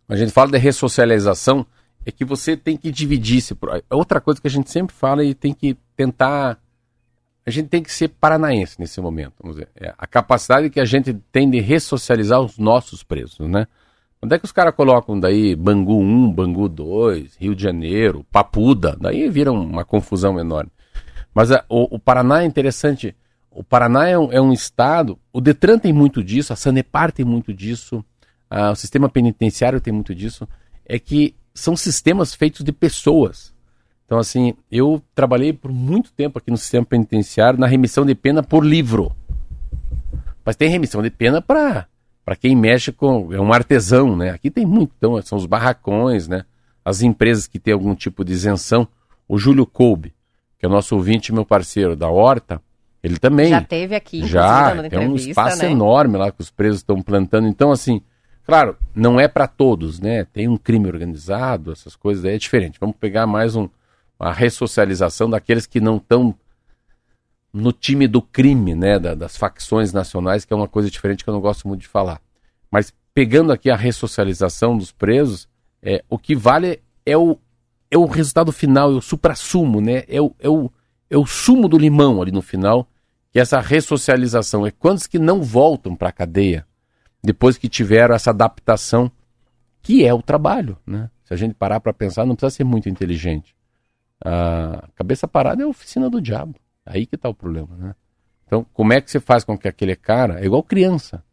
a 0.07 0.15
gente 0.15 0.31
fala 0.31 0.51
de 0.51 0.57
ressocialização, 0.57 1.65
é 2.05 2.11
que 2.11 2.23
você 2.23 2.55
tem 2.55 2.77
que 2.77 2.91
dividir 2.91 3.39
esse. 3.39 3.57
É 3.89 3.95
outra 3.95 4.21
coisa 4.21 4.39
que 4.39 4.47
a 4.47 4.51
gente 4.51 4.69
sempre 4.69 4.95
fala 4.95 5.23
e 5.23 5.33
tem 5.33 5.53
que 5.53 5.75
tentar. 5.95 6.59
A 7.45 7.51
gente 7.51 7.67
tem 7.67 7.81
que 7.81 7.91
ser 7.91 8.09
paranaense 8.09 8.79
nesse 8.79 9.01
momento. 9.01 9.33
Vamos 9.41 9.57
dizer. 9.57 9.69
É 9.75 9.93
a 9.97 10.07
capacidade 10.07 10.69
que 10.69 10.79
a 10.79 10.85
gente 10.85 11.13
tem 11.31 11.49
de 11.49 11.59
ressocializar 11.59 12.39
os 12.39 12.57
nossos 12.57 13.03
presos, 13.03 13.47
né? 13.47 13.67
Onde 14.21 14.35
é 14.35 14.39
que 14.39 14.45
os 14.45 14.51
caras 14.51 14.73
colocam 14.73 15.19
daí 15.19 15.55
Bangu 15.55 15.99
1, 15.99 16.31
Bangu 16.31 16.67
2, 16.69 17.35
Rio 17.37 17.55
de 17.55 17.61
Janeiro, 17.61 18.25
Papuda? 18.31 18.97
Daí 18.99 19.29
vira 19.29 19.51
uma 19.51 19.85
confusão 19.85 20.39
enorme. 20.39 20.71
Mas 21.33 21.51
a, 21.51 21.63
o, 21.69 21.95
o, 21.95 21.99
Paraná 21.99 22.41
é 22.41 22.45
interessante. 22.45 23.15
O 23.51 23.63
Paraná 23.63 24.07
é 24.07 24.17
um, 24.17 24.31
é 24.31 24.41
um, 24.41 24.53
estado. 24.53 25.19
O 25.33 25.41
Detran 25.41 25.77
tem 25.77 25.93
muito 25.93 26.23
disso, 26.23 26.53
a 26.53 26.55
Sanepar 26.55 27.11
tem 27.11 27.25
muito 27.25 27.53
disso 27.53 28.03
ah, 28.49 28.71
o 28.71 28.75
sistema 28.75 29.09
penitenciário 29.09 29.81
tem 29.81 29.93
muito 29.93 30.13
disso, 30.13 30.47
é 30.85 30.99
que 30.99 31.35
são 31.53 31.75
sistemas 31.75 32.33
feitos 32.33 32.63
de 32.63 32.71
pessoas. 32.71 33.53
Então, 34.05 34.19
assim, 34.19 34.53
eu 34.71 35.01
trabalhei 35.15 35.51
por 35.51 35.71
muito 35.71 36.11
tempo 36.11 36.37
aqui 36.37 36.51
no 36.51 36.57
sistema 36.57 36.85
penitenciário 36.85 37.59
na 37.59 37.65
remissão 37.65 38.05
de 38.05 38.13
pena 38.13 38.43
por 38.43 38.63
livro. 38.63 39.15
Mas 40.45 40.55
tem 40.55 40.69
remissão 40.69 41.01
de 41.01 41.09
pena 41.09 41.41
para 41.41 41.87
para 42.25 42.35
quem 42.35 42.55
mexe 42.55 42.91
com 42.91 43.31
é 43.31 43.39
um 43.39 43.53
artesão, 43.53 44.15
né? 44.15 44.31
Aqui 44.31 44.49
tem 44.49 44.65
muito, 44.65 44.91
então 44.97 45.21
são 45.21 45.37
os 45.37 45.45
barracões, 45.45 46.27
né? 46.27 46.43
As 46.83 47.01
empresas 47.01 47.45
que 47.45 47.59
têm 47.59 47.73
algum 47.73 47.93
tipo 47.93 48.25
de 48.25 48.33
isenção. 48.33 48.87
O 49.27 49.37
Júlio 49.37 49.65
Koube, 49.65 50.13
que 50.57 50.65
é 50.65 50.69
nosso 50.69 50.95
ouvinte, 50.95 51.33
meu 51.33 51.45
parceiro 51.45 51.95
da 51.95 52.09
Horta, 52.09 52.61
ele 53.01 53.17
também 53.17 53.49
já 53.49 53.61
teve 53.61 53.95
aqui, 53.95 54.25
já 54.25 54.75
é 54.91 54.99
um 54.99 55.15
espaço 55.15 55.63
né? 55.63 55.71
enorme 55.71 56.17
lá 56.17 56.31
que 56.31 56.41
os 56.41 56.49
presos 56.49 56.79
estão 56.79 57.01
plantando. 57.01 57.47
Então, 57.47 57.71
assim, 57.71 58.01
Claro, 58.45 58.77
não 58.93 59.19
é 59.19 59.27
para 59.27 59.47
todos, 59.47 59.99
né? 59.99 60.23
Tem 60.23 60.47
um 60.47 60.55
crime 60.55 60.87
organizado, 60.87 61.71
essas 61.71 61.95
coisas 61.95 62.23
aí 62.23 62.35
é 62.35 62.37
diferente. 62.37 62.79
Vamos 62.79 62.95
pegar 62.95 63.25
mais 63.25 63.55
um, 63.55 63.67
uma 64.19 64.31
ressocialização 64.31 65.27
daqueles 65.27 65.65
que 65.65 65.81
não 65.81 65.97
estão 65.97 66.35
no 67.51 67.71
time 67.71 68.07
do 68.07 68.21
crime, 68.21 68.75
né? 68.75 68.99
Da, 68.99 69.15
das 69.15 69.35
facções 69.35 69.91
nacionais, 69.91 70.45
que 70.45 70.53
é 70.53 70.55
uma 70.55 70.67
coisa 70.67 70.91
diferente 70.91 71.23
que 71.23 71.29
eu 71.29 71.33
não 71.33 71.41
gosto 71.41 71.67
muito 71.67 71.81
de 71.81 71.87
falar. 71.87 72.21
Mas 72.69 72.93
pegando 73.15 73.51
aqui 73.51 73.67
a 73.71 73.75
ressocialização 73.75 74.77
dos 74.77 74.91
presos, 74.91 75.47
é, 75.81 76.03
o 76.07 76.19
que 76.19 76.35
vale 76.35 76.83
é 77.03 77.17
o, 77.17 77.39
é 77.89 77.97
o 77.97 78.05
resultado 78.05 78.51
final, 78.51 78.91
é 78.91 78.95
o 78.95 79.01
supra-sumo, 79.01 79.81
né? 79.81 80.03
É 80.07 80.21
o, 80.21 80.35
é, 80.39 80.47
o, 80.47 80.71
é 81.09 81.17
o 81.17 81.25
sumo 81.25 81.67
do 81.67 81.79
limão 81.79 82.21
ali 82.21 82.31
no 82.31 82.43
final, 82.43 82.87
que 83.31 83.39
é 83.39 83.41
essa 83.41 83.59
ressocialização. 83.59 84.67
É 84.67 84.69
quantos 84.69 85.07
que 85.07 85.17
não 85.17 85.41
voltam 85.41 85.95
para 85.95 86.09
a 86.09 86.11
cadeia 86.11 86.63
depois 87.25 87.57
que 87.57 87.67
tiveram 87.67 88.15
essa 88.15 88.29
adaptação, 88.29 89.11
que 89.81 90.05
é 90.05 90.13
o 90.13 90.21
trabalho, 90.21 90.77
né? 90.85 91.09
Se 91.23 91.33
a 91.33 91.37
gente 91.37 91.55
parar 91.55 91.79
para 91.79 91.93
pensar, 91.93 92.25
não 92.25 92.35
precisa 92.35 92.57
ser 92.57 92.63
muito 92.63 92.87
inteligente. 92.87 93.55
A 94.23 94.87
cabeça 94.95 95.27
parada 95.27 95.61
é 95.61 95.65
a 95.65 95.67
oficina 95.67 96.09
do 96.09 96.21
diabo. 96.21 96.55
Aí 96.85 97.05
que 97.05 97.15
está 97.15 97.27
o 97.27 97.33
problema, 97.33 97.75
né? 97.77 97.95
Então, 98.45 98.65
como 98.73 98.93
é 98.93 99.01
que 99.01 99.09
você 99.09 99.19
faz 99.19 99.43
com 99.43 99.57
que 99.57 99.67
aquele 99.67 99.95
cara, 99.95 100.39
é 100.39 100.45
igual 100.45 100.61
criança. 100.61 101.23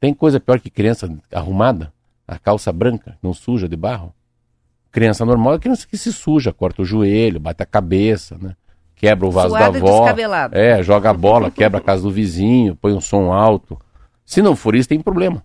Tem 0.00 0.12
coisa 0.12 0.40
pior 0.40 0.60
que 0.60 0.68
criança 0.68 1.08
arrumada? 1.32 1.92
A 2.26 2.38
calça 2.38 2.72
branca, 2.72 3.16
não 3.22 3.32
suja 3.32 3.68
de 3.68 3.76
barro? 3.76 4.12
Criança 4.90 5.24
normal 5.24 5.54
é 5.54 5.58
criança 5.58 5.86
que 5.86 5.96
se 5.96 6.12
suja, 6.12 6.52
corta 6.52 6.82
o 6.82 6.84
joelho, 6.84 7.38
bate 7.38 7.62
a 7.62 7.66
cabeça, 7.66 8.36
né? 8.40 8.56
Quebra 8.96 9.26
o 9.26 9.30
vaso 9.30 9.50
Suado 9.50 9.72
da 9.72 9.78
avó. 9.78 10.04
É, 10.56 10.82
joga 10.82 11.10
a 11.10 11.14
bola, 11.14 11.50
quebra 11.50 11.78
a 11.78 11.82
casa 11.82 12.02
do 12.02 12.10
vizinho, 12.10 12.76
põe 12.76 12.92
um 12.92 13.00
som 13.00 13.32
alto. 13.32 13.78
Se 14.24 14.40
não 14.40 14.56
for 14.56 14.74
isso, 14.74 14.88
tem 14.88 15.00
problema. 15.00 15.44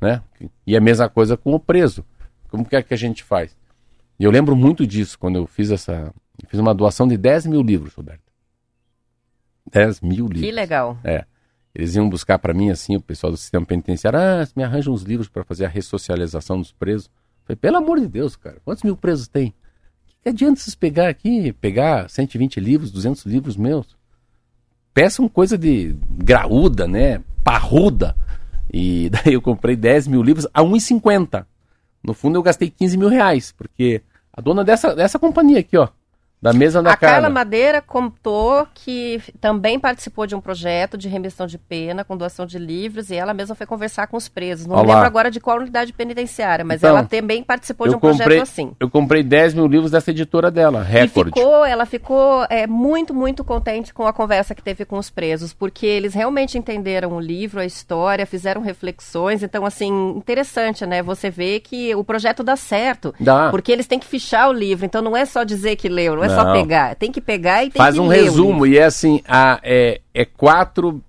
Né? 0.00 0.22
E 0.66 0.76
a 0.76 0.80
mesma 0.80 1.08
coisa 1.08 1.36
com 1.36 1.52
o 1.54 1.60
preso. 1.60 2.04
Como 2.48 2.64
que 2.64 2.74
é 2.74 2.82
que 2.82 2.94
a 2.94 2.96
gente 2.96 3.22
faz? 3.22 3.56
E 4.18 4.24
eu 4.24 4.30
lembro 4.30 4.56
muito 4.56 4.86
disso 4.86 5.18
quando 5.18 5.36
eu 5.36 5.46
fiz 5.46 5.70
essa. 5.70 6.12
fiz 6.48 6.58
uma 6.58 6.74
doação 6.74 7.06
de 7.06 7.16
10 7.16 7.46
mil 7.46 7.62
livros, 7.62 7.94
Roberto. 7.94 8.22
10 9.70 10.00
mil 10.00 10.26
livros. 10.26 10.40
Que 10.40 10.50
legal. 10.50 10.98
É. 11.04 11.24
Eles 11.74 11.94
iam 11.94 12.08
buscar 12.08 12.38
para 12.38 12.52
mim, 12.52 12.70
assim, 12.70 12.96
o 12.96 13.00
pessoal 13.00 13.30
do 13.30 13.36
sistema 13.36 13.64
penitenciário, 13.64 14.18
ah, 14.18 14.46
me 14.56 14.64
arranja 14.64 14.90
uns 14.90 15.02
livros 15.02 15.28
para 15.28 15.44
fazer 15.44 15.64
a 15.64 15.68
ressocialização 15.68 16.58
dos 16.58 16.72
presos. 16.72 17.06
Eu 17.06 17.46
falei, 17.46 17.56
pelo 17.56 17.76
amor 17.76 18.00
de 18.00 18.08
Deus, 18.08 18.34
cara, 18.34 18.58
quantos 18.64 18.82
mil 18.82 18.96
presos 18.96 19.28
tem? 19.28 19.54
Que 20.22 20.28
adianta 20.28 20.60
vocês 20.60 20.74
pegar 20.74 21.08
aqui, 21.08 21.52
pegar 21.54 22.10
120 22.10 22.58
livros, 22.58 22.90
200 22.90 23.24
livros 23.24 23.56
meus? 23.56 23.96
Peçam 24.92 25.28
coisa 25.28 25.56
de 25.56 25.94
graúda, 26.18 26.88
né? 26.88 27.22
Parruda. 27.44 28.16
E 28.72 29.10
daí 29.12 29.34
eu 29.34 29.42
comprei 29.42 29.76
10 29.76 30.08
mil 30.08 30.22
livros 30.22 30.46
a 30.52 30.62
1,50. 30.62 31.44
No 32.02 32.14
fundo 32.14 32.38
eu 32.38 32.42
gastei 32.42 32.70
15 32.70 32.96
mil 32.96 33.08
reais, 33.08 33.52
porque 33.52 34.02
a 34.32 34.40
dona 34.40 34.64
dessa, 34.64 34.94
dessa 34.94 35.18
companhia 35.18 35.60
aqui, 35.60 35.76
ó, 35.76 35.88
da 36.42 36.52
mesa 36.52 36.82
da 36.82 36.92
a 36.92 36.96
Carla. 36.96 37.16
Carla 37.16 37.30
Madeira 37.30 37.82
contou 37.82 38.66
que 38.72 39.20
também 39.40 39.78
participou 39.78 40.26
de 40.26 40.34
um 40.34 40.40
projeto 40.40 40.96
de 40.96 41.08
remissão 41.08 41.46
de 41.46 41.58
pena 41.58 42.02
com 42.02 42.16
doação 42.16 42.46
de 42.46 42.58
livros 42.58 43.10
e 43.10 43.14
ela 43.14 43.34
mesma 43.34 43.54
foi 43.54 43.66
conversar 43.66 44.06
com 44.06 44.16
os 44.16 44.28
presos. 44.28 44.66
Não 44.66 44.76
Olá. 44.76 44.94
lembro 44.94 45.06
agora 45.06 45.30
de 45.30 45.38
qual 45.38 45.58
unidade 45.58 45.92
penitenciária, 45.92 46.64
mas 46.64 46.78
então, 46.78 46.90
ela 46.90 47.04
também 47.04 47.42
participou 47.42 47.88
de 47.88 47.94
um 47.94 48.00
comprei, 48.00 48.24
projeto 48.24 48.42
assim. 48.42 48.72
Eu 48.80 48.88
comprei 48.88 49.22
10 49.22 49.54
mil 49.54 49.66
livros 49.66 49.90
dessa 49.90 50.10
editora 50.10 50.50
dela, 50.50 50.82
Record. 50.82 51.28
E 51.28 51.40
ficou, 51.40 51.64
ela 51.64 51.84
ficou 51.84 52.46
é, 52.48 52.66
muito, 52.66 53.12
muito 53.12 53.44
contente 53.44 53.92
com 53.92 54.06
a 54.06 54.12
conversa 54.12 54.54
que 54.54 54.62
teve 54.62 54.86
com 54.86 54.96
os 54.96 55.10
presos, 55.10 55.52
porque 55.52 55.84
eles 55.84 56.14
realmente 56.14 56.56
entenderam 56.56 57.12
o 57.12 57.20
livro, 57.20 57.60
a 57.60 57.66
história, 57.66 58.24
fizeram 58.24 58.62
reflexões. 58.62 59.42
Então, 59.42 59.66
assim, 59.66 60.14
interessante, 60.16 60.86
né? 60.86 61.02
Você 61.02 61.28
vê 61.28 61.60
que 61.60 61.94
o 61.94 62.02
projeto 62.02 62.42
dá 62.42 62.56
certo. 62.56 63.14
Dá. 63.20 63.50
Porque 63.50 63.70
eles 63.70 63.86
têm 63.86 63.98
que 63.98 64.06
fichar 64.06 64.48
o 64.48 64.52
livro. 64.52 64.86
Então, 64.86 65.02
não 65.02 65.14
é 65.14 65.26
só 65.26 65.44
dizer 65.44 65.76
que 65.76 65.88
leu, 65.88 66.16
não 66.16 66.24
é 66.24 66.29
não. 66.30 66.42
só 66.42 66.52
pegar. 66.52 66.94
Tem 66.96 67.12
que 67.12 67.20
pegar 67.20 67.64
e 67.64 67.70
tem 67.70 67.80
Faz 67.80 67.94
que 67.94 68.00
um 68.00 68.08
resumo, 68.08 68.66
e 68.66 68.78
é 68.78 68.84
assim, 68.84 69.22
a, 69.26 69.60
é, 69.62 70.00
é 70.14 70.24
quatro. 70.24 71.02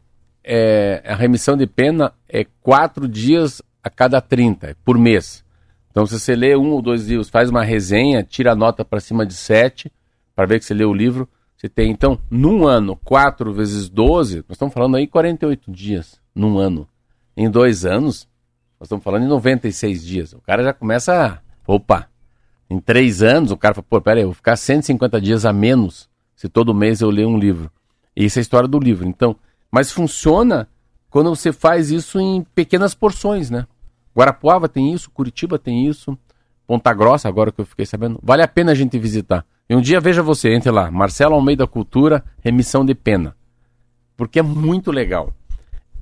É, 0.44 1.04
a 1.06 1.16
remissão 1.16 1.56
de 1.56 1.68
pena 1.68 2.14
é 2.28 2.46
quatro 2.62 3.08
dias 3.08 3.62
a 3.84 3.90
cada 3.90 4.20
30, 4.20 4.72
é 4.72 4.76
por 4.84 4.98
mês. 4.98 5.44
Então, 5.92 6.06
se 6.06 6.20
você 6.20 6.36
lê 6.36 6.56
um 6.56 6.72
ou 6.72 6.82
dois 6.82 7.08
livros, 7.08 7.30
faz 7.30 7.50
uma 7.50 7.64
resenha, 7.64 8.24
tira 8.24 8.54
a 8.54 8.56
nota 8.56 8.84
para 8.84 9.00
cima 9.00 9.26
de 9.26 9.34
sete, 9.34 9.92
para 10.36 10.46
ver 10.46 10.60
que 10.60 10.66
você 10.66 10.74
lê 10.74 10.86
o 10.86 10.94
livro. 10.94 11.28
Você 11.58 11.70
tem, 11.70 11.92
então, 11.92 12.18
num 12.30 12.66
ano, 12.66 12.96
4 13.04 13.54
vezes 13.54 13.88
12, 13.88 14.38
nós 14.38 14.52
estamos 14.52 14.74
falando 14.74 14.98
aí 14.98 15.06
48 15.06 15.72
dias, 15.72 16.20
num 16.34 16.58
ano. 16.58 16.88
Em 17.38 17.50
dois 17.50 17.86
anos, 17.86 18.28
nós 18.80 18.88
estamos 18.88 19.04
falando 19.04 19.26
em 19.26 19.28
96 19.28 20.04
dias. 20.04 20.34
O 20.34 20.42
cara 20.42 20.64
já 20.64 20.74
começa 20.74 21.14
a. 21.14 21.40
Opa! 21.72 22.11
Em 22.72 22.80
três 22.80 23.22
anos, 23.22 23.52
o 23.52 23.58
cara 23.58 23.76
fala, 23.76 23.86
pô, 23.90 24.00
peraí, 24.00 24.24
eu 24.24 24.30
vou 24.30 24.34
ficar 24.34 24.56
150 24.56 25.20
dias 25.20 25.46
a 25.46 25.52
menos 25.52 26.10
se 26.34 26.48
todo 26.48 26.74
mês 26.74 27.02
eu 27.02 27.10
ler 27.10 27.28
um 27.28 27.38
livro. 27.38 27.70
E 28.16 28.24
isso 28.24 28.40
é 28.40 28.40
a 28.40 28.42
história 28.42 28.66
do 28.66 28.80
livro. 28.80 29.06
Então, 29.06 29.36
mas 29.70 29.92
funciona 29.92 30.70
quando 31.10 31.30
você 31.36 31.52
faz 31.52 31.92
isso 31.92 32.18
em 32.18 32.46
pequenas 32.56 32.96
porções, 32.96 33.50
né? 33.50 33.68
Guarapuava 34.16 34.70
tem 34.70 34.94
isso, 34.94 35.12
Curitiba 35.12 35.60
tem 35.60 35.86
isso, 35.86 36.18
Ponta 36.66 36.94
Grossa, 36.94 37.28
agora 37.28 37.52
que 37.52 37.60
eu 37.60 37.66
fiquei 37.66 37.86
sabendo. 37.86 38.18
Vale 38.24 38.42
a 38.42 38.48
pena 38.48 38.72
a 38.72 38.76
gente 38.76 38.98
visitar. 38.98 39.46
E 39.70 39.76
um 39.76 39.82
dia 39.82 40.00
veja 40.00 40.24
você, 40.24 40.54
entre 40.54 40.72
lá, 40.72 40.90
Marcelo 40.90 41.36
Almeida 41.36 41.68
Cultura, 41.68 42.24
remissão 42.42 42.86
de 42.86 42.96
pena. 42.96 43.36
Porque 44.16 44.40
é 44.40 44.42
muito 44.42 44.94
legal. 44.94 45.34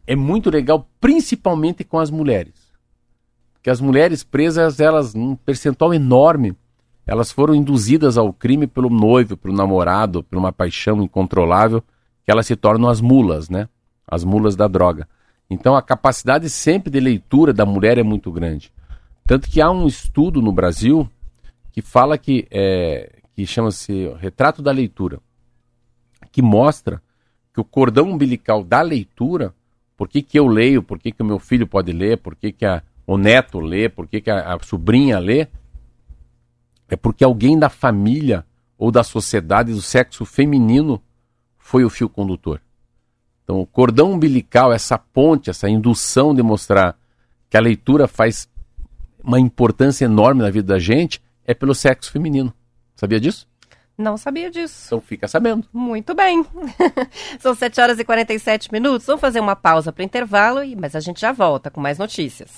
É 0.05 0.15
muito 0.15 0.51
legal, 0.51 0.88
principalmente 1.01 1.84
com 1.84 1.97
as 1.97 2.11
mulheres. 2.11 2.53
Porque 3.60 3.70
as 3.70 3.82
mulheres 3.82 4.24
presas, 4.24 4.80
elas, 4.80 5.14
um 5.14 5.36
percentual 5.36 5.93
enorme, 5.93 6.55
elas 7.05 7.30
foram 7.30 7.53
induzidas 7.53 8.18
ao 8.18 8.32
crime 8.32 8.66
pelo 8.66 8.89
noivo, 8.89 9.36
pelo 9.36 9.53
namorado, 9.53 10.24
por 10.24 10.38
uma 10.38 10.53
paixão 10.53 11.03
incontrolável, 11.03 11.84
que 12.24 12.32
elas 12.32 12.47
se 12.47 12.55
tornam 12.55 12.88
as 12.88 13.01
mulas, 13.01 13.49
né? 13.49 13.68
As 14.07 14.24
mulas 14.24 14.55
da 14.55 14.68
droga. 14.68 15.07
Então 15.49 15.76
a 15.76 15.82
capacidade 15.82 16.49
sempre 16.49 16.89
de 16.89 17.01
leitura 17.01 17.51
da 17.51 17.66
mulher 17.66 17.97
é 17.97 18.03
muito 18.03 18.32
grande. 18.32 18.72
Tanto 19.26 19.49
que 19.49 19.60
há 19.60 19.70
um 19.70 19.88
estudo 19.88 20.41
no 20.41 20.53
Brasil 20.53 21.10
que 21.72 21.82
fala 21.82 22.18
que 22.18 22.47
é, 22.49 23.20
que 23.36 23.45
chama-se 23.45 24.07
Retrato 24.20 24.62
da 24.62 24.72
Leitura, 24.72 25.20
que 26.32 26.41
mostra 26.41 27.01
que 27.53 27.60
o 27.60 27.66
cordão 27.66 28.10
umbilical 28.10 28.64
da 28.64 28.82
leitura, 28.82 29.53
por 29.97 30.07
que, 30.07 30.22
que 30.22 30.39
eu 30.39 30.47
leio, 30.47 30.82
por 30.82 30.97
que, 30.97 31.12
que 31.12 31.22
o 31.22 31.26
meu 31.26 31.39
filho 31.39 31.68
pode 31.68 31.91
ler, 31.91 32.18
por 32.18 32.36
que, 32.36 32.51
que 32.51 32.66
a, 32.66 32.84
o 33.10 33.18
neto 33.18 33.60
lê, 33.60 33.89
por 33.89 34.07
que, 34.07 34.22
que 34.22 34.30
a, 34.30 34.53
a 34.53 34.60
sobrinha 34.62 35.18
lê, 35.18 35.47
é 36.88 36.95
porque 36.95 37.24
alguém 37.24 37.57
da 37.57 37.68
família 37.68 38.45
ou 38.78 38.91
da 38.91 39.01
sociedade 39.01 39.74
do 39.74 39.82
sexo 39.82 40.26
feminino 40.26 41.01
foi 41.57 41.84
o 41.84 41.89
fio 41.89 42.07
condutor. 42.07 42.62
Então, 43.43 43.60
o 43.60 43.66
cordão 43.66 44.12
umbilical, 44.12 44.72
essa 44.72 44.95
ponte, 44.95 45.49
essa 45.49 45.68
indução 45.68 46.36
de 46.36 46.43
mostrar 46.43 46.95
que 47.49 47.57
a 47.57 47.60
leitura 47.60 48.07
faz 48.07 48.47
uma 49.24 49.39
importância 49.39 50.05
enorme 50.05 50.43
na 50.43 50.51
vida 50.51 50.74
da 50.74 50.80
gente, 50.80 51.20
é 51.47 51.55
pelo 51.55 51.74
sexo 51.74 52.12
feminino. 52.12 52.53
Sabia 52.95 53.20
disso? 53.20 53.47
Não 53.97 54.18
sabia 54.18 54.51
disso. 54.51 54.84
Então 54.86 55.01
fica 55.01 55.28
sabendo. 55.28 55.68
Muito 55.74 56.14
bem. 56.14 56.45
São 57.41 57.55
7 57.55 57.82
horas 57.82 57.99
e 57.99 58.05
47 58.05 58.72
minutos. 58.72 59.07
Vamos 59.07 59.20
fazer 59.20 59.39
uma 59.39 59.55
pausa 59.55 59.91
para 59.91 60.03
o 60.03 60.05
intervalo, 60.05 60.60
mas 60.78 60.95
a 60.95 60.99
gente 60.99 61.20
já 61.20 61.32
volta 61.32 61.72
com 61.72 61.82
mais 61.82 61.97
notícias. 61.97 62.51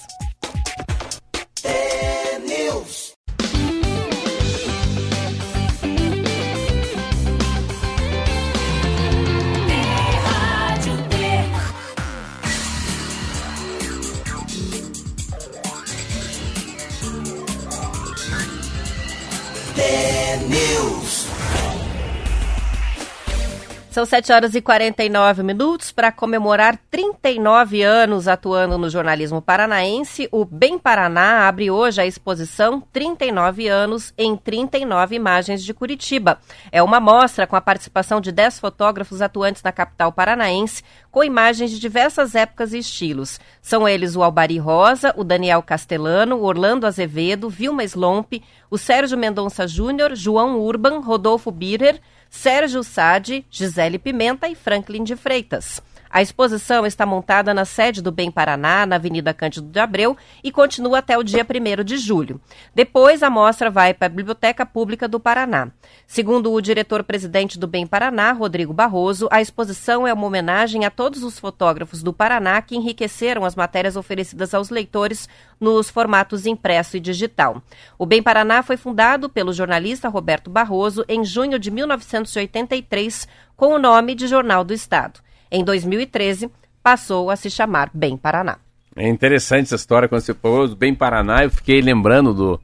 São 23.91 24.05
7 24.05 24.31
horas 24.31 24.55
e 24.55 24.61
49 24.61 25.43
minutos 25.43 25.91
para 25.91 26.13
comemorar 26.13 26.79
39 27.21 27.83
anos 27.83 28.27
atuando 28.27 28.79
no 28.79 28.89
jornalismo 28.89 29.43
paranaense. 29.43 30.27
O 30.31 30.43
Bem 30.43 30.79
Paraná 30.79 31.47
abre 31.47 31.69
hoje 31.69 32.01
a 32.01 32.05
exposição 32.05 32.81
39 32.91 33.67
anos 33.67 34.11
em 34.17 34.35
39 34.35 35.15
imagens 35.15 35.63
de 35.63 35.71
Curitiba. 35.71 36.39
É 36.71 36.81
uma 36.81 36.99
mostra 36.99 37.45
com 37.45 37.55
a 37.55 37.61
participação 37.61 38.19
de 38.19 38.31
10 38.31 38.59
fotógrafos 38.59 39.21
atuantes 39.21 39.61
na 39.61 39.71
capital 39.71 40.11
paranaense, 40.11 40.83
com 41.11 41.23
imagens 41.23 41.69
de 41.69 41.79
diversas 41.79 42.33
épocas 42.33 42.73
e 42.73 42.79
estilos. 42.79 43.39
São 43.61 43.87
eles 43.87 44.15
o 44.15 44.23
Albari 44.23 44.57
Rosa, 44.57 45.13
o 45.15 45.23
Daniel 45.23 45.61
Castellano, 45.61 46.37
o 46.37 46.43
Orlando 46.43 46.87
Azevedo, 46.87 47.51
Vilma 47.51 47.83
Slomp, 47.83 48.41
o 48.67 48.79
Sérgio 48.79 49.17
Mendonça 49.17 49.67
Júnior, 49.67 50.15
João 50.15 50.59
Urban, 50.59 51.01
Rodolfo 51.01 51.51
Birer, 51.51 52.01
Sérgio 52.31 52.83
Sade, 52.83 53.45
Gisele 53.51 53.99
Pimenta 53.99 54.47
e 54.47 54.55
Franklin 54.55 55.03
de 55.03 55.15
Freitas. 55.15 55.83
A 56.11 56.21
exposição 56.21 56.85
está 56.85 57.05
montada 57.05 57.53
na 57.53 57.63
sede 57.63 58.01
do 58.01 58.11
Bem 58.11 58.29
Paraná, 58.29 58.85
na 58.85 58.97
Avenida 58.97 59.33
Cândido 59.33 59.67
de 59.67 59.79
Abreu, 59.79 60.17
e 60.43 60.51
continua 60.51 60.97
até 60.97 61.17
o 61.17 61.23
dia 61.23 61.45
1 61.45 61.83
de 61.85 61.97
julho. 61.97 62.41
Depois, 62.75 63.23
a 63.23 63.29
mostra 63.29 63.69
vai 63.69 63.93
para 63.93 64.07
a 64.07 64.09
Biblioteca 64.09 64.65
Pública 64.65 65.07
do 65.07 65.21
Paraná. 65.21 65.69
Segundo 66.05 66.51
o 66.51 66.59
diretor-presidente 66.59 67.57
do 67.57 67.65
Bem 67.65 67.87
Paraná, 67.87 68.33
Rodrigo 68.33 68.73
Barroso, 68.73 69.29
a 69.31 69.39
exposição 69.39 70.05
é 70.05 70.13
uma 70.13 70.27
homenagem 70.27 70.83
a 70.83 70.91
todos 70.91 71.23
os 71.23 71.39
fotógrafos 71.39 72.03
do 72.03 72.11
Paraná 72.11 72.61
que 72.61 72.75
enriqueceram 72.75 73.45
as 73.45 73.55
matérias 73.55 73.95
oferecidas 73.95 74.53
aos 74.53 74.69
leitores 74.69 75.29
nos 75.61 75.89
formatos 75.89 76.45
impresso 76.45 76.97
e 76.97 76.99
digital. 76.99 77.63
O 77.97 78.05
Bem 78.05 78.21
Paraná 78.21 78.61
foi 78.61 78.75
fundado 78.75 79.29
pelo 79.29 79.53
jornalista 79.53 80.09
Roberto 80.09 80.49
Barroso 80.49 81.05
em 81.07 81.23
junho 81.23 81.57
de 81.57 81.71
1983 81.71 83.29
com 83.55 83.75
o 83.75 83.79
nome 83.79 84.13
de 84.13 84.27
Jornal 84.27 84.65
do 84.65 84.73
Estado. 84.73 85.21
Em 85.51 85.65
2013, 85.65 86.49
passou 86.81 87.29
a 87.29 87.35
se 87.35 87.49
chamar 87.49 87.91
Bem 87.93 88.15
Paraná. 88.15 88.57
É 88.95 89.07
interessante 89.07 89.65
essa 89.65 89.75
história 89.75 90.07
quando 90.07 90.21
você 90.21 90.33
falou 90.33 90.67
do 90.67 90.75
Bem 90.77 90.95
Paraná. 90.95 91.43
Eu 91.43 91.51
fiquei 91.51 91.81
lembrando 91.81 92.33
do, 92.33 92.61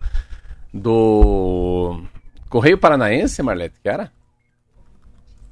do 0.74 2.02
Correio 2.50 2.78
Paranaense, 2.78 3.44
Marlete, 3.44 3.80
que 3.82 3.90
era? 3.90 4.12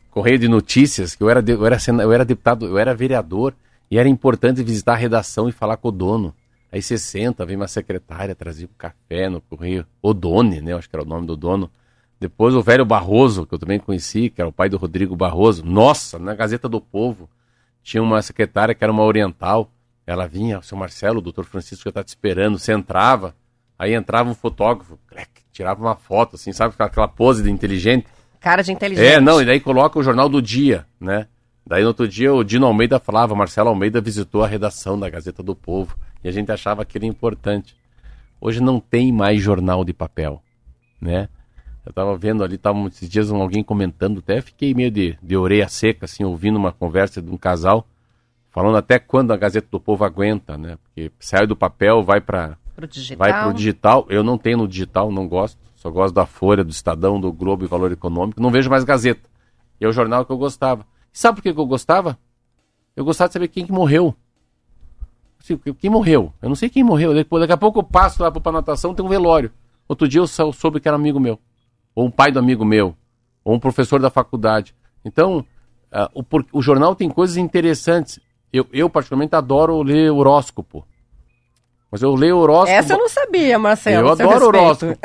Correio 0.10 0.40
de 0.40 0.48
Notícias, 0.48 1.14
que 1.14 1.24
eu 1.24 1.30
era, 1.30 1.44
eu, 1.46 1.66
era, 1.66 1.78
eu 2.02 2.14
era 2.14 2.24
deputado, 2.24 2.66
eu 2.68 2.78
era 2.78 2.96
vereador 2.96 3.54
e 3.92 3.98
era 3.98 4.08
importante 4.08 4.64
visitar 4.64 4.94
a 4.94 4.98
redação 4.98 5.50
e 5.50 5.52
falar 5.52 5.76
com 5.76 5.90
o 5.90 5.92
dono. 5.92 6.34
Aí 6.72 6.82
você 6.82 6.98
senta, 6.98 7.46
vem 7.46 7.58
uma 7.58 7.68
secretária 7.68 8.34
trazer 8.34 8.66
um 8.66 8.78
café 8.78 9.30
no 9.30 9.42
correio. 9.42 9.86
Odone, 10.02 10.62
né? 10.62 10.74
Acho 10.74 10.90
que 10.90 10.96
era 10.96 11.04
o 11.04 11.08
nome 11.08 11.28
do 11.28 11.36
dono. 11.36 11.70
Depois 12.26 12.56
o 12.56 12.62
velho 12.64 12.84
Barroso, 12.84 13.46
que 13.46 13.54
eu 13.54 13.60
também 13.60 13.78
conheci, 13.78 14.32
que 14.32 14.42
era 14.42 14.50
o 14.50 14.52
pai 14.52 14.68
do 14.68 14.78
Rodrigo 14.78 15.16
Barroso. 15.16 15.64
Nossa, 15.64 16.18
na 16.18 16.34
Gazeta 16.34 16.68
do 16.68 16.82
Povo 16.82 17.30
tinha 17.84 18.02
uma 18.02 18.20
secretária 18.20 18.74
que 18.74 18.84
era 18.84 18.92
uma 18.92 19.04
oriental. 19.04 19.70
Ela 20.08 20.28
vinha, 20.28 20.58
o 20.58 20.64
seu 20.64 20.76
Marcelo, 20.76 21.20
o 21.20 21.22
doutor 21.22 21.46
Francisco 21.46 21.84
já 21.84 21.90
está 21.90 22.04
te 22.04 22.08
esperando. 22.08 22.58
Você 22.58 22.74
entrava, 22.74 23.36
aí 23.78 23.94
entrava 23.94 24.28
um 24.28 24.34
fotógrafo, 24.34 24.98
tirava 25.52 25.80
uma 25.80 25.96
foto, 25.96 26.36
assim, 26.36 26.52
sabe? 26.52 26.74
Aquela 26.80 27.08
pose 27.08 27.44
de 27.44 27.52
inteligente. 27.52 28.08
Cara 28.40 28.64
de 28.64 28.72
inteligente. 28.72 29.06
É, 29.06 29.22
não, 29.22 29.40
e 29.40 29.46
daí 29.46 29.60
coloca 29.60 30.00
o 30.00 30.04
jornal 30.04 30.28
do 30.28 30.42
dia, 30.42 30.88
né? 31.00 31.28
Daí 31.64 31.84
no 31.84 31.90
outro 31.90 32.08
dia 32.08 32.34
o 32.34 32.44
Dino 32.44 32.66
Almeida 32.66 33.00
falava, 33.00 33.36
Marcelo 33.36 33.70
Almeida 33.70 34.02
visitou 34.02 34.44
a 34.44 34.48
redação 34.48 35.00
da 35.00 35.12
Gazeta 35.12 35.44
do 35.44 35.56
Povo. 35.56 35.96
E 36.24 36.28
a 36.28 36.32
gente 36.32 36.52
achava 36.52 36.82
aquilo 36.82 37.06
importante. 37.06 37.78
Hoje 38.42 38.60
não 38.60 38.80
tem 38.80 39.12
mais 39.12 39.44
jornal 39.44 39.86
de 39.86 39.94
papel, 39.94 40.42
né? 41.00 41.30
Eu 41.86 41.94
tava 41.94 42.18
vendo 42.18 42.44
ali, 42.44 42.58
tava 42.58 42.80
esses 42.88 43.08
dias 43.08 43.32
alguém 43.32 43.64
comentando, 43.64 44.20
até 44.20 44.42
fiquei 44.42 44.74
meio 44.74 44.90
de, 44.90 45.18
de 45.22 45.38
orelha 45.38 45.70
seca, 45.70 46.06
assim, 46.06 46.24
ouvindo 46.24 46.58
uma 46.58 46.72
conversa 46.72 47.22
de 47.22 47.30
um 47.30 47.38
casal, 47.38 47.86
falando 48.50 48.78
até 48.78 48.98
quando 48.98 49.32
a 49.32 49.38
Gazeta 49.38 49.68
do 49.70 49.80
Povo 49.80 50.04
aguenta, 50.04 50.58
né? 50.58 50.78
Porque 50.84 51.12
sai 51.20 51.46
do 51.46 51.56
papel, 51.56 52.04
vai 52.04 52.20
para 52.20 52.58
vai 53.18 53.44
pro 53.44 53.54
digital. 53.54 54.06
Eu 54.10 54.24
não 54.24 54.38
tenho 54.38 54.58
no 54.58 54.68
digital, 54.68 55.12
não 55.12 55.28
gosto. 55.28 55.60
Só 55.76 55.92
gosto 55.92 56.16
da 56.16 56.26
Folha, 56.26 56.64
do 56.64 56.72
Estadão, 56.72 57.22
do 57.22 57.32
Globo 57.32 57.64
e 57.64 57.68
Valor 57.68 57.92
Econômico. 57.92 58.42
Não 58.42 58.50
vejo 58.50 58.70
mais 58.70 58.84
Gazeta. 58.84 59.30
E 59.80 59.86
é 59.86 59.88
o 59.88 59.92
jornal 59.92 60.26
que 60.26 60.32
eu 60.32 60.38
gostava. 60.38 60.86
E 61.14 61.18
sabe 61.18 61.36
por 61.36 61.44
que 61.44 61.50
eu 61.50 61.66
gostava? 61.68 62.18
Eu 62.96 63.06
gostava 63.06 63.30
de 63.30 63.34
saber 63.34 63.48
quem 63.50 63.66
que 63.66 63.72
morreu. 63.72 64.16
Assim, 65.40 65.58
quem 65.58 65.90
morreu? 65.90 66.34
Eu 66.42 66.50
não 66.50 66.56
sei 66.56 66.70
quem 66.70 66.84
morreu. 66.84 67.14
Depois, 67.14 67.42
daqui 67.42 67.54
a 67.54 67.58
pouco 67.58 67.80
eu 67.80 67.84
passo 67.84 68.24
lá 68.24 68.32
para 68.32 68.52
natação, 68.52 68.96
tem 68.96 69.06
um 69.06 69.10
velório. 69.10 69.52
Outro 69.88 70.08
dia 70.08 70.20
eu 70.20 70.28
soube 70.28 70.80
que 70.80 70.88
era 70.88 70.98
amigo 70.98 71.20
meu 71.20 71.40
ou 71.96 72.06
um 72.06 72.12
pai 72.12 72.32
do 72.32 72.38
amigo 72.38 72.66
meu, 72.66 72.94
ou 73.44 73.56
um 73.56 73.60
professor 73.60 74.00
da 74.02 74.10
faculdade. 74.10 74.76
Então, 75.04 75.46
uh, 75.92 76.10
o, 76.14 76.60
o, 76.60 76.62
jornal 76.62 76.94
tem 76.94 77.10
coisas 77.10 77.38
interessantes. 77.38 78.20
Eu, 78.52 78.68
eu, 78.74 78.90
particularmente, 78.90 79.36
adoro 79.36 79.82
ler 79.82 80.12
horóscopo. 80.12 80.86
Mas 81.90 82.02
eu 82.02 82.14
leio 82.14 82.38
horóscopo. 82.38 82.78
Essa 82.78 82.94
eu 82.94 82.98
não 82.98 83.08
sabia, 83.08 83.58
Marcelo. 83.58 84.08
Eu 84.08 84.12
adoro 84.12 84.48
horóscopo. 84.48 85.00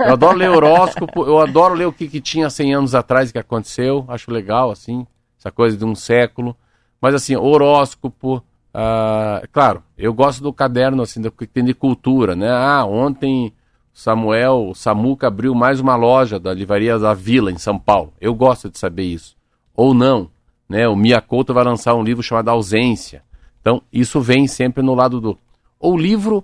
eu 0.00 0.12
adoro 0.12 0.36
ler 0.36 0.50
horóscopo. 0.50 1.24
Eu 1.24 1.38
adoro 1.38 1.74
ler 1.74 1.86
o 1.86 1.92
que, 1.92 2.08
que 2.08 2.20
tinha 2.20 2.50
100 2.50 2.74
anos 2.74 2.94
atrás 2.94 3.30
que 3.30 3.38
aconteceu. 3.38 4.04
Acho 4.08 4.32
legal, 4.32 4.70
assim, 4.70 5.06
essa 5.38 5.52
coisa 5.52 5.76
de 5.76 5.84
um 5.84 5.94
século. 5.94 6.56
Mas, 7.00 7.14
assim, 7.14 7.36
horóscopo. 7.36 8.42
Uh, 8.74 9.46
claro, 9.52 9.84
eu 9.96 10.12
gosto 10.12 10.42
do 10.42 10.52
caderno, 10.52 11.02
assim, 11.02 11.20
do 11.20 11.30
que 11.30 11.46
tem 11.46 11.62
de 11.62 11.74
cultura, 11.74 12.34
né? 12.34 12.50
Ah, 12.50 12.84
ontem 12.84 13.52
Samuel, 13.94 14.72
Samuca 14.74 15.28
abriu 15.28 15.54
mais 15.54 15.78
uma 15.78 15.94
loja 15.94 16.40
da 16.40 16.52
Livraria 16.52 16.98
da 16.98 17.14
Vila, 17.14 17.52
em 17.52 17.58
São 17.58 17.78
Paulo. 17.78 18.12
Eu 18.20 18.34
gosto 18.34 18.68
de 18.68 18.76
saber 18.76 19.04
isso. 19.04 19.36
Ou 19.72 19.94
não, 19.94 20.28
né? 20.68 20.88
O 20.88 20.96
Mia 20.96 21.20
Couto 21.20 21.54
vai 21.54 21.62
lançar 21.62 21.94
um 21.94 22.02
livro 22.02 22.20
chamado 22.20 22.48
Ausência. 22.48 23.22
Então, 23.60 23.80
isso 23.92 24.20
vem 24.20 24.48
sempre 24.48 24.82
no 24.82 24.96
lado 24.96 25.20
do 25.20 25.38
ou 25.78 25.96
livro, 25.96 26.42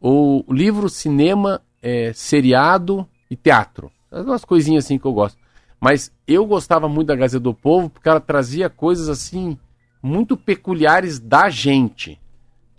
ou 0.00 0.44
livro, 0.48 0.88
cinema, 0.88 1.60
é, 1.82 2.12
seriado 2.14 3.06
e 3.28 3.34
teatro. 3.34 3.90
Umas 4.10 4.44
coisinhas 4.44 4.84
assim 4.84 4.96
que 4.96 5.06
eu 5.06 5.12
gosto. 5.12 5.36
Mas 5.80 6.12
eu 6.26 6.46
gostava 6.46 6.88
muito 6.88 7.08
da 7.08 7.16
Gazeta 7.16 7.42
do 7.42 7.52
Povo 7.52 7.90
porque 7.90 8.08
ela 8.08 8.20
trazia 8.20 8.70
coisas 8.70 9.08
assim 9.08 9.58
muito 10.00 10.36
peculiares 10.36 11.18
da 11.18 11.50
gente. 11.50 12.20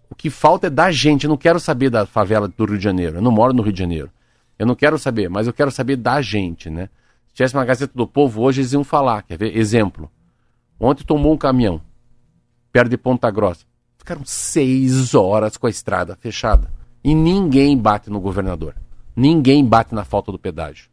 O 0.09 0.15
que 0.15 0.29
falta 0.29 0.67
é 0.67 0.69
da 0.69 0.91
gente. 0.91 1.25
Eu 1.25 1.29
não 1.29 1.37
quero 1.37 1.59
saber 1.59 1.89
da 1.89 2.05
favela 2.05 2.47
do 2.47 2.65
Rio 2.65 2.77
de 2.77 2.83
Janeiro. 2.83 3.17
Eu 3.17 3.21
não 3.21 3.31
moro 3.31 3.53
no 3.53 3.61
Rio 3.61 3.73
de 3.73 3.79
Janeiro. 3.79 4.09
Eu 4.57 4.65
não 4.65 4.75
quero 4.75 4.97
saber, 4.97 5.29
mas 5.29 5.45
eu 5.45 5.53
quero 5.53 5.69
saber 5.69 5.97
da 5.97 6.21
gente, 6.21 6.69
né? 6.69 6.89
Se 7.27 7.35
tivesse 7.35 7.53
uma 7.53 7.65
Gazeta 7.65 7.93
do 7.95 8.07
Povo 8.07 8.41
hoje, 8.41 8.61
eles 8.61 8.73
iam 8.73 8.83
falar. 8.83 9.21
Quer 9.21 9.37
ver? 9.37 9.55
Exemplo. 9.55 10.09
Ontem 10.79 11.03
tomou 11.03 11.33
um 11.33 11.37
caminhão 11.37 11.81
perto 12.71 12.89
de 12.89 12.97
Ponta 12.97 13.29
Grossa. 13.29 13.65
Ficaram 13.97 14.21
seis 14.25 15.13
horas 15.13 15.57
com 15.57 15.67
a 15.67 15.69
estrada 15.69 16.15
fechada. 16.15 16.71
E 17.03 17.13
ninguém 17.13 17.77
bate 17.77 18.09
no 18.09 18.19
governador. 18.19 18.75
Ninguém 19.15 19.65
bate 19.65 19.93
na 19.93 20.03
falta 20.03 20.31
do 20.31 20.39
pedágio. 20.39 20.89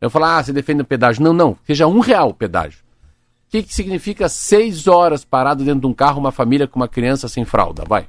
Eu 0.00 0.10
falo, 0.10 0.26
ah, 0.26 0.42
você 0.42 0.52
defende 0.52 0.82
o 0.82 0.86
pedágio. 0.86 1.22
Não, 1.22 1.32
não, 1.32 1.56
seja 1.66 1.86
um 1.86 2.00
real 2.00 2.30
o 2.30 2.34
pedágio. 2.34 2.80
O 3.46 3.50
que, 3.50 3.62
que 3.62 3.74
significa 3.74 4.28
seis 4.28 4.86
horas 4.86 5.24
parado 5.24 5.64
dentro 5.64 5.80
de 5.80 5.86
um 5.86 5.94
carro, 5.94 6.20
uma 6.20 6.32
família 6.32 6.66
com 6.68 6.78
uma 6.78 6.88
criança 6.88 7.28
sem 7.28 7.44
fralda? 7.44 7.84
Vai. 7.86 8.06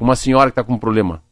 Com 0.00 0.06
uma 0.06 0.16
senhora 0.16 0.46
que 0.46 0.52
está 0.52 0.64
com 0.64 0.72
um 0.72 0.78
problema. 0.78 1.22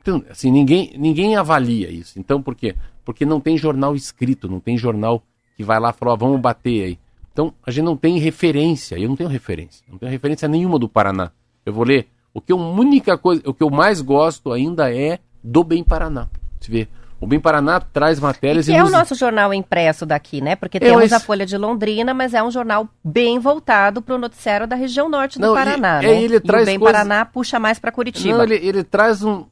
Então, 0.00 0.24
assim, 0.30 0.50
ninguém, 0.50 0.94
ninguém 0.96 1.36
avalia 1.36 1.90
isso. 1.90 2.18
Então, 2.18 2.40
por 2.40 2.54
quê? 2.54 2.74
Porque 3.04 3.26
não 3.26 3.40
tem 3.40 3.58
jornal 3.58 3.94
escrito, 3.94 4.48
não 4.48 4.58
tem 4.58 4.78
jornal 4.78 5.22
que 5.54 5.62
vai 5.62 5.78
lá 5.78 5.90
e 5.90 5.92
fala, 5.92 6.16
vamos 6.16 6.40
bater 6.40 6.84
aí. 6.84 6.98
Então, 7.30 7.52
a 7.62 7.70
gente 7.70 7.84
não 7.84 7.94
tem 7.94 8.16
referência. 8.18 8.98
Eu 8.98 9.10
não 9.10 9.16
tenho 9.16 9.28
referência. 9.28 9.84
Não 9.86 9.98
tenho 9.98 10.10
referência 10.10 10.48
nenhuma 10.48 10.78
do 10.78 10.88
Paraná. 10.88 11.30
Eu 11.66 11.74
vou 11.74 11.84
ler. 11.84 12.08
O 12.32 12.40
que 12.40 12.50
eu, 12.50 12.56
única 12.56 13.18
coisa, 13.18 13.42
o 13.44 13.52
que 13.52 13.62
eu 13.62 13.68
mais 13.68 14.00
gosto 14.00 14.50
ainda 14.50 14.90
é 14.90 15.18
do 15.44 15.62
Bem 15.62 15.84
Paraná. 15.84 16.30
Você 16.58 16.72
vê. 16.72 16.88
O 17.20 17.26
Bem 17.26 17.40
Paraná 17.40 17.80
traz 17.80 18.20
matérias... 18.20 18.68
E 18.68 18.72
que 18.72 18.76
é 18.76 18.84
o 18.84 18.90
nosso 18.90 19.14
jornal 19.14 19.54
impresso 19.54 20.04
daqui, 20.04 20.40
né? 20.40 20.54
Porque 20.54 20.78
temos 20.78 21.12
a 21.12 21.18
Folha 21.18 21.46
de 21.46 21.56
Londrina, 21.56 22.12
mas 22.12 22.34
é 22.34 22.42
um 22.42 22.50
jornal 22.50 22.88
bem 23.02 23.38
voltado 23.38 24.02
para 24.02 24.14
o 24.14 24.18
noticiário 24.18 24.66
da 24.66 24.76
região 24.76 25.08
norte 25.08 25.38
do 25.38 25.46
não, 25.46 25.54
Paraná, 25.54 26.02
e, 26.02 26.06
né? 26.06 26.22
Ele 26.22 26.38
traz 26.40 26.62
e 26.62 26.64
o 26.64 26.66
Bem 26.66 26.78
coisas... 26.78 26.96
Paraná 26.96 27.24
puxa 27.24 27.58
mais 27.58 27.78
para 27.78 27.90
Curitiba. 27.90 28.36
Não, 28.36 28.44
ele, 28.44 28.56
ele 28.56 28.84
traz 28.84 29.22
um... 29.22 29.44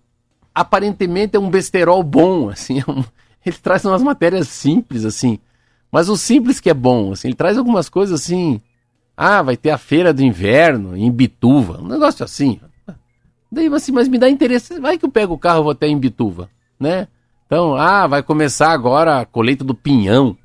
Aparentemente 0.54 1.36
é 1.36 1.40
um 1.40 1.48
besterol 1.48 2.02
bom, 2.02 2.50
assim. 2.50 2.82
É 2.86 2.90
um... 2.90 3.02
Ele 3.44 3.56
traz 3.56 3.84
umas 3.84 4.02
matérias 4.02 4.48
simples, 4.48 5.04
assim. 5.04 5.38
Mas 5.92 6.08
o 6.08 6.16
simples 6.16 6.60
que 6.60 6.70
é 6.70 6.74
bom, 6.74 7.12
assim, 7.12 7.28
ele 7.28 7.36
traz 7.36 7.58
algumas 7.58 7.88
coisas 7.88 8.20
assim. 8.20 8.60
Ah, 9.16 9.42
vai 9.42 9.56
ter 9.56 9.70
a 9.70 9.78
feira 9.78 10.12
do 10.12 10.22
inverno 10.22 10.96
em 10.96 11.10
Bituva, 11.10 11.80
um 11.80 11.86
negócio 11.86 12.24
assim. 12.24 12.58
Daí 13.52 13.66
assim, 13.72 13.92
mas 13.92 14.08
me 14.08 14.18
dá 14.18 14.28
interesse. 14.28 14.80
Vai 14.80 14.98
que 14.98 15.04
eu 15.04 15.10
pego 15.10 15.34
o 15.34 15.38
carro 15.38 15.60
e 15.60 15.62
vou 15.62 15.72
até 15.72 15.86
em 15.86 15.96
Bituva, 15.96 16.48
né? 16.80 17.06
Então, 17.54 17.76
ah, 17.76 18.04
vai 18.08 18.20
começar 18.20 18.72
agora 18.72 19.20
a 19.20 19.24
colheita 19.24 19.62
do 19.62 19.76
pinhão. 19.76 20.36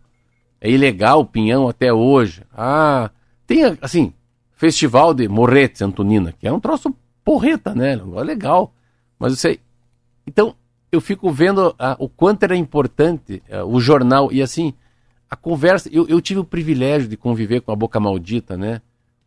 É 0.61 0.69
ilegal 0.69 1.21
o 1.21 1.25
pinhão 1.25 1.67
até 1.67 1.91
hoje. 1.91 2.43
Ah, 2.55 3.09
tem 3.47 3.63
assim, 3.81 4.13
festival 4.55 5.11
de 5.15 5.27
Morretes 5.27 5.81
Antonina, 5.81 6.31
que 6.31 6.47
é 6.47 6.53
um 6.53 6.59
troço 6.59 6.95
porreta, 7.25 7.73
né? 7.73 7.93
É 7.93 8.23
legal. 8.23 8.71
Mas 9.17 9.31
eu 9.31 9.37
sei. 9.37 9.59
Então, 10.27 10.53
eu 10.91 11.01
fico 11.01 11.31
vendo 11.31 11.73
ah, 11.79 11.95
o 11.97 12.07
quanto 12.07 12.43
era 12.43 12.55
importante 12.55 13.41
ah, 13.51 13.65
o 13.65 13.79
jornal 13.79 14.31
e 14.31 14.39
assim, 14.39 14.71
a 15.27 15.35
conversa. 15.35 15.89
Eu, 15.91 16.07
eu 16.07 16.21
tive 16.21 16.41
o 16.41 16.45
privilégio 16.45 17.09
de 17.09 17.17
conviver 17.17 17.61
com 17.61 17.71
a 17.71 17.75
Boca 17.75 17.99
Maldita, 17.99 18.55
né? 18.55 18.83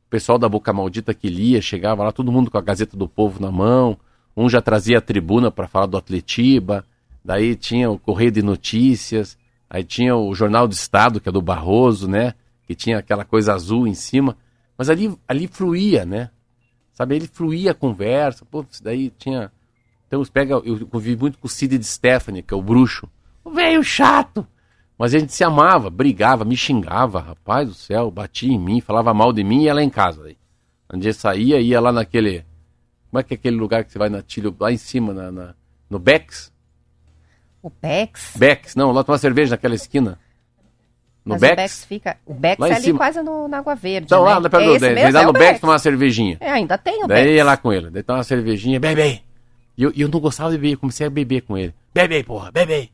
O 0.07 0.09
pessoal 0.09 0.39
da 0.39 0.49
Boca 0.49 0.73
Maldita 0.73 1.13
que 1.13 1.29
lia, 1.29 1.61
chegava 1.61 2.05
lá, 2.05 2.13
todo 2.13 2.31
mundo 2.31 2.49
com 2.49 2.59
a 2.59 2.63
Gazeta 2.63 2.97
do 2.97 3.09
Povo 3.09 3.41
na 3.41 3.51
mão. 3.51 3.99
Um 4.37 4.49
já 4.49 4.63
trazia 4.63 4.99
a 4.99 5.01
tribuna 5.01 5.51
para 5.51 5.67
falar 5.67 5.87
do 5.87 5.97
Atletiba. 5.97 6.87
Daí 7.25 7.55
tinha 7.55 7.91
o 7.91 7.99
Correio 7.99 8.31
de 8.31 8.43
Notícias. 8.43 9.39
Aí 9.69 9.85
tinha 9.85 10.17
o 10.17 10.35
Jornal 10.35 10.67
do 10.67 10.73
Estado, 10.73 11.21
que 11.21 11.29
é 11.29 11.33
do 11.33 11.41
Barroso, 11.41 12.09
né? 12.09 12.35
Que 12.67 12.75
tinha 12.75 12.99
aquela 12.99 13.25
coisa 13.25 13.55
azul 13.55 13.87
em 13.87 13.95
cima. 13.95 14.37
Mas 14.77 14.91
ali, 14.91 15.17
ali 15.27 15.47
fluía, 15.47 16.05
né? 16.05 16.31
Sabe, 16.93 17.17
ele 17.17 17.27
fluía 17.27 17.71
a 17.71 17.75
conversa. 17.75 18.45
Pô, 18.45 18.65
daí 18.83 19.11
tinha. 19.11 19.51
Então, 20.07 20.23
pega, 20.27 20.55
eu 20.65 20.87
convivi 20.87 21.17
muito 21.17 21.39
com 21.39 21.47
o 21.47 21.51
Cid 21.51 21.79
de 21.79 21.85
Stephanie, 21.85 22.43
que 22.43 22.53
é 22.53 22.57
o 22.57 22.63
bruxo. 22.63 23.09
O 23.45 23.51
velho 23.51 23.83
chato. 23.83 24.47
Mas 24.99 25.15
a 25.15 25.19
gente 25.19 25.33
se 25.33 25.43
amava, 25.43 25.89
brigava, 25.89 26.45
me 26.45 26.57
xingava, 26.57 27.19
rapaz 27.19 27.67
do 27.67 27.75
céu, 27.75 28.11
batia 28.11 28.53
em 28.53 28.59
mim, 28.59 28.81
falava 28.81 29.15
mal 29.15 29.33
de 29.33 29.43
mim 29.43 29.63
e 29.63 29.65
ia 29.65 29.75
lá 29.75 29.83
em 29.83 29.91
casa. 29.91 30.23
Daí. 30.23 30.37
Um 30.93 30.99
dia 30.99 31.15
saía, 31.15 31.59
ia 31.61 31.81
lá 31.81 31.91
naquele. 31.91 32.45
Como 33.11 33.19
é 33.19 33.23
que 33.23 33.33
é 33.33 33.37
aquele 33.37 33.57
lugar 33.57 33.85
que 33.85 33.91
você 33.91 33.99
vai 33.99 34.11
na 34.11 34.23
Tilho, 34.23 34.55
lá 34.61 34.71
em 34.71 34.77
cima, 34.77 35.15
na, 35.15 35.33
na 35.33 35.55
no 35.89 35.99
Bex? 35.99 36.52
O 37.63 37.71
Bex? 37.71 38.33
Bex, 38.37 38.75
não, 38.75 38.91
lá 38.91 39.05
tomar 39.05 39.19
cerveja 39.19 39.53
naquela 39.53 39.75
esquina. 39.75 40.19
No 41.25 41.35
Mas 41.35 41.41
Bex? 41.41 41.53
O 41.53 41.57
Bex 41.57 41.85
fica. 41.85 42.17
O 42.27 42.35
Bex 42.35 42.59
lá 42.59 42.69
é 42.69 42.73
ali 42.73 42.85
cima. 42.85 42.99
quase 42.99 43.23
no, 43.23 43.47
na 43.47 43.59
Água 43.59 43.75
Verde. 43.77 44.07
Então, 44.07 44.25
né? 44.25 44.35
lá, 44.35 44.41
perto 44.41 44.57
é 44.57 44.79
do 44.79 44.81
Bex. 44.81 45.15
lá 45.15 45.23
no 45.25 45.33
Bex 45.33 45.61
tomar 45.61 45.73
uma 45.75 45.79
cervejinha. 45.79 46.37
É, 46.41 46.51
ainda 46.51 46.77
tem 46.77 47.05
o 47.05 47.07
Daí 47.07 47.25
Bex. 47.25 47.37
ia 47.37 47.45
lá 47.45 47.57
com 47.57 47.73
ele, 47.73 47.91
daí 47.91 48.03
tomar 48.03 48.19
uma 48.19 48.25
cervejinha, 48.25 48.81
bebe. 48.81 49.23
E 49.79 49.83
eu, 49.85 49.93
eu 49.97 50.09
não 50.09 50.19
gostava 50.19 50.51
de 50.51 50.59
beber, 50.59 50.77
comecei 50.77 51.07
a 51.07 51.11
beber 51.11 51.43
com 51.43 51.57
ele. 51.57 51.73
Bebe, 51.95 52.25
porra, 52.25 52.51
bebe. 52.51 52.91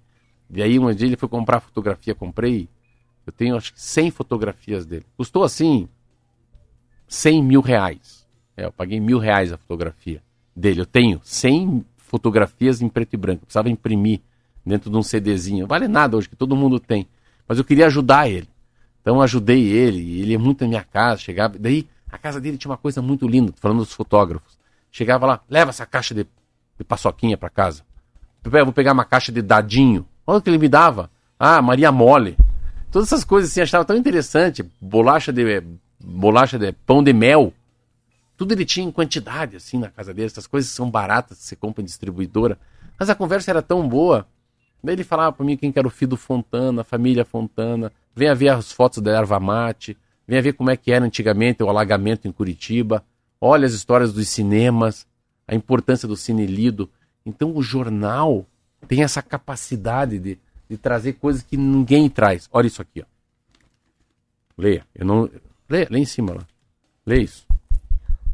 E 0.50 0.62
aí 0.62 0.78
um 0.78 0.92
dia 0.94 1.06
ele 1.06 1.16
foi 1.16 1.28
comprar 1.28 1.60
fotografia, 1.60 2.14
comprei. 2.14 2.68
Eu 3.26 3.32
tenho 3.32 3.56
acho 3.56 3.72
que 3.72 3.80
100 3.80 4.10
fotografias 4.10 4.86
dele. 4.86 5.04
Custou 5.16 5.42
assim 5.42 5.88
100 7.06 7.42
mil 7.42 7.60
reais. 7.60 8.26
É, 8.56 8.66
eu 8.66 8.72
paguei 8.72 9.00
mil 9.00 9.18
reais 9.18 9.52
a 9.52 9.56
fotografia 9.56 10.22
dele. 10.54 10.80
Eu 10.80 10.86
tenho 10.86 11.20
100 11.24 11.84
fotografias 11.96 12.80
em 12.82 12.88
preto 12.88 13.14
e 13.14 13.16
branco. 13.16 13.42
Eu 13.42 13.46
precisava 13.46 13.70
imprimir 13.70 14.20
dentro 14.68 14.90
de 14.90 14.96
um 14.96 15.02
CDzinho. 15.02 15.66
Vale 15.66 15.88
nada 15.88 16.16
hoje, 16.16 16.28
que 16.28 16.36
todo 16.36 16.54
mundo 16.54 16.78
tem. 16.78 17.08
Mas 17.46 17.58
eu 17.58 17.64
queria 17.64 17.86
ajudar 17.86 18.28
ele. 18.28 18.48
Então 19.00 19.22
ajudei 19.22 19.66
ele. 19.66 20.20
Ele 20.20 20.34
é 20.34 20.38
muito 20.38 20.62
na 20.62 20.68
minha 20.68 20.84
casa. 20.84 21.20
Chegava. 21.20 21.58
Daí 21.58 21.88
a 22.10 22.18
casa 22.18 22.40
dele 22.40 22.56
tinha 22.56 22.70
uma 22.70 22.76
coisa 22.76 23.02
muito 23.02 23.26
linda, 23.26 23.52
falando 23.56 23.78
dos 23.78 23.92
fotógrafos. 23.92 24.58
Chegava 24.90 25.26
lá, 25.26 25.40
leva 25.48 25.70
essa 25.70 25.86
caixa 25.86 26.14
de, 26.14 26.26
de 26.76 26.84
paçoquinha 26.84 27.36
para 27.36 27.50
casa. 27.50 27.82
Eu 28.44 28.64
vou 28.64 28.72
pegar 28.72 28.92
uma 28.92 29.04
caixa 29.04 29.30
de 29.32 29.42
dadinho. 29.42 30.06
Olha 30.26 30.38
o 30.38 30.42
que 30.42 30.48
ele 30.48 30.58
me 30.58 30.68
dava. 30.68 31.10
Ah, 31.38 31.60
Maria 31.60 31.92
Mole. 31.92 32.36
Todas 32.90 33.08
essas 33.08 33.24
coisas 33.24 33.50
assim, 33.50 33.60
achava 33.60 33.84
tão 33.84 33.96
interessante. 33.96 34.62
Bolacha 34.80 35.32
de 35.32 35.62
bolacha 36.00 36.58
de 36.58 36.72
pão 36.72 37.02
de 37.02 37.12
mel. 37.12 37.52
Tudo 38.36 38.52
ele 38.52 38.64
tinha 38.64 38.86
em 38.86 38.90
quantidade, 38.92 39.56
assim, 39.56 39.78
na 39.78 39.90
casa 39.90 40.14
dele. 40.14 40.26
Essas 40.26 40.46
coisas 40.46 40.70
são 40.70 40.90
baratas, 40.90 41.38
você 41.38 41.56
compra 41.56 41.82
em 41.82 41.84
distribuidora. 41.84 42.58
Mas 42.98 43.10
a 43.10 43.14
conversa 43.14 43.50
era 43.50 43.60
tão 43.60 43.86
boa. 43.86 44.26
Daí 44.82 44.94
ele 44.94 45.04
falava 45.04 45.32
para 45.32 45.44
mim 45.44 45.56
quem 45.56 45.72
que 45.72 45.78
era 45.78 45.88
o 45.88 45.90
filho 45.90 46.10
do 46.10 46.16
Fontana, 46.16 46.82
a 46.82 46.84
família 46.84 47.24
Fontana. 47.24 47.92
Venha 48.14 48.34
ver 48.34 48.50
as 48.50 48.72
fotos 48.72 49.02
da 49.02 49.10
erva 49.16 49.40
mate. 49.40 49.96
Venha 50.26 50.42
ver 50.42 50.52
como 50.52 50.70
é 50.70 50.76
que 50.76 50.92
era 50.92 51.04
antigamente 51.04 51.62
o 51.62 51.68
alagamento 51.68 52.28
em 52.28 52.32
Curitiba. 52.32 53.04
Olha 53.40 53.66
as 53.66 53.72
histórias 53.72 54.12
dos 54.12 54.28
cinemas, 54.28 55.06
a 55.46 55.54
importância 55.54 56.06
do 56.06 56.16
cine 56.16 56.46
lido. 56.46 56.90
Então 57.24 57.54
o 57.54 57.62
jornal 57.62 58.46
tem 58.86 59.02
essa 59.02 59.22
capacidade 59.22 60.18
de, 60.18 60.38
de 60.68 60.76
trazer 60.76 61.14
coisas 61.14 61.42
que 61.42 61.56
ninguém 61.56 62.08
traz. 62.08 62.48
Olha 62.52 62.66
isso 62.66 62.82
aqui, 62.82 63.00
ó. 63.00 63.04
Leia. 64.56 64.84
Eu 64.94 65.06
não... 65.06 65.30
Leia, 65.68 65.86
lê 65.90 65.98
em 65.98 66.04
cima 66.04 66.34
lá. 66.34 66.46
Lê 67.06 67.22
isso. 67.22 67.46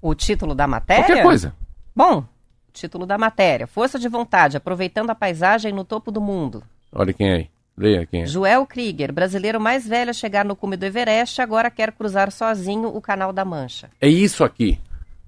O 0.01 0.15
título 0.15 0.55
da 0.55 0.67
matéria? 0.67 1.05
Qualquer 1.05 1.23
coisa. 1.23 1.55
Bom, 1.95 2.27
título 2.75 3.07
da 3.07 3.17
matéria. 3.17 3.67
Força 3.67 3.99
de 3.99 4.09
vontade, 4.09 4.59
aproveitando 4.59 5.09
a 5.09 5.15
paisagem 5.15 5.73
no 5.73 5.85
topo 5.85 6.11
do 6.11 6.21
mundo. 6.21 6.63
Olha 6.93 7.15
quem 7.15 7.31
é 7.31 7.35
aí. 7.37 7.51
Leia 7.77 8.05
quem 8.05 8.23
é. 8.23 8.27
Joel 8.27 8.67
Krieger, 8.67 9.13
brasileiro 9.13 9.59
mais 9.59 9.89
velho 9.89 10.11
a 10.11 10.13
chegar 10.13 10.45
no 10.45 10.55
cume 10.55 10.77
do 10.77 10.85
Everest, 10.85 11.41
agora 11.41 11.71
quer 11.71 11.93
cruzar 11.93 12.31
sozinho 12.31 12.89
o 12.89 13.01
Canal 13.01 13.33
da 13.33 13.45
Mancha. 13.47 13.89
É 13.99 14.09
isso 14.09 14.45
aqui. 14.45 14.79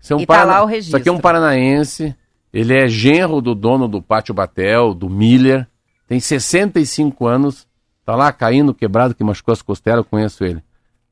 Isso, 0.01 0.13
é 0.13 0.17
um 0.17 0.21
e 0.21 0.27
tá 0.27 0.45
lá 0.45 0.63
o 0.63 0.67
registro. 0.67 0.91
isso 0.91 0.97
aqui 0.99 1.09
é 1.09 1.13
um 1.13 1.19
paranaense 1.19 2.15
ele 2.57 2.75
é 2.75 2.89
genro 2.89 3.43
do 3.43 3.55
dono 3.55 3.87
do 3.87 4.01
Pátio 4.01 4.33
Batel, 4.33 4.95
do 4.95 5.11
Miller. 5.11 5.69
Tem 6.09 6.19
65 6.19 7.27
anos. 7.27 7.67
Tá 8.03 8.17
lá 8.17 8.33
caindo, 8.33 8.73
quebrado, 8.73 9.15
que 9.15 9.23
machucou 9.23 9.53
as 9.53 9.61
costelas, 9.61 9.99
eu 9.99 10.05
conheço 10.05 10.43
ele. 10.43 10.63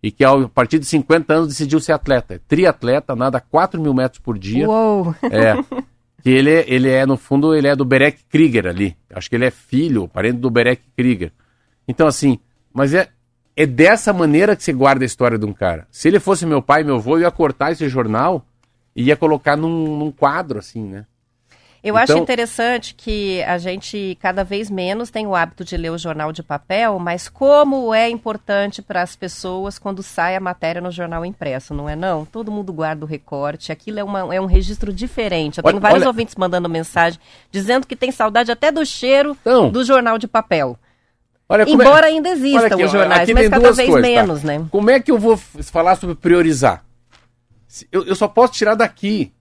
E 0.03 0.11
que 0.11 0.25
a 0.25 0.49
partir 0.49 0.79
de 0.79 0.87
50 0.87 1.35
anos 1.35 1.49
decidiu 1.49 1.81
ser 1.81 1.93
atleta. 1.93 2.35
É 2.35 2.39
triatleta, 2.39 3.15
nada 3.15 3.43
4 3.43 3.79
mil 3.79 3.93
metros 3.93 4.23
por 4.23 4.39
dia. 4.39 4.67
Uou! 4.67 5.15
É. 5.25 5.55
que 6.25 6.31
ele, 6.31 6.51
é, 6.51 6.65
ele 6.67 6.89
é, 6.89 7.05
no 7.05 7.19
fundo, 7.19 7.55
ele 7.55 7.69
é 7.69 7.77
do 7.77 7.85
Berek 7.85 8.25
Krieger 8.31 8.67
ali. 8.67 8.97
Acho 9.13 9.29
que 9.29 9.37
ele 9.37 9.45
é 9.45 9.51
filho, 9.51 10.09
parente 10.09 10.39
do 10.39 10.49
Berek 10.49 10.83
Krieger. 10.97 11.31
Então, 11.87 12.07
assim, 12.07 12.39
mas 12.73 12.95
é, 12.95 13.11
é 13.55 13.67
dessa 13.67 14.11
maneira 14.11 14.57
que 14.57 14.65
você 14.65 14.73
guarda 14.73 15.05
a 15.05 15.07
história 15.07 15.37
de 15.39 15.45
um 15.45 15.53
cara. 15.53 15.87
Se 15.91 16.09
ele 16.09 16.19
fosse 16.19 16.47
meu 16.47 16.63
pai, 16.63 16.83
meu 16.83 16.95
avô, 16.95 17.19
eu 17.19 17.21
ia 17.21 17.31
cortar 17.31 17.73
esse 17.73 17.87
jornal 17.91 18.47
e 18.97 19.03
ia 19.03 19.17
colocar 19.19 19.55
num, 19.55 19.99
num 19.99 20.11
quadro, 20.11 20.59
assim, 20.59 20.83
né? 20.83 21.05
Eu 21.85 21.99
então... 21.99 22.03
acho 22.03 22.17
interessante 22.17 22.95
que 22.95 23.43
a 23.43 23.59
gente 23.59 24.17
cada 24.19 24.43
vez 24.43 24.71
menos 24.71 25.11
tem 25.11 25.27
o 25.27 25.35
hábito 25.35 25.63
de 25.63 25.77
ler 25.77 25.91
o 25.91 25.99
jornal 25.99 26.33
de 26.33 26.43
papel, 26.43 26.99
mas 26.99 27.29
como 27.29 27.93
é 27.93 28.09
importante 28.09 28.81
para 28.81 29.03
as 29.03 29.15
pessoas 29.15 29.79
quando 29.79 30.03
sai 30.03 30.35
a 30.35 30.41
matéria 30.41 30.81
no 30.81 30.91
jornal 30.91 31.27
impresso, 31.27 31.75
não 31.75 31.87
é 31.87 31.95
não? 31.95 32.25
Todo 32.25 32.51
mundo 32.51 32.73
guarda 32.73 33.05
o 33.05 33.09
recorte, 33.09 33.71
aquilo 33.71 33.99
é, 33.99 34.05
uma, 34.05 34.35
é 34.35 34.41
um 34.41 34.47
registro 34.47 34.95
diferente. 34.95 35.59
Eu 35.59 35.63
tenho 35.63 35.75
olha, 35.75 35.83
vários 35.83 36.01
olha... 36.01 36.09
ouvintes 36.09 36.35
mandando 36.37 36.71
mensagem 36.71 37.21
dizendo 37.51 37.87
que 37.87 37.95
tem 37.95 38.11
saudade 38.11 38.51
até 38.51 38.73
do 38.73 38.85
cheiro 38.87 39.37
então, 39.43 39.69
do 39.69 39.85
jornal 39.85 40.17
de 40.17 40.27
papel. 40.27 40.79
É- 41.51 41.71
Embora 41.71 42.07
é... 42.07 42.13
ainda 42.13 42.31
existam 42.31 42.65
aqui, 42.65 42.83
os 42.83 42.91
jornais, 42.93 43.29
mas 43.29 43.49
cada 43.51 43.73
vez 43.73 43.91
coisas, 43.91 43.95
tá? 43.95 44.23
menos, 44.23 44.41
tá? 44.41 44.47
né? 44.47 44.67
Como 44.71 44.89
é 44.89 44.99
que 44.99 45.11
eu 45.11 45.19
vou 45.19 45.37
falar 45.37 45.97
sobre 45.97 46.15
priorizar? 46.15 46.83
Eu, 47.93 48.07
eu 48.07 48.15
só 48.15 48.27
posso 48.27 48.55
tirar 48.55 48.75
daqui 48.75 49.35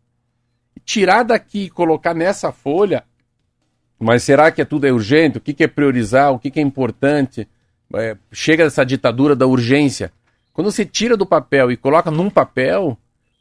tirar 0.86 1.24
daqui 1.24 1.66
e 1.66 1.70
colocar 1.70 2.14
nessa 2.14 2.52
folha, 2.52 3.04
mas 4.00 4.24
será 4.24 4.52
que 4.52 4.62
é 4.62 4.66
tudo 4.66 4.86
é 4.86 4.92
urgente? 4.92 5.38
O 5.38 5.42
que, 5.42 5.54
que 5.54 5.64
é 5.64 5.68
priorizar? 5.68 6.32
O 6.32 6.40
que, 6.40 6.52
que 6.52 6.60
é 6.60 6.64
importante? 6.64 7.48
É, 7.96 8.18
chega 8.32 8.64
dessa 8.64 8.86
ditadura 8.86 9.36
da 9.36 9.48
urgência. 9.48 10.12
Quando 10.52 10.72
você 10.72 10.86
tira 10.86 11.16
do 11.16 11.26
papel 11.26 11.72
e 11.72 11.78
coloca 11.78 12.12
num 12.12 12.30
papel, 12.30 12.98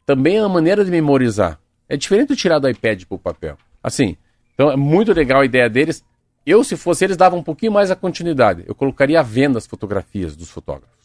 também 0.07 0.37
é 0.37 0.41
uma 0.43 0.49
maneira 0.49 0.85
de 0.85 0.91
memorizar. 0.91 1.59
É 1.89 1.97
diferente 1.97 2.29
de 2.29 2.37
tirar 2.37 2.59
do 2.59 2.69
iPad 2.69 3.05
para 3.05 3.17
o 3.17 3.19
papel. 3.19 3.59
Assim, 3.83 4.17
então 4.55 4.71
é 4.71 4.77
muito 4.77 5.13
legal 5.13 5.41
a 5.41 5.45
ideia 5.45 5.69
deles. 5.69 6.05
Eu, 6.47 6.65
se 6.65 6.77
fosse 6.77 7.05
eles, 7.05 7.17
dava 7.17 7.37
um 7.37 7.43
pouquinho 7.43 7.73
mais 7.73 7.91
a 7.91 7.97
continuidade. 7.97 8.65
Eu 8.67 8.75
colocaria 8.75 9.21
à 9.21 9.23
venda 9.23 9.59
as 9.59 9.67
fotografias 9.67 10.37
dos 10.37 10.51
fotógrafos. 10.51 11.02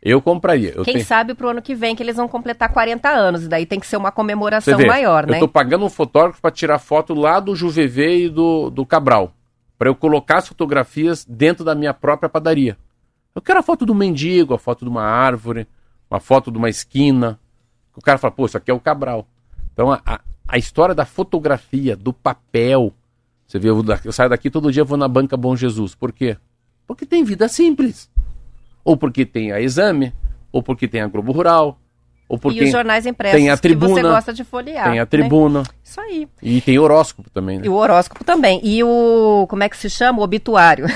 Eu 0.00 0.22
compraria. 0.22 0.72
Eu 0.76 0.84
Quem 0.84 0.94
tenho... 0.94 1.04
sabe 1.04 1.34
pro 1.34 1.48
ano 1.48 1.60
que 1.60 1.74
vem 1.74 1.96
que 1.96 2.02
eles 2.02 2.16
vão 2.16 2.28
completar 2.28 2.72
40 2.72 3.08
anos, 3.08 3.44
e 3.44 3.48
daí 3.48 3.66
tem 3.66 3.80
que 3.80 3.86
ser 3.86 3.96
uma 3.96 4.12
comemoração 4.12 4.78
vê, 4.78 4.86
maior, 4.86 5.26
né? 5.26 5.36
Eu 5.36 5.40
tô 5.40 5.48
pagando 5.48 5.84
um 5.84 5.90
fotógrafo 5.90 6.40
para 6.40 6.50
tirar 6.52 6.78
foto 6.78 7.14
lá 7.14 7.40
do 7.40 7.56
Juvevê 7.56 8.24
e 8.24 8.28
do, 8.28 8.70
do 8.70 8.86
Cabral, 8.86 9.32
para 9.76 9.88
eu 9.88 9.94
colocar 9.94 10.38
as 10.38 10.48
fotografias 10.48 11.24
dentro 11.24 11.64
da 11.64 11.74
minha 11.74 11.92
própria 11.92 12.28
padaria. 12.28 12.78
Eu 13.34 13.42
quero 13.42 13.58
a 13.58 13.62
foto 13.62 13.84
do 13.84 13.94
mendigo, 13.94 14.54
a 14.54 14.58
foto 14.58 14.84
de 14.84 14.90
uma 14.90 15.02
árvore, 15.02 15.66
uma 16.10 16.20
foto 16.20 16.50
de 16.50 16.58
uma 16.58 16.68
esquina. 16.68 17.38
O 17.96 18.00
cara 18.00 18.18
fala, 18.18 18.32
pô, 18.32 18.46
isso 18.46 18.56
aqui 18.56 18.70
é 18.70 18.74
o 18.74 18.80
Cabral. 18.80 19.26
Então 19.72 19.92
a, 19.92 20.00
a, 20.06 20.20
a 20.46 20.58
história 20.58 20.94
da 20.94 21.04
fotografia, 21.04 21.96
do 21.96 22.12
papel. 22.12 22.92
Você 23.46 23.58
vê, 23.58 23.68
eu, 23.68 23.84
eu 24.04 24.12
saio 24.12 24.30
daqui 24.30 24.48
todo 24.48 24.70
dia 24.70 24.84
vou 24.84 24.96
na 24.96 25.08
banca 25.08 25.36
Bom 25.36 25.56
Jesus. 25.56 25.94
Por 25.94 26.12
quê? 26.12 26.36
Porque 26.86 27.04
tem 27.04 27.24
vida 27.24 27.48
simples 27.48 28.08
ou 28.84 28.96
porque 28.96 29.24
tem 29.24 29.52
a 29.52 29.60
Exame, 29.60 30.12
ou 30.52 30.62
porque 30.62 30.88
tem 30.88 31.00
a 31.00 31.06
Globo 31.06 31.32
Rural, 31.32 31.78
ou 32.28 32.38
porque 32.38 32.60
e 32.60 32.64
os 32.64 32.70
jornais 32.70 33.06
impressos 33.06 33.40
tem 33.40 33.48
a 33.48 33.56
tribuna, 33.56 33.94
que 33.94 34.00
você 34.02 34.02
gosta 34.02 34.32
de 34.34 34.44
folhear. 34.44 34.84
Tem 34.84 34.98
a 34.98 35.02
né? 35.02 35.06
tribuna. 35.06 35.60
Né? 35.60 35.66
Isso 35.82 35.98
aí. 35.98 36.28
E 36.42 36.60
tem 36.60 36.78
o 36.78 36.82
horóscopo 36.82 37.30
também, 37.30 37.58
né? 37.58 37.64
E 37.64 37.68
o 37.70 37.74
horóscopo 37.74 38.22
também. 38.22 38.60
E 38.62 38.84
o, 38.84 39.46
como 39.48 39.62
é 39.62 39.68
que 39.68 39.76
se 39.78 39.88
chama? 39.88 40.20
O 40.20 40.22
obituário. 40.22 40.86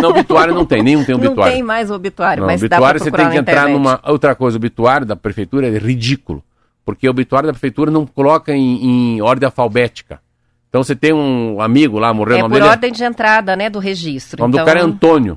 Não, 0.00 0.10
obituário 0.10 0.54
não 0.54 0.64
tem, 0.64 0.84
nenhum 0.84 1.04
tem 1.04 1.16
obituário. 1.16 1.42
Não 1.42 1.52
tem 1.52 1.62
mais 1.62 1.90
obituário, 1.90 2.42
não, 2.42 2.46
mas 2.46 2.62
obituário 2.62 3.00
você 3.00 3.10
tem 3.10 3.30
que 3.30 3.36
entrar 3.36 3.68
numa... 3.68 4.00
Outra 4.04 4.36
coisa, 4.36 4.56
o 4.56 4.60
obituário 4.60 5.04
da 5.04 5.16
prefeitura 5.16 5.66
é 5.66 5.76
ridículo, 5.76 6.40
porque 6.84 7.08
o 7.08 7.10
obituário 7.10 7.48
da 7.48 7.52
prefeitura 7.52 7.90
não 7.90 8.06
coloca 8.06 8.54
em, 8.54 9.16
em 9.16 9.20
ordem 9.20 9.44
alfabética. 9.44 10.20
Então 10.68 10.84
você 10.84 10.94
tem 10.94 11.12
um 11.12 11.60
amigo 11.60 11.98
lá, 11.98 12.14
morreu... 12.14 12.36
É 12.36 12.48
por 12.48 12.62
ordem 12.62 12.92
de 12.92 13.02
entrada, 13.02 13.56
né, 13.56 13.68
do 13.68 13.80
registro. 13.80 14.40
O 14.40 14.46
nome 14.46 14.54
então... 14.54 14.64
do 14.64 14.68
cara 14.68 14.78
é 14.78 14.82
Antônio. 14.84 15.36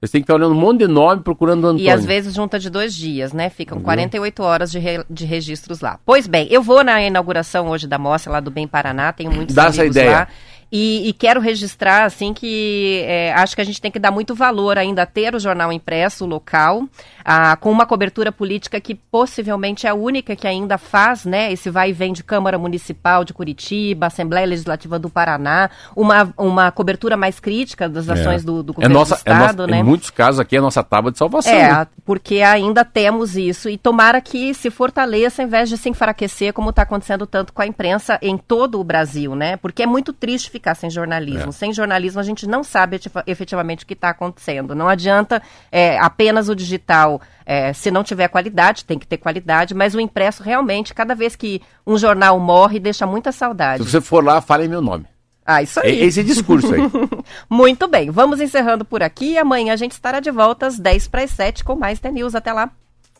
Você 0.00 0.12
tem 0.12 0.22
que 0.22 0.24
estar 0.24 0.34
olhando 0.34 0.54
um 0.54 0.58
monte 0.58 0.78
de 0.78 0.88
nome 0.88 1.22
procurando 1.22 1.66
Antônio. 1.66 1.84
E 1.84 1.90
às 1.90 2.06
vezes 2.06 2.34
junta 2.34 2.58
de 2.58 2.70
dois 2.70 2.94
dias, 2.94 3.34
né? 3.34 3.50
Ficam 3.50 3.76
uhum. 3.76 3.84
48 3.84 4.42
horas 4.42 4.70
de, 4.70 4.78
re, 4.78 5.04
de 5.10 5.26
registros 5.26 5.80
lá. 5.80 6.00
Pois 6.06 6.26
bem, 6.26 6.48
eu 6.50 6.62
vou 6.62 6.82
na 6.82 7.02
inauguração 7.02 7.68
hoje 7.68 7.86
da 7.86 7.98
mostra 7.98 8.32
lá 8.32 8.40
do 8.40 8.50
Bem 8.50 8.66
Paraná, 8.66 9.12
tenho 9.12 9.30
muitos 9.30 9.54
Dá 9.54 9.66
essa 9.66 9.84
ideia. 9.84 10.10
lá. 10.10 10.28
E, 10.72 11.08
e, 11.08 11.12
quero 11.12 11.40
registrar, 11.40 12.04
assim, 12.04 12.32
que 12.32 13.02
é, 13.04 13.32
acho 13.32 13.56
que 13.56 13.60
a 13.60 13.64
gente 13.64 13.80
tem 13.80 13.90
que 13.90 13.98
dar 13.98 14.12
muito 14.12 14.36
valor 14.36 14.78
ainda 14.78 15.02
a 15.02 15.06
ter 15.06 15.34
o 15.34 15.40
jornal 15.40 15.72
impresso 15.72 16.24
local, 16.24 16.84
a, 17.24 17.56
com 17.56 17.72
uma 17.72 17.84
cobertura 17.84 18.30
política 18.30 18.80
que 18.80 18.94
possivelmente 18.94 19.86
é 19.86 19.90
a 19.90 19.94
única 19.94 20.36
que 20.36 20.46
ainda 20.46 20.78
faz, 20.78 21.24
né, 21.24 21.52
esse 21.52 21.70
vai 21.70 21.90
e 21.90 21.92
vem 21.92 22.12
de 22.12 22.22
Câmara 22.22 22.56
Municipal 22.56 23.24
de 23.24 23.34
Curitiba, 23.34 24.06
Assembleia 24.06 24.46
Legislativa 24.46 24.96
do 24.96 25.10
Paraná, 25.10 25.70
uma, 25.96 26.32
uma 26.38 26.70
cobertura 26.70 27.16
mais 27.16 27.40
crítica 27.40 27.88
das 27.88 28.08
é. 28.08 28.12
ações 28.12 28.42
é. 28.42 28.46
do, 28.46 28.62
do, 28.62 28.72
é 28.72 28.74
governo 28.74 28.94
é 28.94 28.98
nossa, 28.98 29.14
do 29.16 29.18
Estado, 29.18 29.58
nossa, 29.62 29.70
né? 29.72 29.80
Em 29.80 29.82
muitos 29.82 30.10
casos 30.10 30.38
aqui 30.38 30.54
é 30.54 30.60
a 30.60 30.62
nossa 30.62 30.84
tábua 30.84 31.10
de 31.10 31.18
salvação. 31.18 31.52
É, 31.52 31.68
né? 31.68 31.86
porque 32.04 32.42
ainda 32.42 32.84
temos 32.84 33.36
isso 33.36 33.68
e 33.68 33.76
tomara 33.76 34.20
que 34.20 34.52
se 34.54 34.70
fortaleça 34.70 35.42
em 35.42 35.46
vez 35.46 35.68
de 35.68 35.76
se 35.76 35.88
enfraquecer, 35.88 36.52
como 36.52 36.70
está 36.70 36.82
acontecendo 36.82 37.26
tanto 37.26 37.52
com 37.52 37.62
a 37.62 37.66
imprensa 37.66 38.18
em 38.22 38.36
todo 38.36 38.80
o 38.80 38.84
Brasil, 38.84 39.34
né? 39.34 39.56
Porque 39.56 39.82
é 39.82 39.86
muito 39.86 40.12
triste 40.12 40.50
ficar 40.60 40.74
sem 40.74 40.90
jornalismo. 40.90 41.48
É. 41.48 41.52
Sem 41.52 41.72
jornalismo, 41.72 42.20
a 42.20 42.22
gente 42.22 42.46
não 42.46 42.62
sabe 42.62 43.00
efetivamente 43.26 43.84
o 43.84 43.86
que 43.86 43.94
está 43.94 44.10
acontecendo. 44.10 44.74
Não 44.74 44.88
adianta 44.88 45.42
é, 45.72 45.98
apenas 45.98 46.48
o 46.48 46.54
digital, 46.54 47.20
é, 47.44 47.72
se 47.72 47.90
não 47.90 48.04
tiver 48.04 48.28
qualidade, 48.28 48.84
tem 48.84 48.98
que 48.98 49.06
ter 49.06 49.16
qualidade, 49.16 49.74
mas 49.74 49.94
o 49.94 50.00
impresso 50.00 50.42
realmente, 50.42 50.94
cada 50.94 51.14
vez 51.14 51.34
que 51.34 51.60
um 51.86 51.96
jornal 51.96 52.38
morre, 52.38 52.78
deixa 52.78 53.06
muita 53.06 53.32
saudade. 53.32 53.82
Se 53.82 53.90
você 53.90 54.00
for 54.00 54.22
lá, 54.22 54.40
fale 54.40 54.68
meu 54.68 54.82
nome. 54.82 55.06
Ah, 55.44 55.62
isso 55.62 55.80
aí. 55.80 56.00
Esse 56.00 56.22
discurso 56.22 56.72
aí. 56.72 56.80
Muito 57.50 57.88
bem, 57.88 58.10
vamos 58.10 58.40
encerrando 58.40 58.84
por 58.84 59.02
aqui. 59.02 59.36
Amanhã 59.36 59.72
a 59.72 59.76
gente 59.76 59.92
estará 59.92 60.20
de 60.20 60.30
volta 60.30 60.66
às 60.66 60.78
10 60.78 61.08
para 61.08 61.22
as 61.22 61.30
7 61.30 61.64
com 61.64 61.74
mais 61.74 61.98
The 61.98 62.12
News. 62.12 62.34
Até 62.34 62.52
lá. 62.52 62.70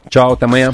Tchau, 0.09 0.34
até 0.34 0.45
amanhã. 0.45 0.70